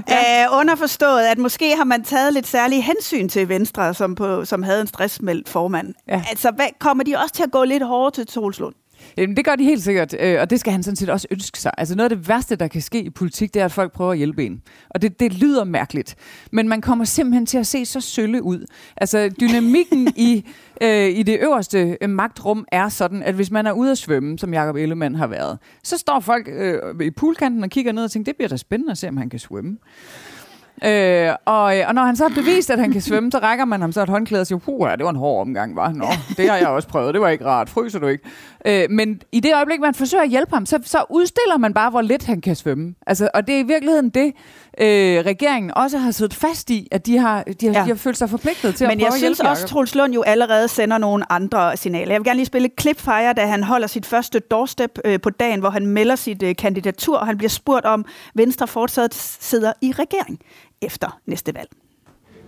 ja. 0.09 0.45
Æh, 0.45 0.59
underforstået, 0.59 1.23
at 1.23 1.39
måske 1.39 1.77
har 1.77 1.85
man 1.85 2.05
taget 2.05 2.33
lidt 2.33 2.47
særlige 2.47 2.83
hensyn 2.83 3.29
til 3.29 3.49
Venstre, 3.49 3.95
som, 3.95 4.15
på, 4.15 4.45
som 4.45 4.63
havde 4.63 4.81
en 4.81 4.87
stressmeldt 4.87 5.49
formand. 5.49 5.95
Ja. 6.09 6.23
Altså, 6.31 6.51
hvad, 6.51 6.67
kommer 6.79 7.05
de 7.05 7.17
også 7.17 7.35
til 7.35 7.43
at 7.43 7.51
gå 7.51 7.65
lidt 7.65 7.87
hårdere 7.87 8.11
til 8.11 8.27
Tolslund? 8.27 8.75
Jamen, 9.17 9.37
det 9.37 9.45
gør 9.45 9.57
de 9.57 9.65
helt 9.65 9.83
sikkert, 9.83 10.15
øh, 10.21 10.41
og 10.41 10.51
det 10.51 10.61
skal 10.61 10.73
han 10.73 10.83
sådan 10.83 10.97
set 10.97 11.11
også 11.11 11.29
ønske 11.31 11.59
sig. 11.59 11.73
Altså 11.79 11.95
noget 11.97 12.11
af 12.11 12.17
det 12.17 12.29
værste, 12.29 12.57
der 12.57 12.69
kan 12.69 12.81
ske 12.81 13.03
i 13.03 13.11
politik, 13.11 13.55
det 13.55 13.61
er, 13.61 13.65
at 13.65 13.73
folk 13.73 13.93
prøver 13.93 14.13
at 14.13 14.19
hjælpe 14.19 14.45
en. 14.45 14.63
Og 14.91 15.03
det, 15.03 15.21
det 15.21 15.33
lyder 15.33 15.65
mærkeligt, 15.65 16.15
men 16.53 16.69
man 16.69 16.81
kommer 16.81 17.05
simpelthen 17.05 17.47
til 17.47 17.59
at 17.59 17.67
se 17.67 17.87
så 17.87 18.01
sølle 18.01 18.43
ud. 18.43 18.67
Altså 18.97 19.31
dynamikken 19.41 20.09
i, 20.17 20.45
øh, 20.81 21.09
i 21.09 21.23
det 21.23 21.39
øverste 21.41 21.97
øh, 22.01 22.11
magtrum 22.11 22.65
er 22.73 22.89
sådan, 22.89 23.23
at 23.23 23.35
hvis 23.35 23.51
man 23.51 23.67
er 23.67 23.73
ude 23.73 23.91
at 23.91 23.99
svømme, 23.99 24.39
som 24.39 24.55
Jacob 24.55 24.77
Ellemann 24.77 25.15
har 25.15 25.27
været, 25.27 25.59
så 25.83 25.99
står 25.99 26.21
folk 26.21 26.49
øh, 26.53 27.07
i 27.07 27.11
poolkanten 27.11 27.65
og 27.65 27.71
kigger 27.71 27.93
ned 27.93 28.05
og 28.05 28.11
tænker, 28.11 28.33
det 28.33 28.37
bliver 28.37 28.49
da 28.49 28.57
spændende 28.57 28.91
at 28.91 28.99
se, 28.99 29.09
om 29.09 29.17
han 29.17 29.31
kan 29.31 29.39
svømme. 29.39 29.77
Øh, 30.85 31.31
og, 31.45 31.79
øh, 31.79 31.89
og 31.89 31.95
når 31.95 32.05
han 32.05 32.17
så 32.17 32.29
har 32.29 32.35
bevist, 32.35 32.71
at 32.71 32.79
han 32.79 32.93
kan 32.93 33.01
svømme, 33.01 33.33
så 33.33 33.39
rækker 33.39 33.65
man 33.65 33.81
ham 33.81 33.93
så 33.93 34.03
et 34.03 34.09
håndklæde 34.09 34.41
og 34.41 34.47
siger, 34.47 34.59
puh, 34.59 34.91
det 34.91 35.05
var 35.05 35.11
en 35.11 35.17
hård 35.17 35.41
omgang, 35.41 35.77
var. 35.77 35.93
Nå, 35.93 36.07
det 36.37 36.51
har 36.51 36.57
jeg 36.57 36.69
også 36.69 36.89
prøvet, 36.89 37.15
det 37.15 37.21
var 37.21 37.29
ikke 37.29 37.45
rart, 37.45 37.69
fryser 37.71 37.99
du 37.99 38.07
ikke? 38.07 38.25
Øh, 38.67 38.91
men 38.91 39.21
i 39.33 39.41
det 39.41 39.55
øjeblik, 39.55 39.81
man 39.81 39.95
forsøger 39.95 40.23
at 40.25 40.31
hjælpe 40.31 40.55
ham, 40.55 40.67
så, 40.67 40.79
så 40.83 41.05
udstiller 41.11 41.59
man 41.59 41.75
bare, 41.75 41.91
hvor 41.91 42.03
lidt 42.03 42.25
han 42.25 42.41
kan 42.41 42.57
svømme. 42.57 42.95
Altså, 43.07 43.29
og 43.35 43.47
det 43.47 43.55
er 43.55 43.59
i 43.59 43.67
virkeligheden 43.67 44.09
det, 44.11 44.33
øh, 44.81 45.25
regeringen 45.27 45.73
også 45.77 45.99
har 45.99 46.11
siddet 46.11 46.35
fast 46.35 46.71
i, 46.71 46.89
at 46.91 47.07
de 47.07 47.19
har, 47.19 47.43
de 47.61 47.67
har, 47.67 47.75
ja. 47.75 47.83
de 47.83 47.89
har 47.89 47.95
følt 47.95 48.17
sig 48.17 48.31
forpligtet 48.31 48.75
til 48.75 48.87
Men 48.87 48.91
at 48.91 48.99
prøve 48.99 49.13
jeg 49.13 49.19
synes 49.19 49.41
også, 49.41 49.67
Troels 49.67 49.95
Lund 49.95 50.15
jo 50.15 50.23
allerede 50.23 50.69
sender 50.69 50.99
nogle 50.99 51.33
andre 51.33 51.77
signaler. 51.77 52.13
Jeg 52.13 52.21
vil 52.21 52.25
gerne 52.25 52.39
lige 52.39 52.47
spille 52.47 52.67
et 52.67 52.77
klip 52.77 53.01
fra 53.01 53.15
jer, 53.15 53.33
da 53.33 53.47
han 53.47 53.63
holder 53.63 53.87
sit 53.87 54.07
første 54.07 54.39
doorstep 54.39 54.99
øh, 55.05 55.21
på 55.21 55.31
dagen, 55.31 55.61
hvor 55.61 55.71
han 55.71 55.87
melder 55.87 56.17
sit 56.17 56.43
øh, 56.43 56.57
kandidatur, 56.57 57.19
og 57.19 57.27
han 57.27 57.39
bliver 57.39 57.51
spurgt 57.51 57.87
om, 57.87 58.05
Venstre 58.35 58.67
fortsat 58.67 59.15
sidder 59.41 59.73
i 59.83 59.93
regering 59.93 60.41
efter 60.83 61.21
næste 61.27 61.55
valg. 61.55 61.69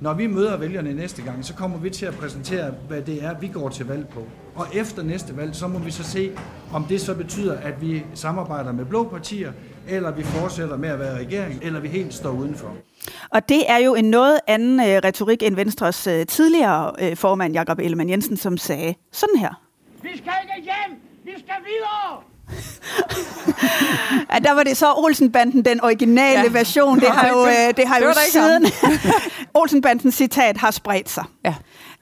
Når 0.00 0.14
vi 0.14 0.26
møder 0.26 0.56
vælgerne 0.56 0.94
næste 0.94 1.22
gang, 1.22 1.44
så 1.44 1.54
kommer 1.54 1.78
vi 1.78 1.90
til 1.90 2.06
at 2.06 2.14
præsentere, 2.14 2.74
hvad 2.88 3.02
det 3.02 3.24
er, 3.24 3.38
vi 3.40 3.48
går 3.48 3.68
til 3.68 3.86
valg 3.86 4.08
på. 4.08 4.20
Og 4.54 4.66
efter 4.72 5.02
næste 5.02 5.36
valg, 5.36 5.54
så 5.54 5.68
må 5.68 5.78
vi 5.78 5.90
så 5.90 6.02
se, 6.02 6.32
om 6.72 6.84
det 6.84 7.00
så 7.00 7.14
betyder, 7.14 7.56
at 7.56 7.80
vi 7.80 8.04
samarbejder 8.14 8.72
med 8.72 8.84
blå 8.84 9.04
partier, 9.04 9.52
eller 9.88 10.11
vi 10.11 10.22
fortsætter 10.22 10.77
med 10.77 10.88
at 10.88 10.99
være 10.99 11.18
regering, 11.18 11.59
eller 11.62 11.81
vi 11.81 11.88
helt 11.88 12.14
står 12.14 12.31
udenfor. 12.31 12.72
Og 13.31 13.49
det 13.49 13.70
er 13.70 13.77
jo 13.77 13.94
en 13.94 14.05
noget 14.05 14.38
anden 14.46 14.81
øh, 14.81 14.87
retorik 14.87 15.42
end 15.42 15.57
Venstres 15.57 16.07
øh, 16.07 16.27
tidligere 16.27 16.92
øh, 16.99 17.16
formand, 17.16 17.55
Jakob 17.55 17.79
Ellemann 17.79 18.11
Jensen, 18.11 18.37
som 18.37 18.57
sagde 18.57 18.94
sådan 19.12 19.38
her. 19.38 19.61
Vi 20.03 20.09
skal 20.09 20.33
ikke 20.42 20.64
hjem! 20.64 20.99
Vi 21.25 21.33
skal 21.38 21.55
videre! 21.66 22.22
ja, 24.35 24.38
der 24.38 24.53
var 24.53 24.62
det 24.62 24.77
så 24.77 24.92
Olsenbanden, 24.96 25.64
den 25.64 25.85
originale 25.85 26.40
ja. 26.40 26.49
version. 26.53 27.01
Det 27.01 27.09
har 27.09 27.29
jo, 27.29 27.46
øh, 27.46 27.77
det 27.77 27.88
har 27.88 27.99
det 27.99 28.07
jo 28.07 28.12
siden... 28.31 28.66
Olsenbandens 29.61 30.14
citat 30.14 30.57
har 30.57 30.70
spredt 30.70 31.11
sig. 31.11 31.25
Ja. 31.44 31.55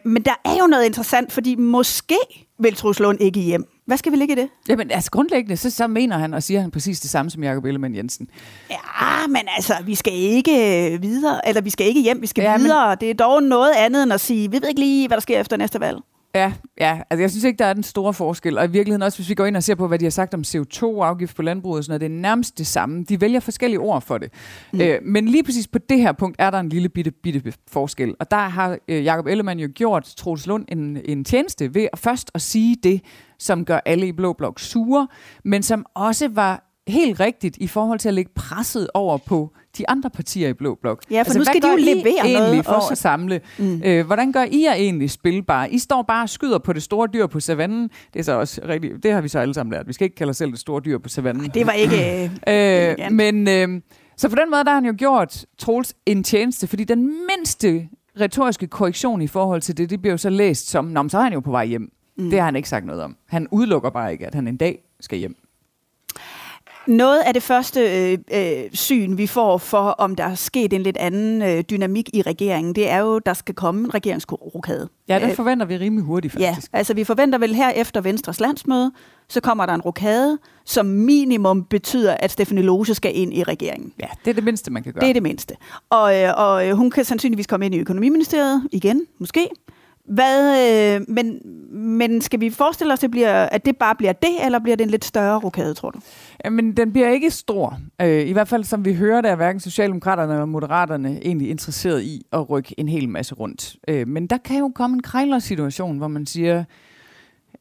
Men 0.04 0.22
der 0.22 0.34
er 0.44 0.56
jo 0.60 0.66
noget 0.66 0.86
interessant, 0.86 1.32
fordi 1.32 1.54
måske 1.54 2.18
vil 2.58 2.74
Truls 2.74 3.00
Lund 3.00 3.20
ikke 3.20 3.40
hjem. 3.40 3.73
Hvad 3.86 3.96
skal 3.96 4.12
vi 4.12 4.16
ligge 4.16 4.32
i 4.32 4.36
det? 4.36 4.48
Jamen, 4.68 4.90
altså 4.90 5.10
grundlæggende, 5.10 5.56
så, 5.56 5.70
så 5.70 5.86
mener 5.86 6.18
han 6.18 6.34
og 6.34 6.42
siger 6.42 6.60
han 6.60 6.70
præcis 6.70 7.00
det 7.00 7.10
samme 7.10 7.30
som 7.30 7.44
Jacob 7.44 7.64
Ellemann 7.64 7.94
Jensen. 7.94 8.28
Ja, 8.70 9.26
men 9.28 9.42
altså, 9.56 9.74
vi 9.84 9.94
skal 9.94 10.12
ikke 10.12 10.98
videre, 11.00 11.48
eller 11.48 11.60
vi 11.60 11.70
skal 11.70 11.86
ikke 11.86 12.00
hjem, 12.00 12.22
vi 12.22 12.26
skal 12.26 12.42
ja, 12.42 12.56
videre. 12.56 12.88
Men... 12.88 12.98
Det 13.00 13.10
er 13.10 13.14
dog 13.14 13.42
noget 13.42 13.72
andet 13.76 14.02
end 14.02 14.12
at 14.12 14.20
sige, 14.20 14.50
vi 14.50 14.56
ved 14.62 14.68
ikke 14.68 14.80
lige, 14.80 15.08
hvad 15.08 15.16
der 15.16 15.20
sker 15.20 15.40
efter 15.40 15.56
næste 15.56 15.80
valg. 15.80 15.98
Ja, 16.34 16.52
ja, 16.80 17.00
altså 17.10 17.22
jeg 17.22 17.30
synes 17.30 17.44
ikke, 17.44 17.58
der 17.58 17.64
er 17.64 17.72
den 17.72 17.82
store 17.82 18.14
forskel. 18.14 18.58
Og 18.58 18.64
i 18.64 18.70
virkeligheden 18.70 19.02
også, 19.02 19.18
hvis 19.18 19.28
vi 19.28 19.34
går 19.34 19.46
ind 19.46 19.56
og 19.56 19.62
ser 19.62 19.74
på, 19.74 19.88
hvad 19.88 19.98
de 19.98 20.04
har 20.04 20.10
sagt 20.10 20.34
om 20.34 20.42
CO2-afgift 20.46 21.36
på 21.36 21.42
landbruget, 21.42 21.78
og 21.78 21.84
sådan 21.84 21.90
noget, 21.90 22.00
det 22.00 22.16
er 22.16 22.20
nærmest 22.20 22.58
det 22.58 22.66
samme. 22.66 23.04
De 23.04 23.20
vælger 23.20 23.40
forskellige 23.40 23.80
ord 23.80 24.02
for 24.02 24.18
det. 24.18 24.32
Mm. 24.72 24.80
Øh, 24.80 24.98
men 25.02 25.28
lige 25.28 25.44
præcis 25.44 25.68
på 25.68 25.78
det 25.78 26.00
her 26.00 26.12
punkt 26.12 26.36
er 26.38 26.50
der 26.50 26.60
en 26.60 26.68
lille 26.68 26.88
bitte, 26.88 27.10
bitte 27.10 27.52
forskel. 27.68 28.14
Og 28.20 28.30
der 28.30 28.36
har 28.36 28.78
øh, 28.88 29.04
Jacob 29.04 29.26
Ellemann 29.26 29.60
jo 29.60 29.68
gjort 29.74 30.14
Troels 30.16 30.46
Lund 30.46 30.64
en, 30.68 30.98
en 31.04 31.24
tjeneste 31.24 31.74
ved 31.74 31.88
at 31.92 31.98
først 31.98 32.30
at 32.34 32.40
sige 32.40 32.76
det, 32.82 33.00
som 33.38 33.64
gør 33.64 33.80
alle 33.84 34.06
i 34.06 34.12
Blå 34.12 34.32
Blok 34.32 34.60
sure, 34.60 35.08
men 35.44 35.62
som 35.62 35.86
også 35.94 36.28
var 36.28 36.70
helt 36.88 37.20
rigtigt 37.20 37.56
i 37.56 37.66
forhold 37.66 37.98
til 37.98 38.08
at 38.08 38.14
lægge 38.14 38.30
presset 38.34 38.88
over 38.94 39.18
på 39.18 39.52
de 39.78 39.88
andre 39.88 40.10
partier 40.10 40.48
i 40.48 40.52
Blå 40.52 40.78
Blok. 40.80 41.02
Ja, 41.10 41.14
for 41.14 41.18
altså, 41.18 41.38
nu 41.38 41.44
skal 41.44 41.62
de 41.62 41.68
jo 41.68 41.76
levere 41.76 42.32
noget 42.32 42.64
for 42.64 42.72
også. 42.72 42.88
at 42.92 42.98
samle? 42.98 43.40
Mm. 43.58 43.82
Øh, 43.84 44.06
hvordan 44.06 44.32
gør 44.32 44.44
I 44.50 44.62
jer 44.62 44.74
egentlig 44.74 45.10
spilbare? 45.10 45.72
I 45.72 45.78
står 45.78 46.02
bare 46.02 46.22
og 46.22 46.28
skyder 46.28 46.58
på 46.58 46.72
det 46.72 46.82
store 46.82 47.08
dyr 47.12 47.26
på 47.26 47.40
savannen. 47.40 47.90
Det 48.12 48.20
er 48.20 48.24
så 48.24 48.32
også 48.32 48.60
rigtigt. 48.68 49.02
Det 49.02 49.12
har 49.12 49.20
vi 49.20 49.28
så 49.28 49.38
alle 49.38 49.54
sammen 49.54 49.72
lært. 49.72 49.88
Vi 49.88 49.92
skal 49.92 50.04
ikke 50.04 50.16
kalde 50.16 50.30
os 50.30 50.36
selv 50.36 50.50
det 50.50 50.58
store 50.58 50.80
dyr 50.84 50.98
på 50.98 51.08
savannen. 51.08 51.50
Det 51.54 51.66
var 51.66 51.72
ikke... 51.72 52.30
øh, 53.02 53.12
men 53.12 53.48
øh, 53.48 53.80
så 54.16 54.28
på 54.28 54.34
den 54.34 54.50
måde 54.50 54.64
der 54.64 54.70
har 54.70 54.74
han 54.74 54.84
jo 54.84 54.94
gjort 54.98 55.44
Troels 55.58 55.94
en 56.06 56.24
tjeneste, 56.24 56.66
fordi 56.66 56.84
den 56.84 57.02
mindste 57.02 57.88
retoriske 58.20 58.66
korrektion 58.66 59.22
i 59.22 59.26
forhold 59.26 59.60
til 59.60 59.76
det, 59.76 59.90
det 59.90 60.00
bliver 60.00 60.12
jo 60.12 60.18
så 60.18 60.30
læst 60.30 60.68
som, 60.68 60.84
Nå, 60.84 61.08
så 61.08 61.18
er 61.18 61.22
han 61.22 61.32
jo 61.32 61.40
på 61.40 61.50
vej 61.50 61.66
hjem. 61.66 61.92
Mm. 62.18 62.30
Det 62.30 62.38
har 62.38 62.44
han 62.44 62.56
ikke 62.56 62.68
sagt 62.68 62.86
noget 62.86 63.02
om. 63.02 63.16
Han 63.28 63.48
udelukker 63.50 63.90
bare 63.90 64.12
ikke, 64.12 64.26
at 64.26 64.34
han 64.34 64.48
en 64.48 64.56
dag 64.56 64.78
skal 65.00 65.18
hjem. 65.18 65.36
Noget 66.86 67.20
af 67.26 67.34
det 67.34 67.42
første 67.42 67.80
øh, 68.12 68.18
øh, 68.32 68.70
syn, 68.72 69.16
vi 69.16 69.26
får 69.26 69.58
for, 69.58 69.78
om 69.78 70.16
der 70.16 70.24
er 70.24 70.34
sket 70.34 70.72
en 70.72 70.82
lidt 70.82 70.96
anden 70.96 71.42
øh, 71.42 71.64
dynamik 71.70 72.10
i 72.12 72.22
regeringen, 72.22 72.74
det 72.74 72.90
er 72.90 72.98
jo, 72.98 73.18
der 73.18 73.34
skal 73.34 73.54
komme 73.54 73.84
en 73.84 73.94
regeringsrokade. 73.94 74.88
Ja, 75.08 75.18
det 75.18 75.36
forventer 75.36 75.66
vi 75.66 75.76
rimelig 75.76 76.04
hurtigt, 76.04 76.32
faktisk. 76.32 76.72
Ja, 76.72 76.78
altså 76.78 76.94
vi 76.94 77.04
forventer 77.04 77.38
vel 77.38 77.54
her 77.54 77.70
efter 77.70 78.00
Venstres 78.00 78.40
landsmøde, 78.40 78.92
så 79.28 79.40
kommer 79.40 79.66
der 79.66 79.74
en 79.74 79.80
rokade, 79.80 80.38
som 80.64 80.86
minimum 80.86 81.64
betyder, 81.64 82.16
at 82.20 82.30
Stefanie 82.30 82.64
Lose 82.64 82.94
skal 82.94 83.18
ind 83.18 83.34
i 83.34 83.42
regeringen. 83.42 83.92
Ja, 84.00 84.06
det 84.24 84.30
er 84.30 84.34
det 84.34 84.44
mindste, 84.44 84.70
man 84.70 84.82
kan 84.82 84.92
gøre. 84.92 85.00
Det 85.00 85.08
er 85.08 85.14
det 85.14 85.22
mindste. 85.22 85.54
Og, 85.90 86.22
øh, 86.22 86.32
og 86.36 86.72
hun 86.76 86.90
kan 86.90 87.04
sandsynligvis 87.04 87.46
komme 87.46 87.66
ind 87.66 87.74
i 87.74 87.78
økonomiministeriet 87.78 88.68
igen, 88.72 89.06
måske. 89.18 89.48
Hvad, 90.08 90.96
øh, 90.96 91.00
men, 91.08 91.40
men 91.72 92.20
skal 92.20 92.40
vi 92.40 92.50
forestille 92.50 92.92
os, 92.92 92.98
at 92.98 93.02
det, 93.02 93.10
bliver, 93.10 93.42
at 93.42 93.64
det 93.64 93.76
bare 93.76 93.94
bliver 93.94 94.12
det, 94.12 94.44
eller 94.44 94.58
bliver 94.58 94.76
det 94.76 94.84
en 94.84 94.90
lidt 94.90 95.04
større 95.04 95.38
rokade, 95.38 95.74
tror 95.74 95.90
du? 95.90 96.00
Men 96.50 96.76
den 96.76 96.92
bliver 96.92 97.08
ikke 97.08 97.30
stor. 97.30 97.78
Øh, 98.02 98.28
I 98.28 98.32
hvert 98.32 98.48
fald, 98.48 98.64
som 98.64 98.84
vi 98.84 98.94
hører, 98.94 99.20
der 99.20 99.30
er 99.30 99.36
hverken 99.36 99.60
Socialdemokraterne 99.60 100.32
eller 100.32 100.44
Moderaterne 100.44 101.18
egentlig 101.22 101.50
interesseret 101.50 102.02
i 102.02 102.22
at 102.32 102.50
rykke 102.50 102.74
en 102.78 102.88
hel 102.88 103.08
masse 103.08 103.34
rundt. 103.34 103.76
Øh, 103.88 104.08
men 104.08 104.26
der 104.26 104.38
kan 104.38 104.58
jo 104.58 104.72
komme 104.74 104.94
en 104.94 105.02
krejler-situation, 105.02 105.98
hvor 105.98 106.08
man 106.08 106.26
siger, 106.26 106.64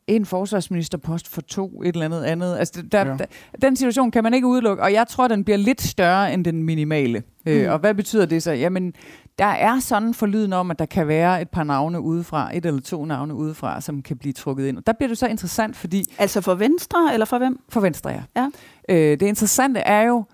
en 0.08 0.26
forsvarsministerpost 0.26 1.28
for 1.28 1.42
to, 1.42 1.82
et 1.82 1.88
eller 1.88 2.06
andet 2.06 2.24
andet. 2.24 2.58
Altså, 2.58 2.82
der, 2.92 3.00
ja. 3.00 3.18
der, 3.18 3.26
den 3.62 3.76
situation 3.76 4.12
kan 4.12 4.24
man 4.24 4.34
ikke 4.34 4.48
udelukke, 4.48 4.84
og 4.84 4.94
jeg 4.94 5.08
tror, 5.08 5.28
den 5.28 5.44
bliver 5.44 5.58
lidt 5.58 5.82
større 5.82 6.34
end 6.34 6.46
den 6.46 6.64
minimale. 6.64 7.24
Øh, 7.46 7.56
mm. 7.56 7.62
Øh, 7.62 7.72
og 7.72 7.80
hvad 7.80 7.94
betyder 7.94 8.26
det 8.26 8.44
så? 8.44 8.52
Jamen, 8.52 8.94
der 9.40 9.46
er 9.46 9.80
sådan 9.80 10.14
forlyden 10.14 10.54
om, 10.54 10.72
at 10.72 10.80
der 10.80 10.86
kan 10.86 11.08
være 11.08 11.42
et 11.42 11.50
par 11.50 11.64
navne 11.64 12.02
udefra, 12.02 12.58
et 12.58 12.66
eller 12.66 12.82
to 12.82 13.06
navne 13.06 13.34
udefra, 13.34 13.82
som 13.82 14.02
kan 14.02 14.18
blive 14.18 14.34
trukket 14.34 14.68
ind. 14.68 14.78
Og 14.78 14.88
der 14.88 14.94
bliver 14.94 15.08
det 15.08 15.18
så 15.18 15.28
interessant, 15.28 15.76
fordi... 15.76 16.04
Altså 16.18 16.42
for 16.42 16.56
Venstre, 16.56 17.14
eller 17.14 17.26
for 17.26 17.38
hvem? 17.38 17.60
For 17.70 17.80
Venstre, 17.80 18.10
ja. 18.10 18.24
ja. 18.36 18.50
Øh, 18.90 19.20
det 19.20 19.22
interessante 19.22 19.80
er 19.80 20.02
jo, 20.02 20.26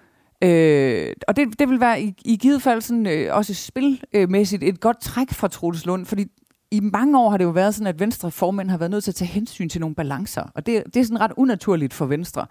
Øh, 0.44 1.14
og 1.28 1.36
det, 1.36 1.60
det 1.60 1.70
vil 1.70 1.80
være 1.80 2.02
i, 2.02 2.14
i 2.26 2.38
givet 2.38 2.62
fald 2.62 2.82
sådan, 2.82 3.08
øh, 3.08 3.36
også 3.36 3.54
spilmæssigt 3.54 4.64
et 4.64 4.80
godt 4.80 5.02
træk 5.02 5.34
fra 5.34 5.48
Troels 5.48 5.86
Lund, 5.86 6.06
fordi 6.06 6.26
i 6.72 6.80
mange 6.80 7.20
år 7.20 7.30
har 7.30 7.38
det 7.38 7.44
jo 7.44 7.50
været 7.50 7.76
sådan, 7.76 7.88
at 7.88 8.00
Venstre 8.00 8.32
formænd 8.32 8.70
har 8.70 8.78
været 8.78 8.92
nødt 8.92 9.04
til 9.04 9.12
at 9.12 9.16
tage 9.16 9.30
hensyn 9.30 9.70
til 9.70 9.82
nogle 9.82 9.96
balancer. 9.96 10.44
Og 10.56 10.66
det, 10.66 10.84
det 10.86 10.98
er 11.00 11.04
sådan 11.04 11.22
ret 11.22 11.32
unaturligt 11.38 11.94
for 11.94 12.06
Venstre. 12.06 12.46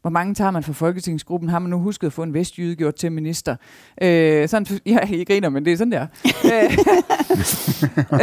Hvor 0.00 0.10
mange 0.10 0.34
tager 0.34 0.50
man 0.50 0.62
fra 0.62 0.72
Folketingsgruppen? 0.72 1.48
Har 1.48 1.58
man 1.58 1.70
nu 1.70 1.78
husket 1.78 2.06
at 2.06 2.12
få 2.12 2.22
en 2.22 2.34
vestjyde 2.34 2.76
gjort 2.76 2.94
til 2.94 3.12
minister? 3.12 3.56
Øh, 4.02 4.48
sådan, 4.48 4.80
ja, 4.86 4.98
I 5.08 5.24
griner, 5.24 5.48
men 5.48 5.64
det 5.64 5.72
er 5.72 5.76
sådan 5.76 5.92
der. 5.92 6.06
øh, 6.52 6.78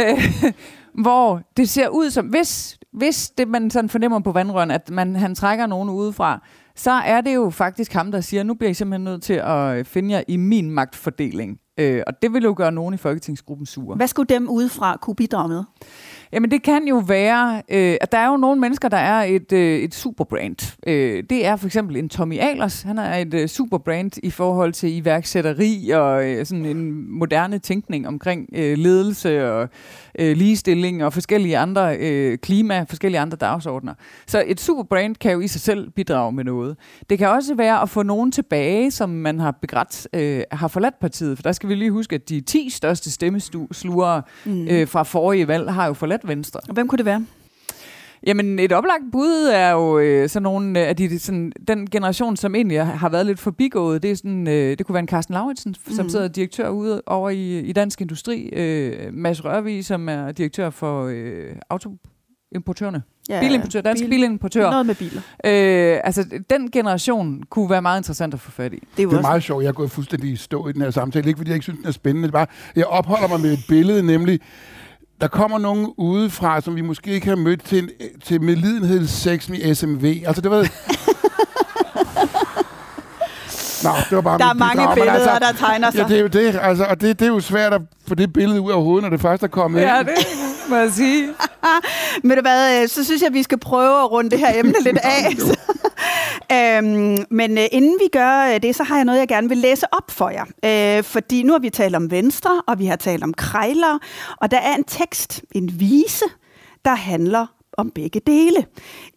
øh, 0.00 0.52
hvor 0.94 1.42
det 1.56 1.68
ser 1.68 1.88
ud 1.88 2.10
som, 2.10 2.26
hvis, 2.26 2.78
hvis 2.92 3.30
det 3.30 3.48
man 3.48 3.70
sådan 3.70 3.88
fornemmer 3.88 4.20
på 4.20 4.32
vandrøren, 4.32 4.70
at 4.70 4.90
man, 4.90 5.16
han 5.16 5.34
trækker 5.34 5.66
nogen 5.66 5.90
udefra, 5.90 6.42
så 6.76 6.90
er 6.90 7.20
det 7.20 7.34
jo 7.34 7.50
faktisk 7.50 7.92
ham, 7.92 8.12
der 8.12 8.20
siger, 8.20 8.42
nu 8.42 8.54
bliver 8.54 8.70
I 8.70 8.74
simpelthen 8.74 9.04
nødt 9.04 9.22
til 9.22 9.42
at 9.44 9.86
finde 9.86 10.14
jer 10.14 10.22
i 10.28 10.36
min 10.36 10.70
magtfordeling. 10.70 11.58
Øh, 11.80 12.02
og 12.06 12.22
det 12.22 12.32
vil 12.32 12.42
jo 12.42 12.54
gøre 12.56 12.72
nogen 12.72 12.94
i 12.94 12.96
Folketingsgruppen 12.96 13.66
sure. 13.66 13.96
Hvad 13.96 14.06
skulle 14.06 14.34
dem 14.34 14.48
udefra 14.48 14.98
kunne 15.02 15.16
bidrage 15.16 15.48
med? 15.48 15.64
Jamen 16.32 16.50
det 16.50 16.62
kan 16.62 16.88
jo 16.88 17.02
være, 17.06 17.62
øh, 17.68 17.96
at 18.00 18.12
der 18.12 18.18
er 18.18 18.30
jo 18.30 18.36
nogle 18.36 18.60
mennesker, 18.60 18.88
der 18.88 18.96
er 18.96 19.22
et, 19.22 19.52
øh, 19.52 19.78
et 19.78 19.94
superbrand. 19.94 20.76
Øh, 20.86 21.24
det 21.30 21.46
er 21.46 21.56
for 21.56 21.66
eksempel 21.66 21.96
en 21.96 22.08
Tommy 22.08 22.38
Ahlers. 22.38 22.82
Han 22.82 22.98
er 22.98 23.16
et 23.16 23.34
øh, 23.34 23.48
superbrand 23.48 24.12
i 24.22 24.30
forhold 24.30 24.72
til 24.72 24.96
iværksætteri 24.96 25.90
og 25.90 26.30
øh, 26.30 26.46
sådan 26.46 26.64
en 26.64 27.10
moderne 27.18 27.58
tænkning 27.58 28.08
omkring 28.08 28.48
øh, 28.54 28.78
ledelse 28.78 29.52
og 29.52 29.68
øh, 30.18 30.36
ligestilling 30.36 31.04
og 31.04 31.12
forskellige 31.12 31.58
andre 31.58 31.96
øh, 31.96 32.38
klima, 32.38 32.84
forskellige 32.88 33.20
andre 33.20 33.36
dagsordner. 33.36 33.94
Så 34.26 34.44
et 34.46 34.60
superbrand 34.60 35.16
kan 35.16 35.32
jo 35.32 35.40
i 35.40 35.48
sig 35.48 35.60
selv 35.60 35.90
bidrage 35.90 36.32
med 36.32 36.44
noget. 36.44 36.76
Det 37.10 37.18
kan 37.18 37.28
også 37.28 37.54
være 37.54 37.82
at 37.82 37.90
få 37.90 38.02
nogen 38.02 38.32
tilbage, 38.32 38.90
som 38.90 39.10
man 39.10 39.40
har 39.40 39.50
begrædt, 39.50 40.08
øh, 40.12 40.42
har 40.52 40.68
forladt 40.68 41.00
partiet. 41.00 41.38
For 41.38 41.42
der 41.42 41.52
skal 41.52 41.68
vi 41.68 41.74
lige 41.74 41.90
huske, 41.90 42.14
at 42.14 42.28
de 42.28 42.40
10 42.40 42.70
største 42.70 43.10
stemmeslugere 43.10 44.22
mm. 44.44 44.68
øh, 44.68 44.88
fra 44.88 45.02
forrige 45.02 45.48
valg 45.48 45.72
har 45.72 45.86
jo 45.86 45.92
forladt 45.92 46.28
Venstre. 46.28 46.60
Og 46.68 46.74
hvem 46.74 46.88
kunne 46.88 46.98
det 46.98 47.06
være? 47.06 47.24
Jamen, 48.26 48.58
et 48.58 48.72
oplagt 48.72 49.02
bud 49.12 49.50
er 49.52 49.70
jo 49.70 49.98
øh, 49.98 50.28
sådan 50.28 50.42
nogle 50.42 50.80
øh, 50.80 50.88
af 50.88 50.96
de, 50.96 51.18
sådan, 51.18 51.52
den 51.68 51.90
generation, 51.90 52.36
som 52.36 52.54
egentlig 52.54 52.86
har 52.86 53.08
været 53.08 53.26
lidt 53.26 53.38
forbigået. 53.38 54.02
Det, 54.02 54.10
er 54.10 54.14
sådan, 54.14 54.48
øh, 54.48 54.78
det 54.78 54.86
kunne 54.86 54.94
være 54.94 55.00
en 55.00 55.08
Carsten 55.08 55.32
Lauritsen, 55.32 55.74
mm. 55.86 55.94
som 55.94 56.08
sidder 56.08 56.28
direktør 56.28 56.68
ude 56.68 57.02
over 57.06 57.30
i, 57.30 57.60
i 57.60 57.72
Dansk 57.72 58.00
Industri. 58.00 58.48
Øh, 58.52 59.14
Mads 59.14 59.44
Rørvig, 59.44 59.84
som 59.84 60.08
er 60.08 60.32
direktør 60.32 60.70
for 60.70 61.06
øh, 61.12 61.56
autoimportørerne. 61.70 63.02
Ja, 63.28 63.40
bilimportør, 63.40 63.80
dansk 63.80 64.02
bil, 64.02 64.10
bilimportør. 64.10 64.70
Noget 64.70 64.86
med 64.86 64.94
biler. 64.94 65.20
Øh, 65.44 66.00
altså, 66.04 66.40
den 66.50 66.70
generation 66.70 67.42
kunne 67.50 67.70
være 67.70 67.82
meget 67.82 68.00
interessant 68.00 68.34
at 68.34 68.40
få 68.40 68.50
fat 68.50 68.72
i. 68.72 68.76
Det 68.96 69.02
er, 69.02 69.08
det 69.08 69.16
er 69.18 69.22
meget 69.22 69.42
sjovt. 69.42 69.62
Jeg 69.62 69.68
er 69.68 69.72
gået 69.72 69.90
fuldstændig 69.90 70.38
stå 70.38 70.68
i 70.68 70.72
den 70.72 70.82
her 70.82 70.90
samtale. 70.90 71.28
Ikke 71.28 71.38
fordi 71.38 71.50
jeg 71.50 71.54
ikke 71.54 71.64
synes, 71.64 71.78
den 71.78 71.88
er 71.88 71.92
spændende. 71.92 72.28
Det 72.28 72.34
er 72.34 72.38
bare, 72.38 72.46
jeg 72.76 72.86
opholder 72.86 73.28
mig 73.28 73.40
med 73.40 73.52
et 73.52 73.64
billede, 73.68 74.02
nemlig 74.02 74.40
der 75.20 75.28
kommer 75.28 75.58
nogen 75.58 75.94
udefra, 75.96 76.60
som 76.60 76.76
vi 76.76 76.80
måske 76.80 77.10
ikke 77.10 77.26
har 77.26 77.36
mødt 77.36 77.64
til, 77.64 77.90
til 78.24 78.42
medlidenhedssex 78.42 79.48
med 79.48 79.74
SMV. 79.74 80.22
Altså, 80.26 80.42
det 80.42 80.50
var... 80.50 80.66
Nå, 83.84 83.90
det 84.10 84.16
var 84.16 84.20
bare 84.20 84.38
der 84.38 84.46
er 84.46 84.54
mange 84.54 84.82
bidrag, 84.82 84.94
billeder, 84.94 85.30
altså, 85.30 85.52
der 85.52 85.66
tegner 85.66 85.90
sig. 85.90 85.98
Ja, 85.98 86.04
det 86.08 86.16
er 86.16 86.20
jo 86.20 86.26
det. 86.26 86.58
Altså, 86.62 86.84
og 86.84 87.00
det, 87.00 87.18
det 87.18 87.26
er 87.26 87.30
jo 87.30 87.40
svært 87.40 87.72
at 87.72 87.80
få 88.08 88.14
det 88.14 88.32
billede 88.32 88.60
ud 88.60 88.70
af 88.70 88.82
hovedet, 88.82 89.02
når 89.02 89.10
det 89.10 89.20
først 89.20 89.42
er 89.42 89.46
kommet 89.46 89.80
ja, 89.80 90.00
ind. 90.00 90.08
Ja, 90.08 90.14
det 90.14 90.26
må 90.68 90.76
jeg 90.76 90.92
sige. 90.92 91.28
Men 92.28 92.38
hvad, 92.42 92.82
øh, 92.82 92.88
så 92.88 93.04
synes 93.04 93.22
jeg, 93.22 93.28
at 93.28 93.34
vi 93.34 93.42
skal 93.42 93.58
prøve 93.58 94.02
at 94.02 94.10
runde 94.10 94.30
det 94.30 94.38
her 94.38 94.58
emne 94.58 94.74
lidt 94.80 94.98
af. 95.18 95.28
øhm, 96.78 97.24
men 97.30 97.58
øh, 97.58 97.64
inden 97.72 97.98
vi 98.00 98.08
gør 98.12 98.54
øh, 98.54 98.62
det, 98.62 98.76
så 98.76 98.82
har 98.82 98.96
jeg 98.96 99.04
noget, 99.04 99.18
jeg 99.18 99.28
gerne 99.28 99.48
vil 99.48 99.58
læse 99.58 99.86
op 99.94 100.10
for 100.10 100.30
jer. 100.30 100.44
Øh, 100.98 101.04
fordi 101.04 101.42
nu 101.42 101.52
har 101.52 101.58
vi 101.58 101.70
talt 101.70 101.96
om 101.96 102.10
Venstre, 102.10 102.62
og 102.68 102.78
vi 102.78 102.86
har 102.86 102.96
talt 102.96 103.24
om 103.24 103.34
krejler, 103.34 103.98
og 104.36 104.50
der 104.50 104.58
er 104.58 104.74
en 104.74 104.84
tekst, 104.84 105.42
en 105.52 105.80
vise, 105.80 106.24
der 106.84 106.94
handler 106.94 107.46
om 107.76 107.90
begge 107.90 108.20
dele. 108.20 108.66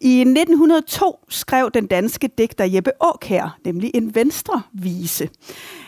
I 0.00 0.20
1902 0.20 1.18
skrev 1.28 1.70
den 1.74 1.86
danske 1.86 2.28
digter 2.38 2.64
Jeppe 2.64 2.90
Aakær 3.00 3.58
nemlig 3.64 3.90
en 3.94 4.14
venstre-vise. 4.14 5.28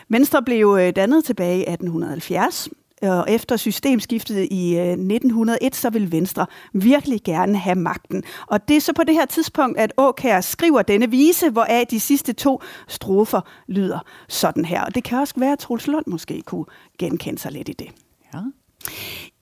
Venstre 0.09 0.43
blev 0.43 0.77
øh, 0.79 0.95
dannet 0.95 1.25
tilbage 1.25 1.57
i 1.57 1.61
1870, 1.61 2.69
øh, 3.03 3.09
og 3.09 3.31
efter 3.31 3.57
systemskiftet 3.57 4.47
i 4.51 4.75
øh, 4.77 4.87
1901, 4.87 5.75
så 5.75 5.89
vil 5.89 6.11
Venstre 6.11 6.45
virkelig 6.73 7.21
gerne 7.23 7.57
have 7.57 7.75
magten. 7.75 8.23
Og 8.47 8.67
det 8.67 8.77
er 8.77 8.81
så 8.81 8.93
på 8.93 9.03
det 9.03 9.13
her 9.13 9.25
tidspunkt, 9.25 9.77
at 9.77 9.93
Åkær 9.97 10.41
skriver 10.41 10.81
denne 10.81 11.09
vise, 11.09 11.49
hvoraf 11.49 11.85
de 11.87 11.99
sidste 11.99 12.33
to 12.33 12.61
strofer 12.87 13.41
lyder 13.67 13.99
sådan 14.27 14.65
her. 14.65 14.83
Og 14.83 14.95
det 14.95 15.03
kan 15.03 15.17
også 15.17 15.33
være, 15.37 15.51
at 15.51 15.59
Troels 15.59 15.87
Lund 15.87 16.05
måske 16.07 16.41
kunne 16.41 16.65
genkende 16.99 17.39
sig 17.39 17.51
lidt 17.51 17.69
i 17.69 17.73
det. 17.73 17.87
Ja. 18.33 18.39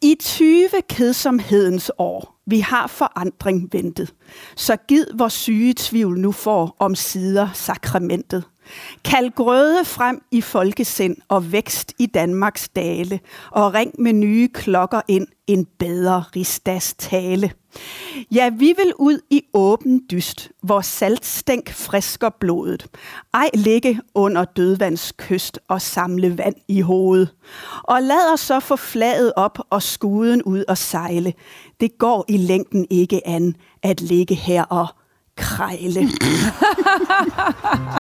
I 0.04 0.16
20 0.20 0.82
kedsomhedens 0.90 1.92
år, 1.98 2.42
vi 2.46 2.60
har 2.60 2.88
forandring 2.88 3.70
ventet, 3.74 4.14
så 4.56 4.78
gid 4.88 5.06
hvor 5.16 5.28
syge 5.28 5.74
tvivl 5.74 6.20
nu 6.20 6.32
får 6.32 6.76
om 6.80 6.96
sider 6.96 7.50
sakramentet. 7.54 8.44
Kald 9.04 9.32
grøde 9.36 9.86
frem 9.86 10.21
i 10.32 10.41
folkesind 10.41 11.17
og 11.28 11.52
vækst 11.52 11.93
i 12.00 12.06
Danmarks 12.06 12.69
dale, 12.69 13.19
og 13.52 13.74
ring 13.74 13.91
med 14.00 14.13
nye 14.13 14.47
klokker 14.47 15.02
ind 15.08 15.28
en 15.47 15.67
bedre 15.80 16.24
rigsdags 16.36 16.93
tale. 16.93 17.52
Ja, 18.32 18.50
vi 18.50 18.74
vil 18.78 18.93
ud 19.00 19.19
i 19.30 19.43
åben 19.54 20.02
dyst, 20.12 20.52
hvor 20.63 20.82
saltstænk 20.82 21.74
frisker 21.74 22.30
blodet. 22.30 22.88
Ej 23.34 23.50
ligge 23.54 24.00
under 24.15 24.45
dødvands 24.45 25.12
kyst 25.12 25.60
og 25.67 25.82
samle 25.82 26.38
vand 26.38 26.56
i 26.67 26.82
hovedet. 26.82 27.34
Og 27.84 28.02
lad 28.02 28.34
os 28.34 28.39
så 28.39 28.60
få 28.60 28.76
flaget 28.76 29.34
op 29.36 29.60
og 29.69 29.84
skuden 29.84 30.43
ud 30.43 30.63
og 30.67 30.78
sejle. 30.78 31.34
Det 31.80 31.97
går 31.97 32.26
i 32.28 32.38
længden 32.38 32.88
ikke 32.89 33.28
an 33.28 33.56
at 33.84 34.02
ligge 34.02 34.36
her 34.36 34.63
og 34.63 34.88
krejle. 35.36 36.10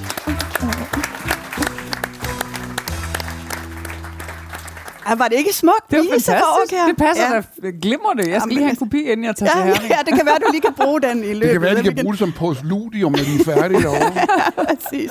Ej, 5.11 5.15
var 5.17 5.27
det 5.27 5.37
ikke 5.37 5.53
smukt? 5.53 5.85
Det 5.91 5.97
var 5.97 6.03
Vise 6.03 6.25
fantastisk. 6.31 6.71
Her? 6.71 6.87
Det 6.87 6.97
passer 6.97 7.35
Ja. 7.35 7.41
da 7.67 7.71
glimrende. 7.81 8.29
Jeg 8.31 8.41
skal 8.41 8.53
lige 8.53 8.63
have 8.63 8.69
en 8.69 8.75
kopi, 8.75 9.01
inden 9.01 9.25
jeg 9.25 9.35
tager 9.35 9.51
Ja, 9.57 9.63
til 9.63 9.73
Herning. 9.73 9.89
ja, 9.91 9.97
det 10.05 10.13
kan 10.17 10.25
være, 10.25 10.35
du 10.45 10.51
lige 10.51 10.61
kan 10.61 10.73
bruge 10.73 11.01
den 11.01 11.23
i 11.23 11.33
løbet 11.33 11.41
Det 11.41 11.51
kan 11.51 11.61
være, 11.61 11.75
de 11.77 11.83
kan 11.83 11.95
bruge 12.03 12.13
det 12.13 12.19
som 12.19 12.31
postludium, 12.31 13.11
når 13.11 13.17
de 13.19 13.35
er 13.39 13.43
færdige 13.55 13.81
derovre. 13.81 14.11
Præcis. 14.67 15.09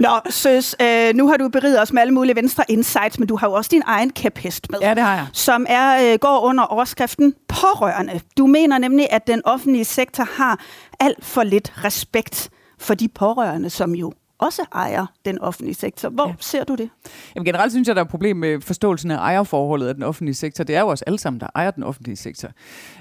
Nå, 0.00 0.08
søs, 0.30 0.76
øh, 0.82 1.14
nu 1.14 1.28
har 1.28 1.36
du 1.36 1.48
beriget 1.48 1.82
os 1.82 1.92
med 1.92 2.02
alle 2.02 2.14
mulige 2.14 2.36
venstre 2.36 2.64
insights, 2.68 3.18
men 3.18 3.28
du 3.28 3.36
har 3.36 3.46
jo 3.48 3.52
også 3.52 3.68
din 3.72 3.82
egen 3.86 4.10
kæphest 4.10 4.70
med. 4.70 4.78
Ja, 4.82 4.94
det 4.94 5.02
har 5.02 5.14
jeg. 5.14 5.26
Som 5.32 5.66
er, 5.68 6.12
øh, 6.12 6.18
går 6.18 6.40
under 6.40 6.64
overskriften 6.64 7.34
pårørende. 7.48 8.20
Du 8.38 8.46
mener 8.46 8.78
nemlig, 8.78 9.06
at 9.10 9.26
den 9.26 9.42
offentlige 9.44 9.84
sektor 9.84 10.28
har 10.36 10.58
alt 11.00 11.24
for 11.24 11.42
lidt 11.42 11.72
respekt 11.84 12.50
for 12.78 12.94
de 12.94 13.08
pårørende, 13.08 13.70
som 13.70 13.94
jo 13.94 14.12
også 14.42 14.62
ejer 14.74 15.06
den 15.24 15.38
offentlige 15.38 15.74
sektor. 15.74 16.08
Hvor 16.08 16.28
ja. 16.28 16.34
ser 16.40 16.64
du 16.64 16.74
det? 16.74 16.90
Jamen, 17.34 17.44
generelt 17.44 17.72
synes 17.72 17.88
jeg, 17.88 17.96
der 17.96 18.00
er 18.02 18.04
et 18.04 18.10
problem 18.10 18.36
med 18.36 18.60
forståelsen 18.60 19.10
af 19.10 19.16
ejerforholdet 19.16 19.88
af 19.88 19.94
den 19.94 20.02
offentlige 20.02 20.34
sektor. 20.34 20.64
Det 20.64 20.76
er 20.76 20.80
jo 20.80 20.88
os 20.88 21.02
alle 21.02 21.18
sammen, 21.18 21.40
der 21.40 21.46
ejer 21.54 21.70
den 21.70 21.82
offentlige 21.82 22.16
sektor. 22.16 22.48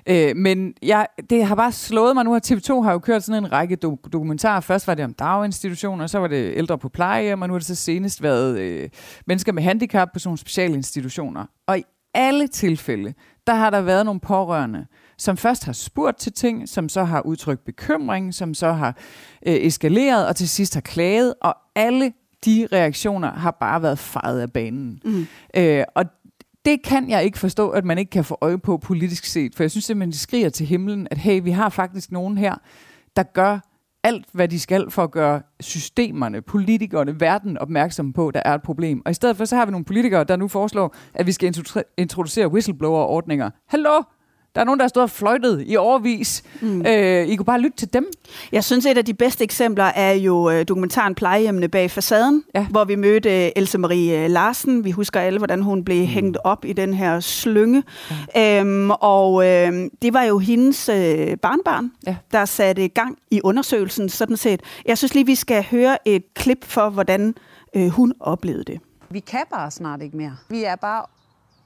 Øh, 0.07 0.35
men 0.35 0.73
jeg, 0.83 1.07
det 1.29 1.45
har 1.45 1.55
bare 1.55 1.71
slået 1.71 2.15
mig 2.15 2.23
nu, 2.25 2.35
at 2.35 2.51
TV2 2.51 2.81
har 2.81 2.91
jo 2.91 2.99
kørt 2.99 3.23
sådan 3.23 3.43
en 3.43 3.51
række 3.51 3.77
do- 3.85 4.09
dokumentarer. 4.13 4.59
Først 4.59 4.87
var 4.87 4.95
det 4.95 5.05
om 5.05 5.13
daginstitutioner, 5.13 6.07
så 6.07 6.19
var 6.19 6.27
det 6.27 6.53
ældre 6.55 6.77
på 6.77 6.89
plejehjem, 6.89 7.41
og 7.41 7.47
nu 7.47 7.53
har 7.53 7.59
det 7.59 7.67
så 7.67 7.75
senest 7.75 8.23
været 8.23 8.59
øh, 8.59 8.89
mennesker 9.27 9.51
med 9.51 9.63
handicap 9.63 10.07
på 10.13 10.19
sådan 10.19 10.27
nogle 10.29 10.37
specialinstitutioner. 10.37 11.45
Og 11.67 11.77
i 11.79 11.83
alle 12.13 12.47
tilfælde, 12.47 13.13
der 13.47 13.53
har 13.53 13.69
der 13.69 13.81
været 13.81 14.05
nogle 14.05 14.19
pårørende, 14.19 14.85
som 15.21 15.37
først 15.37 15.65
har 15.65 15.73
spurgt 15.73 16.17
til 16.17 16.33
ting, 16.33 16.69
som 16.69 16.89
så 16.89 17.03
har 17.03 17.21
udtrykt 17.21 17.65
bekymring, 17.65 18.33
som 18.33 18.53
så 18.53 18.71
har 18.71 18.97
øh, 19.47 19.53
eskaleret, 19.53 20.27
og 20.27 20.35
til 20.35 20.49
sidst 20.49 20.73
har 20.73 20.81
klaget, 20.81 21.33
og 21.41 21.57
alle 21.75 22.13
de 22.45 22.67
reaktioner 22.71 23.31
har 23.31 23.51
bare 23.51 23.81
været 23.81 23.99
fejet 23.99 24.41
af 24.41 24.51
banen. 24.51 25.01
Mm. 25.05 25.27
Øh, 25.57 25.83
og 25.95 26.05
det 26.65 26.83
kan 26.83 27.09
jeg 27.09 27.23
ikke 27.23 27.39
forstå, 27.39 27.69
at 27.69 27.85
man 27.85 27.97
ikke 27.97 28.09
kan 28.09 28.25
få 28.25 28.37
øje 28.41 28.57
på 28.57 28.77
politisk 28.77 29.25
set, 29.25 29.55
for 29.55 29.63
jeg 29.63 29.71
synes 29.71 29.85
simpelthen, 29.85 30.11
de 30.11 30.17
skriger 30.17 30.49
til 30.49 30.65
himlen, 30.65 31.07
at 31.11 31.17
hey, 31.17 31.41
vi 31.43 31.51
har 31.51 31.69
faktisk 31.69 32.11
nogen 32.11 32.37
her, 32.37 32.55
der 33.15 33.23
gør 33.23 33.59
alt, 34.03 34.25
hvad 34.31 34.47
de 34.47 34.59
skal 34.59 34.91
for 34.91 35.03
at 35.03 35.11
gøre 35.11 35.41
systemerne, 35.59 36.41
politikerne, 36.41 37.19
verden 37.19 37.57
opmærksom 37.57 38.13
på, 38.13 38.27
at 38.27 38.33
der 38.33 38.41
er 38.45 38.53
et 38.55 38.61
problem. 38.61 39.01
Og 39.05 39.11
i 39.11 39.13
stedet 39.13 39.37
for, 39.37 39.45
så 39.45 39.55
har 39.55 39.65
vi 39.65 39.71
nogle 39.71 39.85
politikere, 39.85 40.23
der 40.23 40.35
nu 40.35 40.47
foreslår, 40.47 40.95
at 41.13 41.27
vi 41.27 41.31
skal 41.31 41.53
introdu- 41.55 41.93
introducere 41.97 42.47
whistleblower-ordninger. 42.47 43.49
Hallo? 43.67 44.01
Der 44.55 44.61
er 44.61 44.65
nogen, 44.65 44.79
der 44.79 44.83
har 44.83 44.89
stået 44.89 45.03
og 45.03 45.09
fløjtet 45.09 45.63
i 45.67 45.75
overvis. 45.77 46.43
Mm. 46.61 46.85
Øh, 46.85 47.27
I 47.27 47.35
kunne 47.35 47.45
bare 47.45 47.61
lytte 47.61 47.77
til 47.77 47.93
dem. 47.93 48.11
Jeg 48.51 48.63
synes, 48.63 48.85
et 48.85 48.97
af 48.97 49.05
de 49.05 49.13
bedste 49.13 49.43
eksempler 49.43 49.83
er 49.83 50.13
jo 50.13 50.49
øh, 50.49 50.67
dokumentaren 50.67 51.15
Plejehjemmene 51.15 51.67
bag 51.67 51.91
facaden, 51.91 52.43
ja. 52.55 52.65
hvor 52.65 52.83
vi 52.83 52.95
mødte 52.95 53.45
øh, 53.45 53.51
Else 53.55 53.77
Marie 53.77 54.23
øh, 54.23 54.29
Larsen. 54.29 54.83
Vi 54.83 54.91
husker 54.91 55.19
alle, 55.19 55.37
hvordan 55.37 55.61
hun 55.61 55.83
blev 55.83 56.01
mm. 56.01 56.07
hængt 56.07 56.37
op 56.43 56.65
i 56.65 56.73
den 56.73 56.93
her 56.93 57.19
slynge. 57.19 57.83
Ja. 58.35 58.59
Øhm, 58.59 58.91
og 58.91 59.47
øh, 59.47 59.89
det 60.01 60.13
var 60.13 60.23
jo 60.23 60.37
hendes 60.39 60.89
øh, 60.89 61.37
barnbarn, 61.37 61.91
ja. 62.07 62.15
der 62.31 62.45
satte 62.45 62.87
gang 62.87 63.17
i 63.31 63.41
undersøgelsen 63.43 64.09
sådan 64.09 64.37
set. 64.37 64.61
Jeg 64.85 64.97
synes 64.97 65.13
lige, 65.13 65.25
vi 65.25 65.35
skal 65.35 65.65
høre 65.71 66.07
et 66.07 66.33
klip 66.33 66.65
for, 66.65 66.89
hvordan 66.89 67.35
øh, 67.75 67.87
hun 67.87 68.13
oplevede 68.19 68.63
det. 68.63 68.79
Vi 69.09 69.19
kan 69.19 69.43
bare 69.53 69.71
snart 69.71 70.01
ikke 70.01 70.17
mere. 70.17 70.35
Vi 70.49 70.63
er 70.63 70.75
bare 70.75 71.05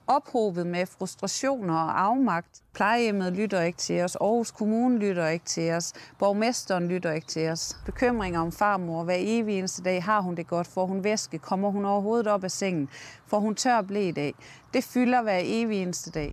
ophobet 0.08 0.68
med 0.68 0.86
frustrationer 0.86 1.74
og 1.74 2.02
afmagt. 2.02 2.62
Plejehjemmet 2.74 3.34
lytter 3.34 3.62
ikke 3.62 3.78
til 3.78 4.02
os, 4.02 4.16
Aarhus 4.16 4.52
Kommune 4.52 5.00
lytter 5.00 5.28
ikke 5.28 5.46
til 5.46 5.72
os, 5.72 5.94
borgmesteren 6.20 6.88
lytter 6.88 7.12
ikke 7.12 7.28
til 7.28 7.50
os. 7.50 7.78
Bekymringer 7.86 8.40
om 8.40 8.52
farmor, 8.52 9.04
hver 9.04 9.18
evig 9.20 9.58
eneste 9.58 9.84
dag 9.84 10.04
har 10.04 10.22
hun 10.22 10.36
det 10.36 10.48
godt, 10.48 10.68
får 10.68 10.86
hun 10.86 11.04
væske, 11.04 11.40
kommer 11.40 11.70
hun 11.72 11.86
overhovedet 11.86 12.28
op 12.28 12.44
af 12.44 12.52
sengen, 12.52 12.90
får 13.28 13.40
hun 13.40 13.56
tør 13.56 13.82
blæ 13.82 14.08
i 14.08 14.12
dag. 14.12 14.34
Det 14.74 14.84
fylder 14.84 15.22
hver 15.22 15.40
evig 15.44 15.82
eneste 15.82 16.12
dag. 16.12 16.32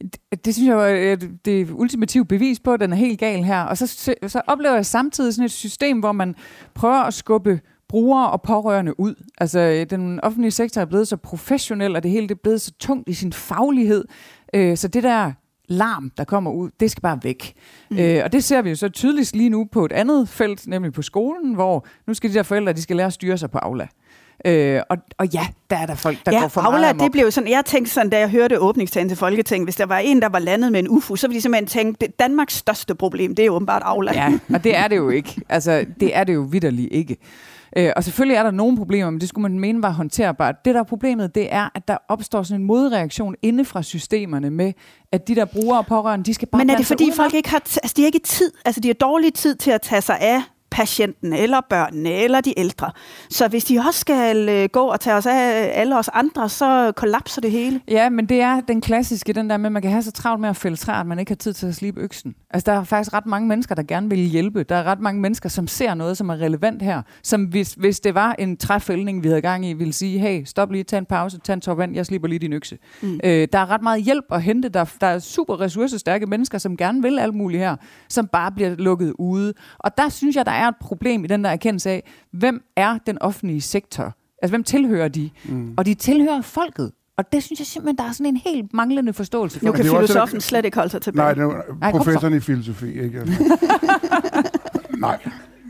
Det, 0.00 0.44
det 0.44 0.54
synes 0.54 0.68
jeg 0.68 0.92
øh, 0.92 1.12
er 1.12 1.16
det 1.44 1.70
ultimative 1.70 2.24
bevis 2.24 2.60
på, 2.60 2.72
at 2.72 2.80
den 2.80 2.92
er 2.92 2.96
helt 2.96 3.20
gal 3.20 3.44
her. 3.44 3.62
Og 3.62 3.78
så, 3.78 3.86
så 4.26 4.42
oplever 4.46 4.74
jeg 4.74 4.86
samtidig 4.86 5.34
sådan 5.34 5.44
et 5.44 5.52
system, 5.52 5.98
hvor 6.00 6.12
man 6.12 6.34
prøver 6.74 7.02
at 7.02 7.14
skubbe 7.14 7.60
brugere 7.88 8.30
og 8.30 8.42
pårørende 8.42 9.00
ud. 9.00 9.14
Altså, 9.38 9.86
den 9.90 10.20
offentlige 10.20 10.50
sektor 10.50 10.80
er 10.80 10.84
blevet 10.84 11.08
så 11.08 11.16
professionel, 11.16 11.96
og 11.96 12.02
det 12.02 12.10
hele 12.10 12.28
det 12.28 12.34
er 12.34 12.40
blevet 12.42 12.60
så 12.60 12.72
tungt 12.78 13.08
i 13.08 13.14
sin 13.14 13.32
faglighed. 13.32 14.04
Øh, 14.54 14.76
så 14.76 14.88
det 14.88 15.02
der 15.02 15.32
larm, 15.68 16.10
der 16.16 16.24
kommer 16.24 16.50
ud, 16.50 16.70
det 16.80 16.90
skal 16.90 17.02
bare 17.02 17.18
væk. 17.22 17.54
Mm. 17.90 17.98
Øh, 17.98 18.20
og 18.24 18.32
det 18.32 18.44
ser 18.44 18.62
vi 18.62 18.70
jo 18.70 18.76
så 18.76 18.88
tydeligst 18.88 19.36
lige 19.36 19.48
nu 19.48 19.64
på 19.72 19.84
et 19.84 19.92
andet 19.92 20.28
felt, 20.28 20.66
nemlig 20.66 20.92
på 20.92 21.02
skolen, 21.02 21.54
hvor 21.54 21.86
nu 22.06 22.14
skal 22.14 22.30
de 22.30 22.34
der 22.34 22.42
forældre, 22.42 22.72
de 22.72 22.82
skal 22.82 22.96
lære 22.96 23.06
at 23.06 23.12
styre 23.12 23.38
sig 23.38 23.50
på 23.50 23.58
Aula. 23.58 23.88
Øh, 24.44 24.80
og, 24.90 24.96
og 25.18 25.26
ja, 25.26 25.46
der 25.70 25.76
er 25.76 25.86
der 25.86 25.94
folk, 25.94 26.18
der 26.26 26.32
ja, 26.32 26.40
går 26.40 26.48
for 26.48 26.60
Aula, 26.60 26.78
meget 26.78 26.90
amok. 26.90 27.04
det 27.04 27.12
blev 27.12 27.30
sådan, 27.30 27.50
jeg 27.50 27.64
tænkte 27.64 27.92
sådan, 27.92 28.10
da 28.10 28.18
jeg 28.18 28.30
hørte 28.30 28.60
åbningstagen 28.60 29.08
til 29.08 29.18
Folketinget, 29.18 29.66
hvis 29.66 29.76
der 29.76 29.86
var 29.86 29.98
en, 29.98 30.22
der 30.22 30.28
var 30.28 30.38
landet 30.38 30.72
med 30.72 30.80
en 30.80 30.88
UFO, 30.88 31.16
så 31.16 31.28
ville 31.28 31.36
de 31.36 31.42
simpelthen 31.42 31.66
tænke, 31.66 31.98
det 32.00 32.18
Danmarks 32.18 32.54
største 32.54 32.94
problem, 32.94 33.34
det 33.34 33.44
er 33.44 33.50
åbenbart 33.50 33.82
Aula. 33.84 34.12
Ja, 34.12 34.38
og 34.54 34.64
det 34.64 34.76
er 34.76 34.88
det 34.88 34.96
jo 34.96 35.08
ikke. 35.08 35.40
Altså, 35.48 35.86
det 36.00 36.16
er 36.16 36.24
det 36.24 36.34
jo 36.34 36.40
vidderligt 36.40 36.88
ikke. 36.92 37.16
Øh, 37.76 37.92
og 37.96 38.04
selvfølgelig 38.04 38.36
er 38.36 38.42
der 38.42 38.50
nogle 38.50 38.76
problemer, 38.76 39.10
men 39.10 39.20
det 39.20 39.28
skulle 39.28 39.42
man 39.42 39.60
mene 39.60 39.82
var 39.82 39.90
håndterbart. 39.90 40.64
Det, 40.64 40.74
der 40.74 40.80
er 40.80 40.84
problemet, 40.84 41.34
det 41.34 41.54
er, 41.54 41.68
at 41.74 41.88
der 41.88 41.96
opstår 42.08 42.42
sådan 42.42 42.60
en 42.60 42.66
modreaktion 42.66 43.34
inde 43.42 43.64
fra 43.64 43.82
systemerne 43.82 44.50
med, 44.50 44.72
at 45.12 45.28
de 45.28 45.34
der 45.34 45.44
brugere 45.44 45.78
og 45.78 45.86
pårørende, 45.86 46.24
de 46.24 46.34
skal 46.34 46.48
bare 46.48 46.58
Men 46.58 46.70
er 46.70 46.76
det 46.76 46.86
fordi, 46.86 47.04
udenom? 47.04 47.16
folk 47.16 47.34
ikke 47.34 47.50
har, 47.50 47.58
altså 47.58 47.94
de 47.96 48.02
har 48.02 48.06
ikke 48.06 48.18
tid, 48.18 48.52
altså 48.64 48.80
de 48.80 48.88
har 48.88 48.94
dårlig 48.94 49.34
tid 49.34 49.54
til 49.54 49.70
at 49.70 49.82
tage 49.82 50.02
sig 50.02 50.20
af 50.20 50.42
patienten, 50.70 51.32
eller 51.32 51.60
børnene, 51.70 52.10
eller 52.10 52.40
de 52.40 52.58
ældre. 52.58 52.90
Så 53.30 53.48
hvis 53.48 53.64
de 53.64 53.78
også 53.78 54.00
skal 54.00 54.48
øh, 54.48 54.68
gå 54.72 54.80
og 54.80 55.00
tage 55.00 55.16
os 55.16 55.26
af 55.26 55.70
alle 55.74 55.98
os 55.98 56.08
andre, 56.12 56.48
så 56.48 56.92
kollapser 56.96 57.40
det 57.40 57.50
hele. 57.50 57.80
Ja, 57.88 58.08
men 58.08 58.26
det 58.26 58.40
er 58.40 58.60
den 58.60 58.80
klassiske, 58.80 59.32
den 59.32 59.50
der 59.50 59.56
med, 59.56 59.66
at 59.66 59.72
man 59.72 59.82
kan 59.82 59.90
have 59.90 60.02
så 60.02 60.12
travlt 60.12 60.40
med 60.40 60.48
at 60.48 60.56
fælde 60.56 60.76
træer, 60.76 60.96
at 60.96 61.06
man 61.06 61.18
ikke 61.18 61.30
har 61.30 61.36
tid 61.36 61.52
til 61.52 61.66
at 61.66 61.74
slibe 61.74 62.00
øksen. 62.00 62.34
Altså, 62.56 62.70
der 62.72 62.78
er 62.78 62.84
faktisk 62.84 63.14
ret 63.14 63.26
mange 63.26 63.48
mennesker, 63.48 63.74
der 63.74 63.82
gerne 63.82 64.10
vil 64.10 64.18
hjælpe. 64.18 64.62
Der 64.62 64.76
er 64.76 64.84
ret 64.84 65.00
mange 65.00 65.20
mennesker, 65.20 65.48
som 65.48 65.66
ser 65.66 65.94
noget, 65.94 66.16
som 66.16 66.28
er 66.28 66.36
relevant 66.40 66.82
her. 66.82 67.02
Som 67.22 67.44
hvis, 67.44 67.74
hvis 67.74 68.00
det 68.00 68.14
var 68.14 68.32
en 68.38 68.56
træfældning, 68.56 69.22
vi 69.22 69.28
havde 69.28 69.40
gang 69.40 69.66
i, 69.66 69.72
ville 69.72 69.92
sige, 69.92 70.18
hey, 70.18 70.44
stop 70.44 70.72
lige, 70.72 70.84
tag 70.84 70.98
en 70.98 71.06
pause, 71.06 71.38
tag 71.38 71.54
en 71.54 71.60
tår 71.60 71.74
vand, 71.74 71.94
jeg 71.94 72.06
slipper 72.06 72.28
lige 72.28 72.38
din 72.38 72.52
økse. 72.52 72.78
Mm. 73.02 73.20
Øh, 73.24 73.48
der 73.52 73.58
er 73.58 73.70
ret 73.70 73.82
meget 73.82 74.02
hjælp 74.02 74.24
at 74.30 74.42
hente. 74.42 74.68
Der, 74.68 74.84
der 75.00 75.06
er 75.06 75.18
super 75.18 75.60
ressourcestærke 75.60 76.26
mennesker, 76.26 76.58
som 76.58 76.76
gerne 76.76 77.02
vil 77.02 77.18
alt 77.18 77.34
muligt 77.34 77.60
her, 77.60 77.76
som 78.08 78.26
bare 78.26 78.52
bliver 78.52 78.74
lukket 78.74 79.12
ude. 79.18 79.54
Og 79.78 79.98
der 79.98 80.08
synes 80.08 80.36
jeg, 80.36 80.46
der 80.46 80.52
er 80.52 80.68
et 80.68 80.76
problem 80.80 81.24
i 81.24 81.26
den 81.26 81.44
der 81.44 81.50
erkendelse 81.50 81.90
af, 81.90 82.02
hvem 82.32 82.62
er 82.76 82.98
den 83.06 83.18
offentlige 83.22 83.60
sektor? 83.60 84.16
Altså, 84.42 84.52
hvem 84.52 84.64
tilhører 84.64 85.08
de? 85.08 85.30
Mm. 85.44 85.74
Og 85.76 85.86
de 85.86 85.94
tilhører 85.94 86.40
folket. 86.42 86.92
Og 87.18 87.32
det 87.32 87.42
synes 87.42 87.60
jeg 87.60 87.66
simpelthen, 87.66 87.98
der 87.98 88.04
er 88.04 88.12
sådan 88.12 88.26
en 88.26 88.36
helt 88.36 88.74
manglende 88.74 89.12
forståelse 89.12 89.58
for. 89.58 89.66
Nu 89.66 89.72
kan 89.72 89.84
det 89.84 89.90
filosofen 89.90 90.40
slet 90.40 90.64
ikke 90.64 90.76
holde 90.76 90.90
sig 90.90 91.02
tilbage. 91.02 91.24
Nej, 91.24 91.34
det 91.34 91.42
er 91.42 91.74
Nej, 91.80 91.92
så. 91.92 91.98
professoren 91.98 92.34
i 92.34 92.40
filosofi, 92.40 93.00
ikke? 93.00 93.22
Nej, 94.98 95.18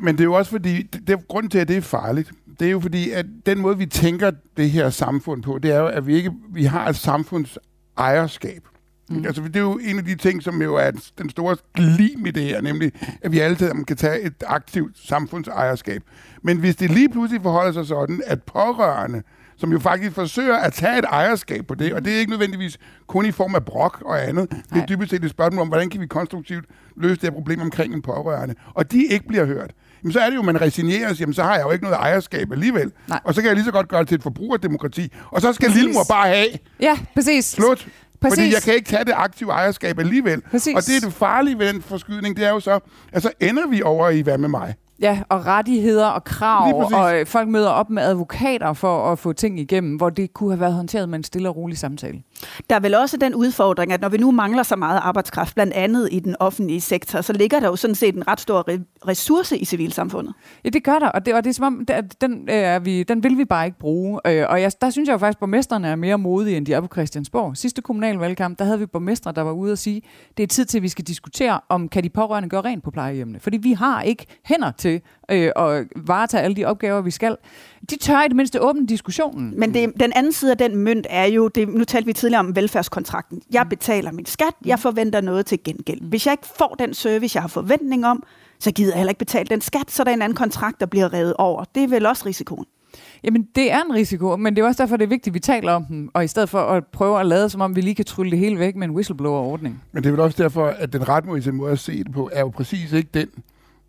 men 0.03 0.15
det 0.15 0.21
er 0.21 0.25
jo 0.25 0.33
også 0.33 0.51
fordi, 0.51 0.83
det, 0.83 1.09
det, 1.09 1.29
grunden 1.29 1.51
til, 1.51 1.59
at 1.59 1.69
det 1.69 1.77
er 1.77 1.81
farligt, 1.81 2.33
det 2.61 2.67
er 2.67 2.71
jo 2.71 2.81
fordi, 2.81 3.11
at 3.11 3.27
den 3.47 3.59
måde, 3.59 3.79
vi 3.79 3.87
tænker 3.87 4.31
det 4.57 4.71
her 4.71 4.91
samfund 4.91 5.43
på, 5.43 5.59
det 5.63 5.73
er 5.73 5.79
jo, 5.79 5.87
at 5.87 6.07
vi 6.07 6.15
ikke 6.15 6.33
vi 6.53 6.65
har 6.65 6.89
et 6.89 6.97
samfunds 6.97 7.59
ejerskab. 7.99 8.63
Mm. 9.11 9.25
Altså, 9.27 9.43
det 9.43 9.57
er 9.57 9.61
jo 9.61 9.81
en 9.83 9.99
af 9.99 10.05
de 10.05 10.15
ting, 10.15 10.43
som 10.43 10.63
jo 10.63 10.75
er 10.75 10.91
den 11.19 11.31
store 11.31 11.57
glim 11.75 12.27
i 12.27 12.31
det 12.31 12.43
her, 12.43 12.61
nemlig, 12.61 12.93
at 13.23 13.33
vi 13.33 13.39
alle 13.39 13.59
sammen 13.59 13.85
kan 13.85 13.97
tage 13.97 14.21
et 14.21 14.45
aktivt 14.47 14.99
samfundsejerskab. 14.99 16.03
Men 16.43 16.59
hvis 16.59 16.77
det 16.77 16.91
lige 16.91 17.09
pludselig 17.09 17.43
forholder 17.43 17.73
sig 17.73 17.87
sådan, 17.87 18.23
at 18.27 18.43
pårørende, 18.43 19.23
som 19.59 19.73
jo 19.73 19.79
faktisk 19.79 20.13
forsøger 20.13 20.57
at 20.57 20.73
tage 20.73 20.99
et 20.99 21.05
ejerskab 21.05 21.67
på 21.67 21.75
det, 21.75 21.93
og 21.93 22.05
det 22.05 22.15
er 22.15 22.19
ikke 22.19 22.31
nødvendigvis 22.31 22.79
kun 23.07 23.27
i 23.27 23.31
form 23.31 23.55
af 23.55 23.65
brok 23.65 24.03
og 24.05 24.29
andet. 24.29 24.51
Det 24.51 24.83
er 24.83 24.87
dybest 24.87 25.11
set 25.11 25.25
et 25.25 25.31
spørgsmål 25.31 25.63
om, 25.63 25.69
hvordan 25.69 25.91
kan 25.91 26.01
vi 26.01 26.07
konstruktivt 26.07 26.65
løse 26.97 27.15
det 27.15 27.23
her 27.23 27.31
problem 27.31 27.61
omkring 27.61 27.95
en 27.95 28.03
pårørende. 28.03 28.55
Og 28.75 28.93
de 28.93 29.07
ikke 29.07 29.29
bliver 29.29 29.45
hørt. 29.45 29.71
Jamen, 30.03 30.13
så 30.13 30.21
er 30.21 30.31
det 30.31 30.37
jo, 30.37 30.43
man 30.43 30.61
resignerer 30.61 31.09
og 31.09 31.17
siger, 31.17 31.23
jamen, 31.23 31.35
så 31.35 31.43
har 31.43 31.57
jeg 31.57 31.65
jo 31.65 31.71
ikke 31.71 31.85
noget 31.85 31.97
ejerskab 31.99 32.53
alligevel. 32.53 32.93
Nej. 33.09 33.21
Og 33.25 33.35
så 33.35 33.41
kan 33.41 33.49
jeg 33.49 33.55
lige 33.57 33.65
så 33.65 33.73
godt 33.73 33.89
gøre 33.89 34.01
det 34.01 34.09
til 34.09 34.15
et 34.15 34.23
forbrugerdemokrati. 34.23 35.13
Og 35.31 35.41
så 35.41 35.53
skal 35.53 35.69
Præcis. 35.69 35.83
lillemor 35.83 36.05
bare 36.09 36.29
have. 36.29 36.47
Ja, 36.81 36.99
præcis. 37.15 37.45
Slut. 37.45 37.89
Præcis. 38.21 38.39
Fordi 38.39 38.55
jeg 38.55 38.63
kan 38.63 38.75
ikke 38.75 38.89
tage 38.89 39.05
det 39.05 39.13
aktive 39.17 39.51
ejerskab 39.51 39.99
alligevel. 39.99 40.41
Præcis. 40.51 40.75
Og 40.77 40.83
det 40.83 40.97
er 40.97 41.01
det 41.01 41.13
farlige 41.13 41.59
ved 41.59 41.73
den 41.73 41.83
forskydning, 41.83 42.37
det 42.37 42.45
er 42.45 42.51
jo 42.51 42.61
så, 42.61 42.81
at 43.13 43.23
så 43.23 43.31
ender 43.41 43.67
vi 43.67 43.83
over 43.83 44.09
i, 44.09 44.21
hvad 44.21 44.39
med 44.39 44.49
mig? 44.49 44.75
Ja, 45.01 45.21
og 45.29 45.47
rettigheder 45.47 46.07
og 46.07 46.25
krav, 46.25 46.75
og 46.93 47.21
øh, 47.21 47.27
folk 47.27 47.49
møder 47.49 47.69
op 47.69 47.91
med 47.91 48.03
advokater 48.03 48.73
for 48.73 49.13
at 49.13 49.19
få 49.19 49.33
ting 49.33 49.61
igennem, 49.61 49.97
hvor 49.97 50.11
det 50.11 50.35
kunne 50.35 50.51
have 50.51 50.61
været 50.61 50.75
håndteret 50.75 51.09
med 51.09 51.19
en 51.19 51.25
stille 51.25 51.49
og 51.49 51.57
rolig 51.57 51.79
samtale. 51.79 52.23
Der 52.71 52.77
er 52.77 52.81
vel 52.81 52.95
også 52.95 53.17
den 53.17 53.35
udfordring, 53.35 53.93
at 53.93 54.01
når 54.01 54.09
vi 54.09 54.19
nu 54.19 54.31
mangler 54.31 54.63
så 54.63 54.77
meget 54.77 55.01
arbejdskraft, 55.03 55.55
blandt 55.55 55.73
andet 55.73 56.09
i 56.13 56.21
den 56.21 56.37
offentlige 56.41 56.81
sektor, 56.81 57.21
så 57.21 57.33
ligger 57.33 57.61
der 57.61 57.67
jo 57.69 57.77
sådan 57.77 57.95
set 57.95 58.15
en 58.15 58.29
ret 58.29 58.41
stor 58.41 58.71
re- 58.71 59.05
ressource 59.09 59.59
i 59.59 59.65
civilsamfundet. 59.65 60.35
Ja, 60.65 60.69
det 60.69 60.85
gør 60.85 60.99
der, 60.99 61.09
og 61.09 61.27
det, 61.27 61.35
og 61.35 61.45
det 61.45 61.51
er 61.51 61.55
som 61.55 61.65
om, 61.65 61.87
det, 61.87 62.21
den, 62.21 62.33
øh, 62.33 62.55
er 62.55 62.79
vi, 62.79 63.03
den 63.03 63.23
vil 63.23 63.39
vi 63.39 63.45
bare 63.45 63.67
ikke 63.67 63.79
bruge. 63.79 64.21
Øh, 64.27 64.45
og 64.49 64.63
jeg, 64.63 64.73
der 64.81 64.91
synes 64.91 65.07
jeg 65.07 65.13
jo 65.13 65.19
faktisk, 65.19 65.37
at 65.37 65.41
borgmesterne 65.41 65.89
er 65.89 65.97
mere 65.97 66.19
modige, 66.19 66.57
end 66.57 66.67
de 66.67 66.73
er 66.73 66.81
på 66.81 66.89
Christiansborg. 66.93 67.57
Sidste 67.57 67.83
kommunalvalgkamp, 67.83 68.59
der 68.59 68.65
havde 68.65 68.79
vi 68.79 68.87
borgmestre, 68.87 69.33
der 69.33 69.43
var 69.43 69.53
ude 69.53 69.73
og 69.73 69.79
sige, 69.79 70.03
det 70.37 70.43
er 70.43 70.47
tid 70.47 70.65
til, 70.65 70.79
at 70.79 70.83
vi 70.83 70.89
skal 70.89 71.05
diskutere, 71.05 71.61
om 71.69 71.89
kan 71.89 72.05
de 72.05 72.09
pårørende 72.09 72.49
gøre 72.49 72.61
rent 72.61 72.85
på 72.85 72.91
plejehjemmene. 72.91 73.41
Fordi 73.41 73.57
vi 73.57 73.73
har 73.73 74.03
ikke 74.03 74.27
hænder 74.45 74.71
til 74.71 74.86
til 74.87 75.01
øh, 75.31 75.51
at 75.57 75.87
varetage 75.97 76.43
alle 76.43 76.57
de 76.57 76.65
opgaver, 76.65 77.01
vi 77.01 77.11
skal, 77.11 77.37
de 77.91 77.97
tør 77.97 78.23
i 78.23 78.29
det 78.29 78.37
mindste 78.37 78.63
åbne 78.63 78.87
diskussionen. 78.87 79.61
Men 79.61 79.75
det, 79.75 79.93
den 80.01 80.13
anden 80.13 80.33
side 80.33 80.51
af 80.51 80.59
den 80.59 80.77
mønt 80.77 81.07
er 81.11 81.25
jo, 81.25 81.49
det, 81.49 81.69
nu 81.69 81.85
talte 81.85 82.07
vi 82.07 82.13
tidligere 82.13 82.41
om 82.41 82.57
velfærdskontrakten. 82.57 83.43
Jeg 83.53 83.63
mm. 83.63 83.69
betaler 83.69 84.13
min 84.13 84.27
skat, 84.27 84.55
jeg 84.65 84.79
forventer 84.79 85.21
noget 85.21 85.47
til 85.47 85.59
gengæld. 85.65 86.01
Hvis 86.01 86.27
jeg 86.27 86.33
ikke 86.33 86.47
får 86.59 86.77
den 86.79 86.95
service, 86.95 87.37
jeg 87.37 87.43
har 87.43 87.49
forventning 87.49 88.07
om, 88.07 88.23
så 88.59 88.73
gider 88.73 88.93
jeg 88.93 88.99
heller 88.99 89.11
ikke 89.11 89.19
betale 89.19 89.47
den 89.47 89.61
skat, 89.61 89.91
så 89.91 90.05
der 90.05 90.11
er 90.11 90.15
en 90.15 90.23
anden 90.23 90.37
kontrakt, 90.37 90.81
der 90.81 90.87
bliver 90.87 91.13
revet 91.13 91.35
over. 91.39 91.65
Det 91.75 91.83
er 91.83 91.89
vel 91.89 92.07
også 92.07 92.27
risikoen. 92.27 92.67
Jamen, 93.25 93.49
det 93.55 93.73
er 93.73 93.83
en 93.83 93.95
risiko, 93.95 94.37
men 94.37 94.57
det 94.57 94.63
er 94.63 94.67
også 94.67 94.83
derfor, 94.83 94.97
det 94.97 95.05
er 95.05 95.09
vigtigt, 95.09 95.27
at 95.27 95.35
vi 95.35 95.41
taler 95.41 95.73
om 95.73 95.85
den, 95.85 96.11
og 96.15 96.25
i 96.25 96.27
stedet 96.27 96.49
for 96.49 96.59
at 96.59 96.85
prøve 96.87 97.21
at 97.21 97.27
lade, 97.27 97.51
som 97.51 97.61
om 97.61 97.77
vi 97.77 97.81
lige 97.81 97.95
kan 97.95 98.05
trylle 98.05 98.31
det 98.31 98.39
hele 98.39 98.59
væk 98.59 98.77
med 98.77 98.89
en 98.89 98.95
whistleblower-ordning. 98.95 99.83
Men 99.93 100.03
det 100.03 100.09
er 100.09 100.13
vel 100.13 100.21
også 100.21 100.43
derfor, 100.43 100.67
at 100.67 100.93
den 100.93 101.09
retmæssige 101.09 101.53
måde 101.53 101.73
at 101.73 101.79
se 101.79 102.05
det 102.05 102.13
på, 102.13 102.31
er 102.33 102.41
jo 102.41 102.49
præcis 102.49 102.93
ikke 102.93 103.09
den, 103.15 103.29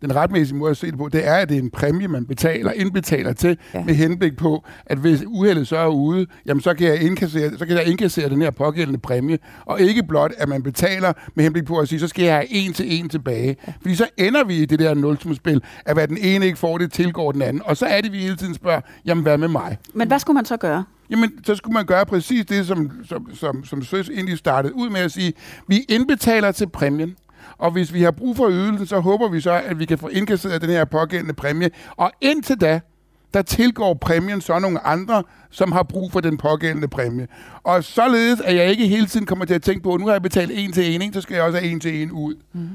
den 0.02 0.16
retmæssige 0.16 0.58
måde 0.58 0.70
at 0.70 0.76
se 0.76 0.86
det 0.86 0.98
på, 0.98 1.08
det 1.08 1.26
er, 1.26 1.34
at 1.34 1.48
det 1.48 1.56
er 1.56 1.62
en 1.62 1.70
præmie, 1.70 2.08
man 2.08 2.26
betaler, 2.26 2.72
indbetaler 2.72 3.32
til, 3.32 3.58
ja. 3.74 3.84
med 3.84 3.94
henblik 3.94 4.36
på, 4.36 4.64
at 4.86 4.98
hvis 4.98 5.24
uheldet 5.26 5.68
så 5.68 5.76
er 5.76 5.86
ude, 5.86 6.26
jamen 6.46 6.60
så 6.60 6.74
kan, 6.74 6.86
jeg 6.86 7.02
indkassere, 7.02 7.58
så 7.58 7.66
kan 7.66 7.76
jeg 7.76 7.86
indkassere 7.86 8.28
den 8.28 8.42
her 8.42 8.50
pågældende 8.50 8.98
præmie, 8.98 9.38
og 9.66 9.80
ikke 9.80 10.02
blot, 10.02 10.32
at 10.38 10.48
man 10.48 10.62
betaler 10.62 11.12
med 11.34 11.44
henblik 11.44 11.64
på 11.64 11.78
at 11.78 11.88
sige, 11.88 12.00
så 12.00 12.08
skal 12.08 12.24
jeg 12.24 12.34
have 12.34 12.50
en 12.50 12.72
til 12.72 13.00
en 13.00 13.08
tilbage. 13.08 13.56
Ja. 13.66 13.72
Fordi 13.80 13.94
så 13.94 14.06
ender 14.16 14.44
vi 14.44 14.54
i 14.54 14.64
det 14.64 14.78
der 14.78 14.94
nulsumspil, 14.94 15.62
at 15.86 15.94
hvad 15.94 16.08
den 16.08 16.18
ene 16.18 16.46
ikke 16.46 16.58
får, 16.58 16.78
det 16.78 16.92
tilgår 16.92 17.32
den 17.32 17.42
anden. 17.42 17.62
Og 17.64 17.76
så 17.76 17.86
er 17.86 18.00
det, 18.00 18.12
vi 18.12 18.18
hele 18.18 18.36
tiden 18.36 18.54
spørger, 18.54 18.80
jamen 19.04 19.22
hvad 19.22 19.38
med 19.38 19.48
mig? 19.48 19.78
Men 19.94 20.08
hvad 20.08 20.18
skulle 20.18 20.34
man 20.34 20.44
så 20.44 20.56
gøre? 20.56 20.84
Jamen, 21.10 21.30
så 21.44 21.54
skulle 21.54 21.74
man 21.74 21.86
gøre 21.86 22.06
præcis 22.06 22.46
det, 22.46 22.66
som, 22.66 22.90
som, 23.04 23.34
som, 23.34 23.64
som 23.64 23.82
Søs 23.82 24.08
egentlig 24.08 24.38
startede 24.38 24.74
ud 24.74 24.90
med 24.90 25.00
at 25.00 25.12
sige, 25.12 25.32
vi 25.68 25.84
indbetaler 25.88 26.52
til 26.52 26.68
præmien. 26.68 27.16
Og 27.58 27.70
hvis 27.70 27.92
vi 27.94 28.02
har 28.02 28.10
brug 28.10 28.36
for 28.36 28.50
ydelsen, 28.50 28.86
så 28.86 29.00
håber 29.00 29.28
vi 29.28 29.40
så, 29.40 29.52
at 29.52 29.78
vi 29.78 29.84
kan 29.84 29.98
få 29.98 30.08
indkasseret 30.08 30.62
den 30.62 30.70
her 30.70 30.84
pågældende 30.84 31.34
præmie. 31.34 31.70
Og 31.96 32.12
indtil 32.20 32.60
da, 32.60 32.80
der 33.34 33.42
tilgår 33.42 33.94
præmien 33.94 34.40
så 34.40 34.58
nogle 34.58 34.86
andre, 34.86 35.22
som 35.50 35.72
har 35.72 35.82
brug 35.82 36.12
for 36.12 36.20
den 36.20 36.36
pågældende 36.36 36.88
præmie. 36.88 37.28
Og 37.62 37.84
således, 37.84 38.40
at 38.40 38.56
jeg 38.56 38.70
ikke 38.70 38.86
hele 38.86 39.06
tiden 39.06 39.26
kommer 39.26 39.44
til 39.44 39.54
at 39.54 39.62
tænke 39.62 39.82
på, 39.82 39.94
at 39.94 40.00
nu 40.00 40.06
har 40.06 40.12
jeg 40.12 40.22
betalt 40.22 40.50
en 40.54 40.72
til 40.72 41.02
en, 41.02 41.12
så 41.12 41.20
skal 41.20 41.34
jeg 41.34 41.44
også 41.44 41.58
have 41.58 41.70
en 41.70 41.80
til 41.80 42.02
en 42.02 42.12
ud. 42.12 42.34
Mm. 42.52 42.68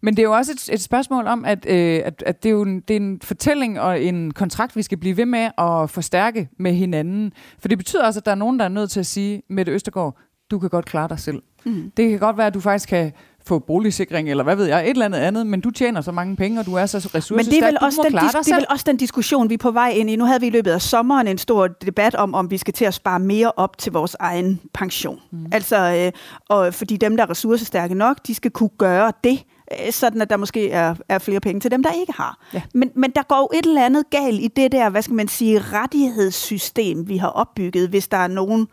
Men 0.00 0.16
det 0.16 0.22
er 0.22 0.26
jo 0.26 0.32
også 0.32 0.52
et, 0.52 0.74
et 0.74 0.80
spørgsmål 0.80 1.26
om, 1.26 1.44
at, 1.44 1.66
øh, 1.68 2.00
at, 2.04 2.22
at 2.26 2.42
det, 2.42 2.48
er 2.48 2.52
jo 2.52 2.62
en, 2.62 2.80
det 2.80 2.96
er 2.96 3.00
en 3.00 3.20
fortælling 3.22 3.80
og 3.80 4.02
en 4.02 4.30
kontrakt, 4.30 4.76
vi 4.76 4.82
skal 4.82 4.98
blive 4.98 5.16
ved 5.16 5.26
med 5.26 5.50
at 5.58 5.90
forstærke 5.90 6.48
med 6.58 6.74
hinanden. 6.74 7.32
For 7.58 7.68
det 7.68 7.78
betyder 7.78 8.06
også, 8.06 8.20
at 8.20 8.26
der 8.26 8.30
er 8.30 8.36
nogen, 8.36 8.58
der 8.58 8.64
er 8.64 8.68
nødt 8.68 8.90
til 8.90 9.00
at 9.00 9.06
sige, 9.06 9.42
Mette 9.48 9.72
Østergaard, 9.72 10.16
du 10.50 10.58
kan 10.58 10.68
godt 10.68 10.86
klare 10.86 11.08
dig 11.08 11.18
selv. 11.18 11.42
Mm. 11.64 11.92
Det 11.96 12.10
kan 12.10 12.18
godt 12.18 12.36
være, 12.36 12.46
at 12.46 12.54
du 12.54 12.60
faktisk 12.60 12.88
kan 12.88 13.12
få 13.48 13.58
boligsikring, 13.58 14.30
eller 14.30 14.44
hvad 14.44 14.56
ved 14.56 14.66
jeg, 14.66 14.84
et 14.84 14.90
eller 14.90 15.04
andet 15.04 15.18
andet, 15.18 15.46
men 15.46 15.60
du 15.60 15.70
tjener 15.70 16.00
så 16.00 16.12
mange 16.12 16.36
penge, 16.36 16.60
og 16.60 16.66
du 16.66 16.74
er 16.74 16.86
så 16.86 16.98
ressourcestærk, 16.98 17.36
Men 17.36 17.46
det 17.46 17.62
er 17.62 17.66
vel, 17.66 17.78
også 17.80 18.00
den, 18.04 18.12
det 18.12 18.52
er 18.52 18.54
vel 18.54 18.66
også 18.70 18.84
den 18.88 18.96
diskussion, 18.96 19.48
vi 19.48 19.54
er 19.54 19.58
på 19.58 19.70
vej 19.70 19.88
ind 19.88 20.10
i. 20.10 20.16
Nu 20.16 20.24
havde 20.24 20.40
vi 20.40 20.46
i 20.46 20.50
løbet 20.50 20.70
af 20.70 20.82
sommeren 20.82 21.28
en 21.28 21.38
stor 21.38 21.66
debat 21.66 22.14
om, 22.14 22.34
om 22.34 22.50
vi 22.50 22.58
skal 22.58 22.74
til 22.74 22.84
at 22.84 22.94
spare 22.94 23.20
mere 23.20 23.52
op 23.56 23.78
til 23.78 23.92
vores 23.92 24.16
egen 24.20 24.60
pension. 24.74 25.20
Mm. 25.30 25.46
Altså, 25.52 25.76
øh, 25.76 26.12
og 26.48 26.74
fordi 26.74 26.96
dem, 26.96 27.16
der 27.16 27.24
er 27.24 27.30
ressourcestærke 27.30 27.94
nok, 27.94 28.16
de 28.26 28.34
skal 28.34 28.50
kunne 28.50 28.70
gøre 28.78 29.12
det, 29.24 29.44
øh, 29.86 29.92
sådan 29.92 30.20
at 30.22 30.30
der 30.30 30.36
måske 30.36 30.70
er, 30.70 30.94
er 31.08 31.18
flere 31.18 31.40
penge 31.40 31.60
til 31.60 31.70
dem, 31.70 31.82
der 31.82 31.90
ikke 32.00 32.12
har. 32.12 32.46
Ja. 32.54 32.62
Men, 32.74 32.90
men 32.94 33.10
der 33.10 33.22
går 33.22 33.36
jo 33.36 33.58
et 33.58 33.66
eller 33.66 33.84
andet 33.84 34.10
galt 34.10 34.40
i 34.40 34.48
det 34.56 34.72
der, 34.72 34.90
hvad 34.90 35.02
skal 35.02 35.14
man 35.14 35.28
sige, 35.28 35.58
rettighedssystem, 35.58 37.08
vi 37.08 37.16
har 37.16 37.28
opbygget, 37.28 37.88
hvis 37.88 38.08
der 38.08 38.16
er 38.16 38.28
nogen, 38.28 38.68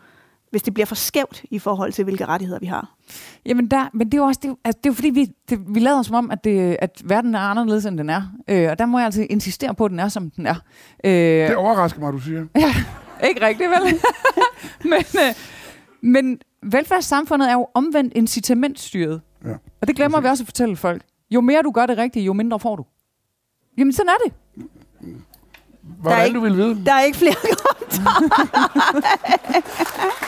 hvis 0.50 0.62
det 0.62 0.74
bliver 0.74 0.86
for 0.86 0.94
skævt 0.94 1.44
i 1.50 1.58
forhold 1.58 1.92
til, 1.92 2.04
hvilke 2.04 2.26
rettigheder 2.26 2.60
vi 2.60 2.66
har. 2.66 2.94
Jamen 3.46 3.70
der, 3.70 3.88
men 3.92 4.06
det 4.06 4.14
er 4.14 4.18
jo 4.18 4.24
også, 4.24 4.40
det, 4.42 4.50
er, 4.50 4.54
altså, 4.64 4.78
det 4.78 4.86
er 4.86 4.90
jo 4.90 4.94
fordi, 4.94 5.10
vi, 5.10 5.32
det, 5.48 5.58
vi 5.68 5.80
lader 5.80 6.02
som 6.02 6.14
om, 6.14 6.30
at, 6.30 6.44
det, 6.44 6.76
at 6.80 7.02
verden 7.04 7.34
er 7.34 7.38
anderledes, 7.38 7.86
end 7.86 7.98
den 7.98 8.10
er. 8.10 8.22
Øh, 8.48 8.70
og 8.70 8.78
der 8.78 8.86
må 8.86 8.98
jeg 8.98 9.04
altså 9.04 9.26
insistere 9.30 9.74
på, 9.74 9.84
at 9.84 9.90
den 9.90 10.00
er, 10.00 10.08
som 10.08 10.30
den 10.30 10.46
er. 10.46 10.54
Øh, 11.04 11.12
det 11.48 11.56
overrasker 11.56 12.00
mig, 12.00 12.12
du 12.12 12.18
siger. 12.18 12.46
Ja, 12.60 12.74
ikke 13.28 13.46
rigtigt, 13.46 13.70
vel? 13.70 14.00
men, 14.90 15.04
øh, 15.14 15.34
men 16.00 16.38
velfærdssamfundet 16.62 17.48
er 17.48 17.52
jo 17.52 17.66
omvendt 17.74 18.12
incitamentstyret. 18.16 19.20
Ja, 19.44 19.52
og 19.80 19.88
det 19.88 19.96
glemmer 19.96 20.18
præcis. 20.18 20.24
vi 20.24 20.30
også 20.30 20.42
at 20.42 20.46
fortælle 20.46 20.76
folk. 20.76 21.02
Jo 21.30 21.40
mere 21.40 21.62
du 21.62 21.70
gør 21.70 21.86
det 21.86 21.98
rigtige, 21.98 22.24
jo 22.24 22.32
mindre 22.32 22.60
får 22.60 22.76
du. 22.76 22.84
Jamen, 23.78 23.92
sådan 23.92 24.08
er 24.08 24.24
det. 24.24 24.32
Hvordan 26.00 26.26
ikke, 26.26 26.36
du 26.36 26.42
vil 26.42 26.56
vide? 26.56 26.84
Der 26.84 26.92
er 26.92 27.02
ikke 27.02 27.18
flere 27.18 27.34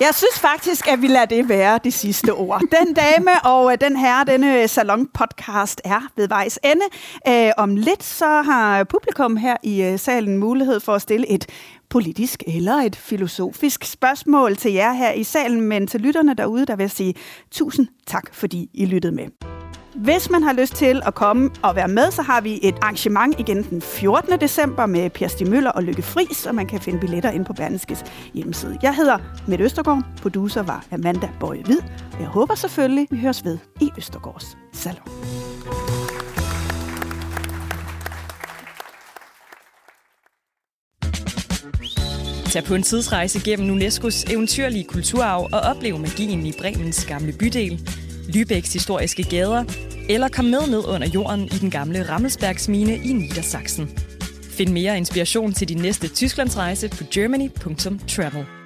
Jeg 0.00 0.14
synes 0.14 0.38
faktisk, 0.38 0.88
at 0.88 1.02
vi 1.02 1.06
lader 1.06 1.24
det 1.24 1.48
være 1.48 1.80
de 1.84 1.92
sidste 1.92 2.34
ord. 2.34 2.60
Den 2.60 2.94
dame 2.94 3.30
og 3.44 3.72
øh, 3.72 3.78
den 3.80 3.96
herre, 3.96 4.24
denne 4.24 4.62
øh, 4.62 4.68
salon-podcast 4.68 5.80
er 5.84 6.00
ved 6.16 6.28
vejs 6.28 6.58
ende. 6.64 6.82
Øh, 7.28 7.52
om 7.56 7.76
lidt 7.76 8.02
så 8.02 8.42
har 8.42 8.84
publikum 8.84 9.36
her 9.36 9.56
i 9.62 9.82
øh, 9.82 9.98
salen 9.98 10.38
mulighed 10.38 10.80
for 10.80 10.94
at 10.94 11.02
stille 11.02 11.28
et 11.30 11.46
politisk 11.88 12.42
eller 12.46 12.74
et 12.74 12.96
filosofisk 12.96 13.84
spørgsmål 13.84 14.56
til 14.56 14.72
jer 14.72 14.92
her 14.92 15.12
i 15.12 15.24
salen, 15.24 15.60
men 15.60 15.86
til 15.86 16.00
lytterne 16.00 16.34
derude, 16.34 16.66
der 16.66 16.76
vil 16.76 16.82
jeg 16.84 16.90
sige 16.90 17.14
tusind 17.50 17.86
tak, 18.06 18.34
fordi 18.34 18.70
I 18.74 18.86
lyttede 18.86 19.14
med. 19.14 19.59
Hvis 20.00 20.30
man 20.30 20.42
har 20.42 20.52
lyst 20.52 20.74
til 20.74 21.02
at 21.06 21.14
komme 21.14 21.50
og 21.62 21.76
være 21.76 21.88
med, 21.88 22.10
så 22.10 22.22
har 22.22 22.40
vi 22.40 22.58
et 22.62 22.74
arrangement 22.82 23.40
igen 23.40 23.62
den 23.62 23.82
14. 23.82 24.40
december 24.40 24.86
med 24.86 25.10
Per 25.10 25.28
Stig 25.28 25.48
Møller 25.50 25.70
og 25.70 25.82
Lykke 25.82 26.02
Friis, 26.02 26.46
og 26.46 26.54
man 26.54 26.66
kan 26.66 26.80
finde 26.80 27.00
billetter 27.00 27.30
ind 27.30 27.44
på 27.44 27.52
Berlingskes 27.52 28.04
hjemmeside. 28.34 28.78
Jeg 28.82 28.94
hedder 28.94 29.18
Mette 29.48 29.64
Østergaard, 29.64 30.04
producer 30.22 30.62
var 30.62 30.84
Amanda 30.92 31.28
Bøje 31.40 31.62
Hvid, 31.62 31.78
og 32.12 32.20
jeg 32.20 32.28
håber 32.28 32.54
selvfølgelig, 32.54 33.06
vi 33.10 33.18
høres 33.18 33.44
ved 33.44 33.58
i 33.80 33.90
Østergaards 33.98 34.56
Salon. 34.72 35.02
Tag 42.50 42.64
på 42.64 42.74
en 42.74 42.82
tidsrejse 42.82 43.40
gennem 43.44 43.76
UNESCO's 43.76 44.32
eventyrlige 44.32 44.84
kulturarv 44.84 45.48
og 45.52 45.60
oplev 45.60 45.98
magien 45.98 46.46
i 46.46 46.52
Bremens 46.58 47.06
gamle 47.06 47.32
bydel, 47.32 47.80
Lübecks 48.34 48.72
historiske 48.72 49.22
gader, 49.22 49.64
eller 50.08 50.28
kom 50.28 50.44
med 50.44 50.66
ned 50.70 50.84
under 50.88 51.08
jorden 51.08 51.44
i 51.44 51.58
den 51.60 51.70
gamle 51.70 52.08
Rammelsbergsmine 52.08 52.96
i 52.96 53.12
Niedersachsen. 53.12 53.90
Find 54.42 54.72
mere 54.72 54.96
inspiration 54.96 55.52
til 55.52 55.68
din 55.68 55.78
næste 55.78 56.08
Tysklandsrejse 56.08 56.88
på 56.88 57.04
germany.travel. 57.14 58.59